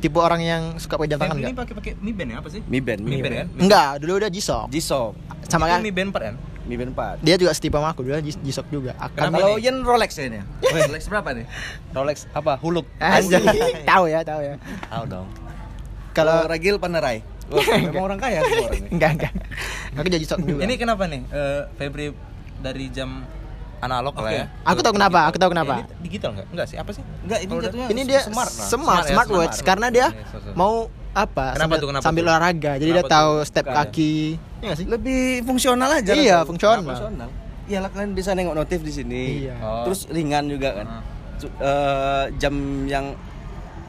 tipe 0.00 0.16
orang 0.18 0.40
yang 0.42 0.62
suka 0.80 0.96
pakai 0.96 1.10
jam 1.12 1.20
tangan 1.20 1.36
ini 1.38 1.52
enggak? 1.52 1.60
pakai 1.60 1.74
pakai 1.76 1.92
Mi 2.00 2.10
Band 2.16 2.30
ya 2.32 2.36
apa 2.40 2.48
sih 2.48 2.60
Mi 2.64 2.80
Band, 2.80 3.00
Mi 3.04 3.20
Band 3.20 3.34
kan 3.36 3.46
Enggak, 3.60 3.90
dulu 4.00 4.12
udah 4.16 4.30
G-Shock. 4.32 4.66
G-Shock, 4.72 5.12
Sama 5.46 5.68
kan 5.68 5.84
Mi 5.84 5.92
Band 5.92 6.10
4 6.10 6.26
kan 6.32 6.34
Mi 6.64 6.74
Band 6.80 6.96
4. 6.96 7.20
dia 7.20 7.34
juga 7.36 7.52
setipe 7.52 7.76
sama 7.76 7.92
aku, 7.92 8.00
dulu 8.08 8.16
G-Shock 8.24 8.68
juga. 8.72 8.96
Akan 8.96 9.28
Kenapa 9.28 9.36
Kalau 9.38 9.54
nih? 9.60 9.64
Yen 9.68 9.76
Rolex 9.84 10.10
ya 10.16 10.24
ini. 10.32 10.40
Rolex 10.88 11.02
berapa 11.06 11.28
nih 11.36 11.46
Rolex 11.92 12.16
apa? 12.32 12.56
Huluk. 12.64 12.88
Tahu 13.90 14.04
ya, 14.08 14.20
tahu 14.24 14.40
ya. 14.40 14.54
Tahu 14.88 15.04
dong. 15.06 15.28
Kalau 16.16 16.42
Kalau 16.42 16.50
Ragil 16.50 16.76
Panerai. 16.80 17.22
Wah, 17.50 17.66
memang 17.82 18.04
orang 18.06 18.18
kaya 18.18 18.38
semua 18.40 18.66
orang 18.66 18.78
ini. 18.78 18.88
enggak 18.90 19.10
enggak. 19.14 19.32
Aku 19.92 20.06
jadi 20.06 20.22
G-Shock 20.22 20.40
juga. 20.40 20.60
ini 20.62 20.74
kenapa 20.74 21.02
nih 21.04 21.20
eh, 21.26 21.62
Febri 21.74 22.06
dari 22.58 22.86
jam 22.88 23.26
analog 23.80 24.12
lah 24.14 24.28
Oke. 24.28 24.36
ya 24.36 24.44
Aku 24.62 24.80
tahu 24.80 24.92
kenapa, 24.94 25.20
aku 25.24 25.36
tahu 25.36 25.50
kenapa. 25.50 25.74
Ini 25.80 26.04
digital 26.04 26.30
nggak 26.32 26.46
enggak 26.52 26.66
sih 26.68 26.76
apa 26.76 26.90
sih 26.92 27.02
Enggak, 27.24 27.38
ini 27.40 27.52
jatuhnya 27.58 27.86
ini 27.88 28.00
dia 28.04 28.20
smart. 28.20 28.30
smart, 28.46 28.52
lah. 28.52 28.66
smart, 28.68 28.80
Smart 28.84 29.02
ya, 29.02 29.10
smartwatch 29.10 29.56
smart. 29.56 29.66
karena 29.66 29.86
dia 29.88 30.06
yes. 30.12 30.52
mau 30.52 30.74
apa? 31.10 31.46
Kenapa 31.52 31.58
sambil, 31.58 31.76
tuh, 31.76 31.88
kenapa 31.90 32.04
sambil 32.04 32.22
tuh? 32.22 32.30
olahraga. 32.30 32.72
Jadi 32.76 32.86
dia 32.88 33.02
Kenapa 33.02 33.14
tahu 33.18 33.32
tuh? 33.32 33.48
step 33.48 33.64
Bukan 33.64 33.74
ya? 33.74 33.82
kaki. 33.82 34.14
Iya 34.60 34.72
sih? 34.78 34.86
Lebih 34.86 35.20
fungsional 35.42 35.90
aja. 35.90 36.12
Iya, 36.12 36.36
lah. 36.36 36.40
fungsional. 36.44 36.86
Fungsional. 36.86 37.28
Iyalah 37.66 37.90
kalian 37.90 38.12
bisa 38.12 38.30
nengok 38.30 38.54
notif 38.54 38.78
di 38.80 38.92
sini. 38.92 39.22
Iya. 39.42 39.54
Oh. 39.58 39.82
Terus 39.84 40.06
ringan 40.06 40.46
juga 40.46 40.70
kan. 40.76 40.86
Eh, 41.40 42.24
jam 42.36 42.54
yang 42.84 43.16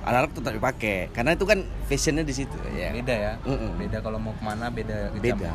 analog 0.02 0.32
tetap 0.34 0.54
dipakai 0.58 1.14
karena 1.14 1.38
itu 1.38 1.46
kan 1.46 1.62
fashionnya 1.86 2.26
di 2.26 2.34
situ 2.34 2.58
ya. 2.74 2.90
beda 2.90 3.16
ya 3.16 3.34
Mm-mm. 3.46 3.78
beda 3.78 3.98
kalau 4.02 4.18
mau 4.18 4.34
ke 4.34 4.44
mana 4.44 4.68
beda 4.74 5.14
jam. 5.18 5.38
Beda. 5.38 5.52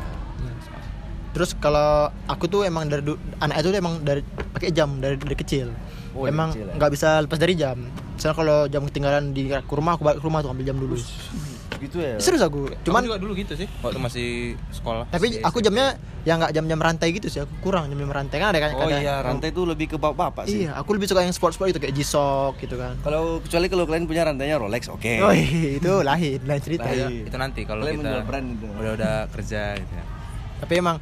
Terus 1.35 1.53
kalau 1.53 2.09
aku 2.25 2.49
tuh 2.49 2.65
emang 2.65 2.89
dari 2.89 3.05
anak 3.37 3.61
itu 3.61 3.69
emang 3.77 4.01
dari 4.01 4.25
pakai 4.25 4.73
jam 4.73 4.97
dari 4.97 5.21
dari 5.21 5.37
kecil. 5.37 5.69
Oh, 6.17 6.25
emang 6.25 6.49
ya? 6.55 6.65
nggak 6.73 6.91
bisa 6.97 7.21
lepas 7.21 7.37
dari 7.37 7.53
jam. 7.53 7.77
Misalnya 8.17 8.33
kalau 8.33 8.57
jam 8.65 8.81
ketinggalan 8.89 9.37
di 9.37 9.53
ke 9.53 9.73
rumah 9.77 9.93
aku 9.93 10.01
balik 10.01 10.17
ke 10.17 10.25
rumah 10.25 10.41
tuh 10.41 10.49
ambil 10.49 10.65
jam 10.65 10.77
dulu. 10.81 10.97
Gitu 11.77 11.97
ya. 11.97 12.17
Serius 12.17 12.41
aku. 12.41 12.67
Cuman 12.81 12.81
Cuman 12.83 13.01
juga 13.05 13.17
dulu 13.17 13.31
gitu 13.33 13.53
sih 13.53 13.67
waktu 13.79 13.97
masih 13.97 14.29
sekolah 14.69 15.05
tapi 15.07 15.29
Masih 15.29 15.41
aku 15.41 15.57
SMP. 15.57 15.65
jamnya 15.65 15.87
ya 16.21 16.33
nggak 16.35 16.51
jam-jam 16.51 16.79
rantai 16.79 17.07
gitu 17.11 17.27
sih. 17.27 17.39
Aku 17.39 17.53
kurang 17.61 17.87
jam-jam 17.87 18.07
rantai 18.07 18.35
kan 18.35 18.49
ada 18.49 18.59
kan 18.59 18.69
Oh 18.73 18.83
kadang- 18.83 18.99
iya, 18.99 19.15
rantai 19.19 19.49
itu 19.49 19.61
lebih 19.61 19.85
ke 19.87 19.95
bapak-bapak 19.95 20.43
sih. 20.45 20.65
Iya, 20.65 20.75
aku 20.75 20.89
lebih 20.91 21.05
suka 21.05 21.21
yang 21.21 21.31
sport-sport 21.31 21.69
itu 21.69 21.79
kayak 21.79 21.93
G-Shock 21.93 22.59
gitu 22.59 22.75
kan. 22.75 22.97
Kalau 22.99 23.39
kecuali 23.39 23.65
kalau 23.67 23.83
kalian 23.83 24.05
punya 24.05 24.23
rantainya 24.23 24.57
Rolex, 24.57 24.89
oke. 24.89 25.13
Oh 25.19 25.31
iya, 25.31 25.77
itu 25.77 25.91
lain, 26.01 26.39
lain 26.41 26.61
cerita 26.61 26.89
ya. 26.89 27.07
Lain. 27.07 27.23
itu 27.23 27.37
nanti 27.37 27.61
kalau 27.63 27.81
Kalian 27.81 28.01
kita 28.01 28.21
brand 28.23 28.47
itu. 28.51 28.67
udah 28.67 28.91
udah 28.93 29.13
kerja 29.29 29.61
gitu 29.75 29.93
ya 29.93 30.05
Tapi 30.57 30.73
emang 30.75 30.97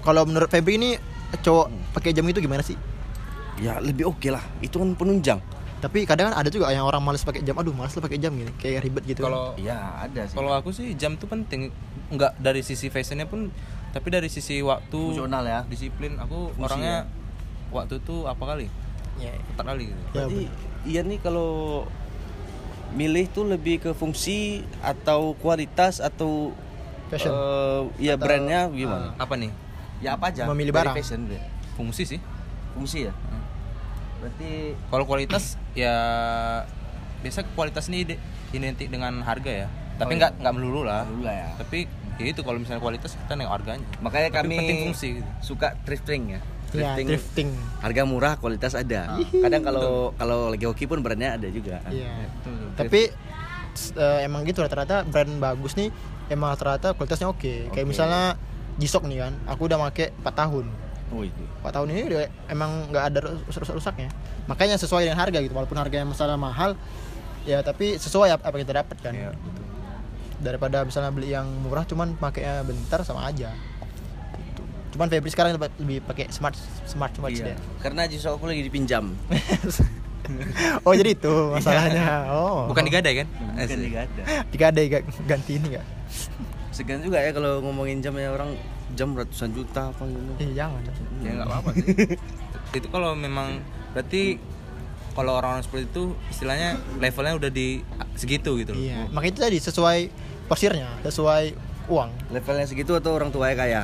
kalau 0.00 0.24
menurut 0.24 0.48
Febri 0.48 0.76
ini 0.76 0.90
cowok 1.36 1.66
pakai 1.92 2.10
jam 2.10 2.24
itu 2.24 2.38
gimana 2.38 2.60
sih? 2.60 2.76
Ya 3.56 3.76
lebih 3.78 4.08
oke 4.08 4.26
lah. 4.26 4.40
Itu 4.58 4.76
kan 4.76 4.92
penunjang. 4.94 5.38
Tapi 5.80 6.04
kadang 6.04 6.28
kan 6.28 6.36
ada 6.36 6.48
juga 6.48 6.68
yang 6.68 6.84
orang 6.84 7.00
males 7.00 7.24
pakai 7.24 7.40
jam. 7.40 7.56
Aduh, 7.56 7.72
males 7.72 7.90
lah 7.90 8.02
pakai 8.02 8.16
jam 8.16 8.30
gini, 8.30 8.52
kayak 8.54 8.84
ribet 8.84 9.04
gitu. 9.06 9.24
kalau 9.24 9.56
Iya, 9.56 9.76
ada 9.98 10.22
sih. 10.22 10.36
kalau 10.36 10.52
aku 10.52 10.70
sih 10.70 10.92
jam 10.94 11.16
tuh 11.16 11.24
penting 11.26 11.72
nggak 12.10 12.36
dari 12.36 12.60
sisi 12.60 12.86
fashionnya 12.86 13.24
pun 13.24 13.48
tapi 13.90 14.06
dari 14.06 14.28
sisi 14.28 14.60
waktu 14.60 14.94
Fungsional 14.94 15.42
ya. 15.42 15.60
disiplin 15.64 16.14
aku 16.14 16.52
Fungsi 16.52 16.62
orangnya 16.62 16.96
waktu 17.70 17.98
tuh 18.00 18.26
apa 18.26 18.44
kali 18.44 18.66
ya, 19.16 19.30
ketat 19.32 19.64
kali 19.64 19.84
gitu 19.88 20.00
ya, 20.10 20.26
Jadi 20.26 20.40
iya 20.84 21.00
nih 21.02 21.18
kalau 21.18 21.82
milih 22.90 23.30
tuh 23.30 23.46
lebih 23.46 23.78
ke 23.78 23.90
fungsi 23.92 24.62
atau 24.80 25.32
kualitas 25.38 25.98
atau 25.98 26.50
Fashion. 27.06 27.30
Eh, 27.30 27.82
ya 28.06 28.14
Atau- 28.14 28.22
brandnya 28.22 28.60
gimana? 28.68 29.10
apa 29.16 29.34
nih 29.34 29.50
ya 29.98 30.14
apa 30.14 30.30
aja? 30.30 30.46
Memilih 30.46 30.70
barang. 30.70 30.94
Fashion, 30.94 31.26
fungsi 31.74 32.02
sih 32.06 32.20
fungsi 32.70 33.06
ya. 33.06 33.12
Berarti 34.20 34.50
kalau 34.86 35.04
kualitas 35.04 35.44
ya 35.72 35.94
biasa 37.20 37.44
kualitas 37.52 37.88
ini 37.88 38.04
ide- 38.04 38.20
identik 38.50 38.88
dengan 38.88 39.20
harga 39.20 39.52
ya 39.64 39.68
tapi 39.96 40.16
Oh, 40.16 40.18
nggak 40.18 40.32
nggak 40.40 40.54
melulu 40.54 40.80
lah 40.84 41.04
ya. 41.22 41.48
tapi 41.56 41.84
ya 42.16 42.24
itu 42.26 42.40
kalau 42.40 42.56
misalnya 42.56 42.80
kualitas 42.80 43.12
kita 43.14 43.32
nengok 43.34 43.52
harganya 43.52 43.84
Makanya 44.00 44.28
Tapi 44.30 44.36
kami 44.38 44.54
penting 44.56 44.78
fungsi 44.86 45.08
gitu. 45.16 45.30
suka 45.42 45.76
thrifting 45.82 46.22
ya. 46.30 46.40
Ya, 46.70 46.94
thrifting. 46.94 47.50
Harga 47.80 48.02
murah, 48.04 48.38
kualitas 48.38 48.72
ada. 48.72 49.18
Kadang 49.18 49.60
kalau 49.60 50.14
kalau 50.14 50.48
lagi 50.48 50.64
hoki 50.64 50.86
pun 50.86 51.02
brandnya 51.02 51.34
ada 51.34 51.48
juga. 51.50 51.82
Iya. 51.84 52.30
Tapi 52.76 53.10
eh, 53.96 54.18
emang 54.22 54.44
gitu 54.44 54.62
rata-rata 54.62 55.02
brand 55.02 55.34
bagus 55.36 55.74
nih 55.74 55.90
emang 56.28 56.54
rata-rata 56.54 56.94
kualitasnya 56.94 57.26
oke. 57.26 57.68
Kayak 57.68 57.86
misalnya 57.86 58.38
G-Shock 58.78 59.04
nih 59.04 59.18
kan, 59.20 59.32
aku 59.44 59.66
udah 59.66 59.76
make 59.76 60.14
4 60.14 60.30
tahun. 60.30 60.70
Oh 61.10 61.22
itu. 61.22 61.42
4 61.60 61.70
tahun 61.70 61.88
ini 61.90 62.00
udah 62.06 62.20
emang 62.46 62.70
nggak 62.88 63.04
ada 63.04 63.18
rusak-rusaknya. 63.44 64.08
Makanya 64.46 64.76
sesuai 64.76 65.04
dengan 65.04 65.18
harga 65.18 65.38
gitu, 65.38 65.50
walaupun 65.50 65.74
harganya 65.74 66.06
masalah 66.06 66.34
mahal 66.34 66.78
ya 67.42 67.58
tapi 67.60 67.96
sesuai 67.96 68.30
apa 68.30 68.52
kita 68.52 68.74
dapat 68.76 68.96
kan. 69.00 69.10
Iya, 69.10 69.30
betul. 69.32 69.64
Daripada 70.40 70.82
misalnya 70.82 71.10
beli 71.10 71.30
yang 71.30 71.44
murah 71.60 71.82
cuman 71.82 72.14
pakainya 72.14 72.62
bentar 72.62 73.02
sama 73.02 73.26
aja. 73.26 73.50
Gitu. 74.36 74.62
Cuman 74.92 75.06
Febri 75.06 75.28
sekarang 75.28 75.52
lebih, 75.52 75.68
lebih 75.76 75.98
pakai 76.02 76.30
smart 76.30 76.54
smart 76.84 77.12
watch 77.18 77.38
Iya. 77.38 77.52
dia. 77.52 77.56
Karena 77.78 78.06
justru 78.06 78.30
aku 78.30 78.46
lagi 78.46 78.62
dipinjam. 78.62 79.10
oh 80.86 80.94
jadi 80.94 81.10
itu 81.10 81.34
masalahnya. 81.50 82.30
Oh. 82.30 82.70
bukan 82.70 82.86
digadai 82.86 83.14
kan 83.18 83.26
Bukan 83.26 83.78
digadai 84.48 84.86
ga- 84.88 85.06
ganti 85.26 85.58
ini 85.58 85.74
gak? 85.74 85.86
Segan 86.70 87.02
juga 87.02 87.18
ya 87.18 87.34
kalau 87.34 87.58
ngomongin 87.60 87.98
jam 87.98 88.14
ya 88.14 88.30
orang 88.30 88.54
jam 88.92 89.12
ratusan 89.12 89.50
juta 89.50 89.88
apa 89.88 90.02
gitu. 90.04 90.32
Eh 90.38 90.50
jangan. 90.52 90.80
ya 91.20 91.30
nggak 91.34 91.46
apa-apa 91.46 91.70
sih 91.72 91.86
itu 92.78 92.86
kalau 92.86 93.12
memang 93.12 93.58
berarti 93.90 94.38
kalau 95.10 95.34
orang-orang 95.34 95.60
seperti 95.60 95.84
itu 95.86 96.02
istilahnya 96.28 96.70
levelnya 96.96 97.34
udah 97.36 97.50
di 97.50 97.82
segitu 98.14 98.54
gitu 98.56 98.70
loh 98.70 98.80
Iya. 98.80 99.10
Makanya 99.10 99.32
itu 99.32 99.40
tadi 99.40 99.58
sesuai 99.58 99.98
porsirnya, 100.46 100.88
sesuai 101.02 101.44
uang. 101.86 102.10
Levelnya 102.30 102.64
segitu 102.64 102.92
atau 102.92 103.10
orang 103.12 103.28
tuanya 103.28 103.54
kaya? 103.54 103.82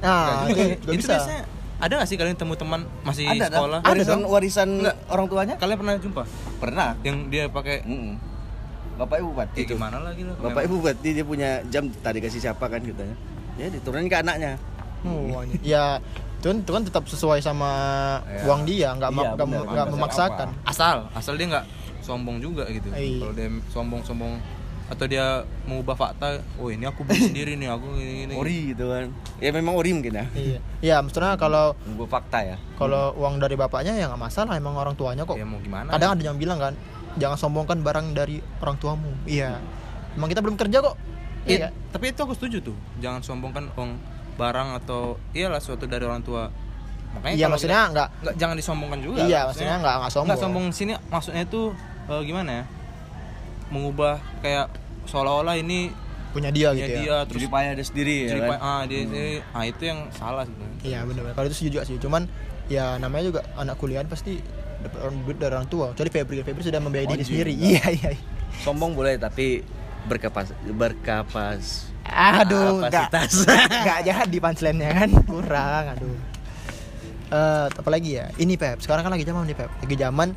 Nah, 0.00 0.44
itu, 0.46 0.76
itu, 0.84 0.98
bisa. 0.98 1.16
biasanya 1.16 1.42
ada 1.74 1.92
gak 1.96 2.08
sih 2.08 2.16
kalian 2.16 2.32
temu 2.34 2.54
teman 2.54 2.80
masih 3.02 3.24
ada 3.26 3.48
sekolah 3.50 3.78
Warisan 3.82 4.08
dong. 4.14 4.22
warisan 4.26 4.68
Enggak. 4.78 4.96
orang 5.06 5.26
tuanya? 5.26 5.54
kalian 5.56 5.76
pernah 5.76 5.94
jumpa 5.98 6.22
Pernah. 6.56 6.88
yang 7.02 7.16
dia 7.28 7.44
pakai 7.46 7.82
Mm-mm. 7.82 8.16
Bapak 8.94 9.16
ibu 9.18 9.28
bupati 9.32 9.58
ya 9.58 9.64
itu. 9.64 9.74
gimana 9.74 9.98
lagi 9.98 10.22
lah 10.22 10.38
Bapak 10.38 10.62
ibu 10.62 10.78
bupati 10.78 11.08
dia 11.10 11.24
punya 11.24 11.50
jam 11.66 11.90
tadi 11.98 12.18
kasih 12.20 12.40
siapa 12.40 12.64
kan 12.64 12.78
katanya. 12.78 13.16
Ya 13.54 13.66
diturunin 13.68 14.06
ke 14.06 14.16
anaknya. 14.16 14.58
Oh, 15.02 15.44
ya 15.60 16.00
itu 16.34 16.46
kan, 16.46 16.56
itu 16.58 16.70
kan 16.70 16.82
tetap 16.82 17.04
sesuai 17.04 17.40
sama 17.40 17.70
Iya. 18.22 18.44
uang 18.44 18.60
dia, 18.64 18.88
nggak 18.92 19.10
ma- 19.10 19.22
Iya, 19.22 19.32
nggak 19.34 19.48
benar. 19.86 19.86
memaksakan. 19.90 20.48
asal 20.64 20.96
asal 21.12 21.34
dia 21.34 21.46
nggak 21.50 21.66
sombong 22.00 22.36
juga 22.38 22.68
gitu 22.68 22.88
Iya. 22.90 23.16
kalau 23.18 23.32
dia 23.32 23.48
sombong-sombong 23.68 24.36
atau 24.84 25.04
dia 25.06 25.24
mengubah 25.64 25.92
fakta 25.94 26.36
oh 26.54 26.68
ini 26.68 26.84
aku 26.84 27.00
beli 27.02 27.32
sendiri 27.32 27.56
nih 27.56 27.68
aku 27.70 27.88
ini, 27.96 28.28
ini. 28.28 28.34
Ori 28.34 28.58
gitu 28.70 28.84
kan. 28.86 29.08
Ya 29.38 29.48
memang 29.50 29.72
ori 29.74 29.92
mungkin 29.92 30.12
ya. 30.14 30.26
Iya. 30.34 30.58
Ya, 30.80 30.96
maksudnya 31.00 31.32
kalau 31.34 31.72
Nunggu 31.82 32.04
fakta 32.04 32.40
ya. 32.40 32.56
kalau 32.76 33.12
uang 33.14 33.40
dari 33.40 33.56
bapaknya 33.56 33.92
ya 33.94 34.04
nggak 34.06 34.20
masalah, 34.22 34.52
emang 34.54 34.72
orang 34.74 34.92
tuanya 34.92 35.22
kok. 35.22 35.36
ya 35.36 35.44
mau 35.44 35.56
gimana 35.58 35.88
Kadang 35.90 36.12
ada 36.12 36.22
yang 36.22 36.36
bilang 36.36 36.56
kan, 36.58 36.76
jangan 37.16 37.36
sombongkan 37.38 37.80
barang 37.80 38.12
dari 38.12 38.40
orang 38.58 38.76
tuamu. 38.76 39.12
Iya. 39.24 39.56
Emang 40.12 40.28
kita 40.28 40.40
belum 40.40 40.56
kerja 40.56 40.80
kok. 40.82 40.96
Iya, 41.44 41.58
Iya. 41.58 41.68
tapi 41.90 42.04
itu 42.08 42.18
aku 42.18 42.32
setuju 42.32 42.58
tuh 42.62 42.76
jangan 42.98 43.20
sombongkan 43.20 43.68
uang 43.72 44.00
barang 44.34 44.68
atau 44.76 45.00
iyalah 45.30 45.58
suatu 45.58 45.84
dari 45.84 46.02
orang 46.02 46.20
tua 46.20 46.48
makanya 47.12 47.34
Iya, 47.36 47.46
maksudnya 47.46 47.80
kita- 47.80 47.92
nggak 47.92 48.08
nggak 48.18 48.34
jangan 48.36 48.56
disombongkan 48.56 48.98
juga 49.00 49.20
Iya, 49.22 49.40
maksudnya 49.46 49.76
nggak- 49.76 49.96
nggak 49.98 50.10
sombong. 50.10 50.26
nggak 50.26 50.40
sombong 50.40 50.64
sini 50.70 50.92
maksudnya 51.06 51.42
itu 51.42 51.60
eh, 52.04 52.22
gimana 52.22 52.50
ya 52.52 52.64
mengubah 53.66 54.14
kayak 54.40 54.66
seolah-olah 55.04 55.56
ini 55.56 55.92
punya 56.30 56.50
dia 56.50 56.68
punya 56.68 56.80
gitu 56.80 56.90
ya. 56.90 56.98
dia 56.98 57.16
terus 57.24 57.40
Jadi 57.40 57.48
payah 57.48 57.70
ada 57.70 57.84
sendiri 57.84 58.16
ya 58.16 58.28
jadi 58.28 58.40
kan. 58.42 58.58
ah 58.60 58.82
dia, 58.84 59.00
dia- 59.06 59.42
ah 59.48 59.64
itu 59.64 59.82
yang 59.84 59.98
salah 60.10 60.42
sebenarnya 60.42 60.72
Iya 60.82 60.98
benar. 61.02 61.22
Kalau 61.32 61.46
itu 61.46 61.54
setuju 61.54 61.70
juga 61.70 61.84
sih. 61.86 61.96
Cuman 61.96 62.22
ya 62.66 62.98
namanya 62.98 63.24
juga 63.26 63.40
anak 63.54 63.76
kuliahan 63.78 64.04
pasti 64.04 64.36
dapat 64.82 64.98
orang 65.00 65.16
duit 65.22 65.36
dari 65.38 65.52
orang 65.54 65.64
tua. 65.64 65.86
Kecuali 65.90 66.10
Febri, 66.10 66.36
Febri 66.42 66.60
sudah 66.62 66.76
membiayai 66.78 67.08
diri 67.08 67.24
sendiri. 67.24 67.52
Iya 67.70 67.84
iya. 67.88 68.08
iya. 68.10 68.22
Sombong 68.60 68.92
boleh 68.92 69.16
tapi 69.16 69.64
berkapas 70.04 70.52
berkapas 70.66 71.88
Aduh, 72.04 72.84
Kapasitas. 72.84 73.48
Enggak 73.80 74.00
jadi 74.04 74.36
punchline-nya 74.36 74.90
kan 74.92 75.10
kurang. 75.24 75.84
Aduh. 75.96 76.12
Eh, 77.26 77.66
apa 77.72 77.88
lagi 77.88 78.20
ya? 78.20 78.28
Ini 78.36 78.54
Pep. 78.54 78.78
Sekarang 78.78 79.00
kan 79.02 79.10
lagi 79.10 79.24
zaman 79.24 79.48
nih 79.48 79.56
Pep. 79.56 79.72
Lagi 79.80 79.96
zaman 79.96 80.28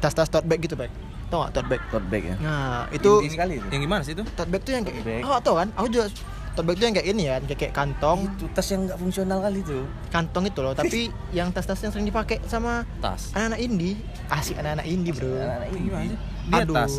tas-tas 0.00 0.26
tote 0.26 0.48
bag 0.48 0.56
gitu 0.58 0.72
Pep. 0.72 0.88
Tau 1.28 1.44
gak 1.44 1.52
tote 1.52 1.68
bag? 1.68 1.80
tote 1.92 2.08
bag 2.08 2.22
ya. 2.24 2.36
Nah, 2.40 2.88
itu 2.88 3.20
Ini 3.20 3.28
sekali 3.28 3.60
itu. 3.60 3.66
yang 3.68 3.82
gimana 3.84 4.00
sih 4.00 4.16
itu 4.16 4.24
tote 4.24 4.48
bag 4.48 4.64
tuh 4.64 4.72
yang 4.72 4.84
kayak. 4.88 5.20
Oh, 5.20 5.36
tau 5.38 5.60
kan? 5.60 5.68
Aku 5.76 5.86
juga 5.92 6.08
tote 6.56 6.64
bag 6.64 6.76
tuh 6.80 6.84
yang 6.88 6.96
kayak 6.96 7.08
ini 7.12 7.22
ya, 7.28 7.36
kayak, 7.44 7.58
kayak 7.60 7.74
kantong, 7.76 8.18
Itu 8.32 8.44
tas 8.48 8.66
yang 8.72 8.80
nggak 8.88 8.98
fungsional 8.98 9.38
kali 9.44 9.58
itu. 9.60 9.78
kantong 10.08 10.44
itu 10.48 10.58
loh, 10.58 10.72
tapi 10.72 11.00
yang 11.36 11.52
tas-tas 11.52 11.78
yang 11.78 11.92
sering 11.92 12.08
dipakai 12.08 12.40
sama 12.48 12.88
tas 12.98 13.36
anak-anak 13.36 13.60
indie. 13.60 14.00
Asik 14.32 14.56
anak-anak 14.56 14.86
indie, 14.88 15.12
Bro. 15.12 15.36
Anak-anak 15.36 15.68
ini 15.68 15.80
gimana 15.84 16.04
sih 16.08 16.18
dia 16.48 16.64
Aduh. 16.64 16.74
tas 16.74 16.92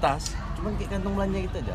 tas. 0.00 0.24
Cuman 0.62 0.78
kayak 0.78 0.90
kantong 0.92 1.12
belanja 1.12 1.38
gitu 1.42 1.56
aja. 1.58 1.74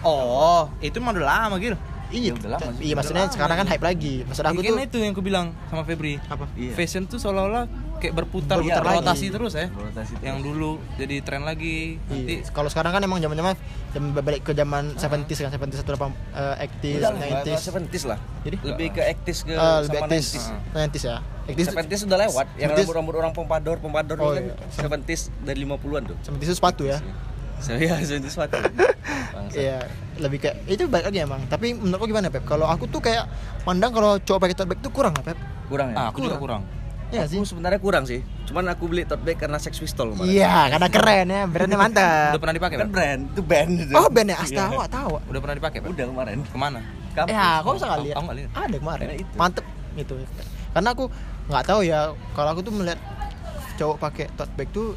oh 0.00 0.70
itu 0.78 0.94
mah 0.96 1.10
udah 1.10 1.26
lama 1.26 1.58
gitu 1.58 1.74
Iya, 2.08 2.32
Ya 2.32 2.32
udah 2.32 2.50
lama 2.56 2.70
iya 2.80 2.94
maksudnya 2.94 3.26
lama 3.26 3.34
sekarang 3.34 3.56
kan 3.58 3.66
hype 3.68 3.84
lagi. 3.84 4.14
Maksud 4.24 4.40
aku 4.42 4.60
Iya, 4.62 4.70
tuh 4.70 4.80
itu 4.80 4.96
yang 4.96 5.12
aku 5.12 5.20
bilang 5.20 5.46
sama 5.68 5.84
Febri 5.84 6.16
apa? 6.24 6.48
Iya. 6.54 6.72
fashion 6.72 7.04
tuh 7.04 7.18
seolah-olah 7.18 7.68
kayak 7.98 8.14
berputar, 8.14 8.56
Berputar 8.56 8.80
rotasi 8.80 9.26
lagi. 9.26 9.34
terus 9.34 9.52
ya 9.52 9.66
Rotasi 9.68 10.12
terus. 10.14 10.24
yang 10.24 10.38
dulu 10.40 10.78
jadi 10.96 11.20
tren 11.20 11.42
lagi 11.42 12.00
nanti 12.00 12.40
Iya. 12.40 12.48
Kalau 12.48 12.72
sekarang 12.72 12.96
kan 12.96 13.02
emang 13.02 13.20
zaman-zaman 13.20 13.52
zaman 13.90 14.08
balik 14.16 14.40
ke 14.40 14.54
zaman 14.54 14.94
70s 14.94 15.36
kan, 15.36 15.50
70s 15.52 15.82
atau 15.82 15.92
80 16.00 16.16
eh, 16.32 16.54
80s, 16.64 16.96
Udah 16.96 17.10
lah, 17.10 17.20
90s. 17.44 17.60
70s 17.66 18.04
lah. 18.06 18.18
Jadi 18.40 18.56
Lebih 18.62 18.88
ke 18.88 19.02
actis 19.04 19.38
ke 19.42 19.52
eh, 19.52 19.78
lebih 19.82 19.98
sama 19.98 20.06
80s, 20.08 20.28
90s. 20.32 20.44
90s 20.72 21.04
ya. 21.04 21.16
80s 21.44 21.66
70s 21.74 22.00
sudah 22.06 22.18
lewat. 22.22 22.46
Yang 22.56 22.70
70s 22.70 22.80
rambut-rambut 22.88 23.14
orang 23.18 23.32
pompadour, 23.32 23.76
pompadour 23.78 24.16
Oh, 24.16 24.32
itu 24.32 24.32
kan 24.32 24.44
iya. 24.48 24.96
70s 24.96 25.28
dari 25.44 25.60
50-an 25.60 26.02
tuh. 26.06 26.16
70s 26.24 26.46
itu 26.46 26.56
sepatu 26.56 26.88
ya. 26.88 27.04
Saya 27.58 27.98
70s 27.98 28.30
sepatu. 28.34 28.56
Bangsa. 29.28 29.54
Iya, 29.54 29.78
lebih 30.18 30.38
kayak 30.40 30.56
itu 30.66 30.84
baik 30.84 31.08
lagi 31.08 31.18
emang. 31.20 31.40
Tapi 31.46 31.72
menurutku 31.72 32.06
gimana 32.06 32.28
Pep? 32.28 32.44
Kalau 32.44 32.64
aku 32.64 32.86
tuh 32.86 32.98
kayak 32.98 33.26
pandang 33.62 33.90
kalau 33.90 34.16
cowok 34.16 34.40
pakai 34.40 34.54
tote 34.54 34.68
bag 34.68 34.80
tuh 34.80 34.90
kurang 34.90 35.14
Pep. 35.16 35.38
Kurang 35.66 35.92
ya? 35.92 35.96
ah, 35.98 36.06
aku 36.08 36.22
juga 36.22 36.36
kurang 36.36 36.62
Iya 37.08 37.24
sih. 37.24 37.36
Aku 37.36 37.48
sebenarnya 37.48 37.76
kurang 37.78 38.04
sih. 38.04 38.20
Cuman 38.44 38.68
aku 38.68 38.84
beli 38.86 39.02
tote 39.02 39.20
bag 39.22 39.36
karena 39.38 39.56
Sex 39.56 39.76
Pistol 39.76 40.12
kemarin. 40.12 40.28
Iya, 40.30 40.68
karena 40.68 40.88
keren 40.88 41.26
ya, 41.26 41.42
brandnya 41.44 41.78
mantap. 41.82 42.30
udah 42.30 42.40
pernah 42.40 42.54
dipakai 42.54 42.76
Kan 42.76 42.88
brand, 42.88 43.20
itu 43.26 43.42
band 43.42 43.70
itu. 43.80 43.92
Oh, 43.92 44.08
bandnya 44.08 44.36
Iya. 44.36 44.44
Astawa, 44.44 44.84
tahu. 44.86 45.12
udah 45.24 45.40
pernah 45.40 45.56
dipakai 45.56 45.78
Pak? 45.80 45.88
Udah 45.88 46.04
kemarin. 46.06 46.36
ke 46.42 46.58
mana 46.58 46.80
Kampus. 47.10 47.32
Ya, 47.32 47.48
kok 47.58 47.72
bisa 47.74 47.86
Aku- 47.88 48.04
lihat? 48.04 48.14
aku 48.14 48.24
nggak 48.24 48.38
lihat. 48.38 48.50
Ada 48.54 48.76
kemarin. 48.76 49.06
Itu. 49.16 49.34
Mantep 49.34 49.64
gitu. 49.96 50.14
Karena 50.68 50.88
aku 50.92 51.04
nggak 51.48 51.64
tahu 51.64 51.80
ya, 51.82 52.00
kalau 52.32 52.48
aku 52.52 52.60
tuh 52.60 52.72
melihat 52.72 53.00
cowok 53.74 53.96
pakai 53.98 54.26
tote 54.36 54.52
bag 54.54 54.68
tuh 54.68 54.88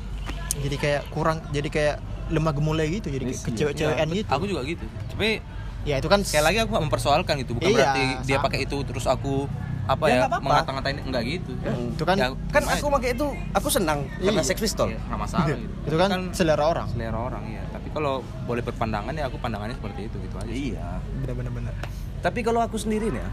jadi 0.60 0.76
kayak 0.76 1.02
kurang, 1.10 1.40
jadi 1.50 1.70
kayak 1.70 1.98
lemah 2.32 2.52
gemulai 2.52 2.88
gitu, 2.90 3.08
jadi 3.08 3.26
Yes, 3.26 3.38
iya. 3.38 3.46
kecewek-cewekan 3.46 4.08
Iya, 4.08 4.18
gitu. 4.18 4.30
aku 4.32 4.44
juga 4.46 4.62
gitu 4.64 4.86
tapi 5.10 5.44
ya 5.82 5.96
itu 5.98 6.08
kan 6.08 6.20
sekali 6.22 6.44
lagi 6.46 6.58
aku 6.62 6.70
gak 6.72 6.86
mempersoalkan 6.86 7.34
gitu 7.38 7.52
bukan 7.54 7.68
Iya, 7.68 7.76
berarti 7.76 8.04
dia 8.24 8.38
sama. 8.38 8.46
pakai 8.48 8.60
itu 8.64 8.78
terus 8.82 9.06
aku 9.06 9.46
apa 9.84 10.06
Ya, 10.08 10.24
ya, 10.24 10.40
mengata-ngatain 10.40 10.98
enggak 11.04 11.24
gitu 11.26 11.52
Hmm. 11.58 11.92
Itu 11.92 12.04
kan- 12.04 12.16
Ya, 12.16 12.28
Kan 12.50 12.64
aku 12.64 12.88
ya? 12.88 12.94
pakai 12.96 13.10
itu, 13.12 13.26
aku 13.52 13.68
senang 13.68 14.00
karena 14.16 14.40
Iya. 14.40 14.46
Sex 14.46 14.58
Pistol. 14.58 14.88
Iya, 14.88 15.00
nggak 15.04 15.20
masalah 15.20 15.46
gitu 15.50 15.66
itu 15.84 15.96
kan, 15.96 16.10
selera 16.32 16.64
orang. 16.64 16.88
selera 16.88 17.18
orang 17.20 17.44
ya 17.50 17.64
tapi 17.68 17.88
kalau 17.90 18.14
boleh 18.46 18.62
berpandangan 18.62 19.12
ya 19.12 19.26
aku 19.26 19.36
pandangannya 19.38 19.76
seperti 19.76 20.08
itu 20.08 20.16
gitu 20.22 20.36
aja 20.38 20.48
Iya. 20.48 20.88
Bener-bener 21.20 21.52
bener. 21.52 21.74
Tapi 22.22 22.40
kalau 22.40 22.62
aku 22.62 22.78
sendiri 22.78 23.10
nih 23.10 23.20
ya, 23.20 23.30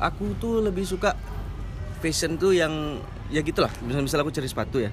aku 0.00 0.32
tuh 0.38 0.62
lebih 0.62 0.84
suka 0.84 1.12
fashion 1.98 2.38
tuh 2.38 2.54
yang 2.54 3.02
ya 3.28 3.42
gitulah. 3.42 3.68
Misal 3.82 4.00
misal 4.00 4.18
aku 4.20 4.30
cari 4.30 4.46
sepatu 4.46 4.78
ya. 4.78 4.90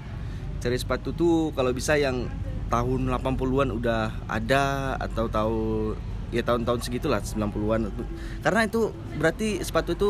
Cari 0.57 0.75
sepatu 0.75 1.13
tuh 1.13 1.53
kalau 1.53 1.71
bisa 1.71 1.95
yang 1.95 2.27
tahun 2.67 3.11
80-an 3.11 3.69
udah 3.75 4.11
ada 4.27 4.95
atau 4.99 5.25
tahu 5.27 5.59
ya 6.31 6.43
tahun-tahun 6.43 6.79
segitulah 6.83 7.23
90-an. 7.23 7.91
Karena 8.43 8.61
itu 8.67 8.91
berarti 9.15 9.63
sepatu 9.63 9.95
itu 9.95 10.09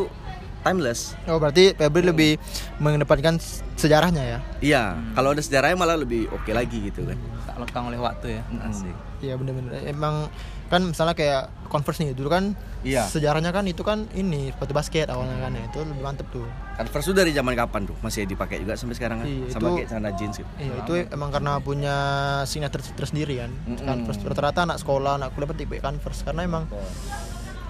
timeless. 0.67 1.15
Oh 1.25 1.39
berarti 1.39 1.71
Febri 1.71 2.03
lebih 2.03 2.31
mengedepankan 2.77 3.39
sejarahnya 3.73 4.23
ya? 4.27 4.39
Iya, 4.59 4.83
kalau 5.13 5.31
ada 5.31 5.39
sejarahnya 5.39 5.73
malah 5.75 5.95
lebih 5.95 6.27
oke 6.29 6.51
lagi 6.51 6.83
gitu 6.83 7.03
kan. 7.03 7.15
tak 7.47 7.55
lekang 7.57 7.87
oleh 7.87 7.97
waktu 7.97 8.37
ya 8.37 8.41
asik 8.61 8.91
Iya 9.17 9.33
bener-bener. 9.33 9.81
Emang 9.81 10.27
kan 10.67 10.83
misalnya 10.83 11.15
kayak 11.15 11.47
Converse 11.67 11.99
nih 11.99 12.11
dulu 12.11 12.27
kan 12.27 12.53
Iya. 12.79 13.03
sejarahnya 13.03 13.49
kan 13.49 13.63
itu 13.65 13.81
kan 13.81 14.05
ini 14.13 14.51
sepatu 14.51 14.71
basket 14.71 15.07
awalnya 15.07 15.39
kan 15.39 15.51
ya 15.51 15.63
itu 15.65 15.79
lebih 15.79 15.99
mantep 15.99 16.27
tuh. 16.29 16.45
Converse 16.75 17.07
itu 17.07 17.15
dari 17.15 17.31
zaman 17.31 17.55
kapan 17.55 17.81
tuh? 17.83 17.95
Masih 17.99 18.23
dipakai 18.23 18.59
juga 18.59 18.75
sampai 18.75 18.93
sekarang 18.93 19.23
kan? 19.23 19.25
Iya, 19.25 19.47
Sama 19.49 19.63
itu- 19.65 19.77
kayak 19.77 19.89
celana 19.89 20.11
jeans 20.13 20.35
gitu. 20.37 20.49
Iya 20.55 20.73
itu 20.77 20.93
emang 21.09 21.29
karena 21.31 21.51
punya 21.57 21.95
signature 22.43 22.83
tersendiri 22.93 23.39
kan. 23.39 23.51
Mm-mm. 23.65 23.87
Converse 23.87 24.21
rata-rata 24.21 24.59
anak 24.63 24.77
sekolah 24.77 25.17
anak 25.17 25.31
kuliah 25.33 25.47
pasti 25.47 25.63
pakai 25.65 25.81
Converse 25.81 26.21
karena 26.21 26.41
emang 26.43 26.63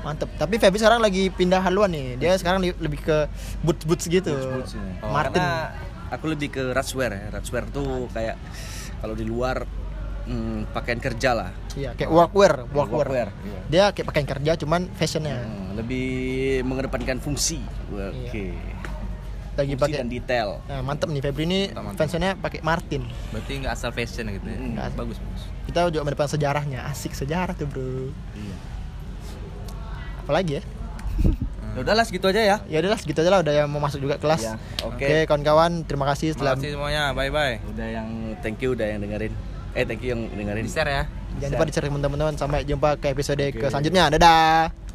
mantep. 0.08 0.30
Tapi 0.34 0.56
Febri 0.56 0.80
sekarang 0.80 1.00
lagi 1.00 1.28
pindah 1.30 1.60
haluan 1.60 1.92
nih. 1.92 2.16
Dia 2.16 2.32
sekarang 2.34 2.64
li- 2.64 2.78
lebih 2.78 3.00
ke 3.02 3.28
boots 3.60 3.84
boots 3.84 4.06
gitu. 4.08 4.32
Boots-boots 4.32 4.74
ya. 4.74 4.84
Oh, 5.04 5.12
Martin. 5.12 5.38
Karena 5.38 5.76
aku 6.08 6.26
lebih 6.26 6.48
ke 6.50 6.64
ratswear 6.72 7.12
ya. 7.12 7.26
Ratswear 7.30 7.68
tuh 7.68 8.08
kayak 8.10 8.40
kalau 8.98 9.14
di 9.14 9.24
luar 9.24 9.68
hmm, 10.24 10.72
pakaian 10.72 10.98
kerja 10.98 11.32
lah. 11.34 11.52
Iya 11.74 11.94
kayak 11.94 12.10
workwear, 12.10 12.54
workwear. 12.68 13.06
Workwear, 13.06 13.28
iya. 13.44 13.60
Dia 13.68 13.84
kayak 13.92 14.08
pakaian 14.08 14.28
kerja 14.28 14.52
cuman 14.58 14.88
fashionnya. 14.92 15.38
Hmm, 15.40 15.76
lebih 15.76 16.08
mengedepankan 16.64 17.20
fungsi. 17.20 17.60
Oke. 17.90 18.56
Lagi 19.58 19.74
Fungsi 19.74 19.84
pakai 19.90 19.98
dan 19.98 20.08
detail. 20.08 20.50
Nah, 20.64 20.82
mantep 20.82 21.10
nih 21.10 21.18
Febri 21.20 21.44
ini 21.44 21.60
fashionnya 21.94 22.38
pakai 22.38 22.62
Martin. 22.62 23.10
berarti 23.34 23.52
nggak 23.58 23.74
asal 23.74 23.90
fashion 23.90 24.30
gitu 24.30 24.46
ya 24.46 24.58
Mm. 24.58 24.78
bagus 24.94 25.18
bagus 25.18 25.44
Kita 25.66 25.90
juga 25.90 26.06
mendepan 26.06 26.30
sejarahnya. 26.30 26.86
Asik 26.86 27.12
sejarah 27.12 27.52
tuh, 27.52 27.66
Bro. 27.66 28.14
Iya. 28.34 28.56
Apalagi 30.28 30.60
ya? 30.60 30.64
Ya 31.78 31.86
udahlah 31.86 32.10
segitu 32.10 32.26
aja 32.26 32.42
ya. 32.42 32.58
Ya 32.66 32.82
udahlah 32.82 32.98
segitu 32.98 33.22
aja 33.22 33.30
lah 33.30 33.46
udah 33.46 33.54
yang 33.54 33.70
mau 33.70 33.78
masuk 33.78 34.02
juga 34.02 34.18
kelas. 34.18 34.42
Iya, 34.42 34.58
oke. 34.82 34.98
Oke, 34.98 35.18
kawan-kawan, 35.30 35.86
terima 35.86 36.10
kasih 36.10 36.34
terima 36.34 36.38
setelah 36.42 36.54
kasih 36.58 36.74
semuanya 36.74 37.04
bye 37.14 37.30
bye 37.30 37.62
Udah 37.70 37.86
yang 37.86 38.10
thank 38.42 38.58
you 38.66 38.74
udah 38.74 38.98
yang 38.98 38.98
dengerin. 38.98 39.30
Eh 39.78 39.86
thank 39.86 40.02
you 40.02 40.18
yang 40.18 40.26
dengerin. 40.26 40.66
di 40.66 40.74
share 40.74 40.90
ya 40.90 41.04
Jangan 41.38 41.54
lupa 41.54 41.66
di-share 41.70 41.86
ke 41.86 41.94
teman-teman. 41.94 42.34
Sampai 42.34 42.66
jumpa 42.66 42.98
ke 42.98 43.14
episode 43.14 43.46
ke 43.54 43.70
selanjutnya. 43.70 44.10
Dadah. 44.10 44.87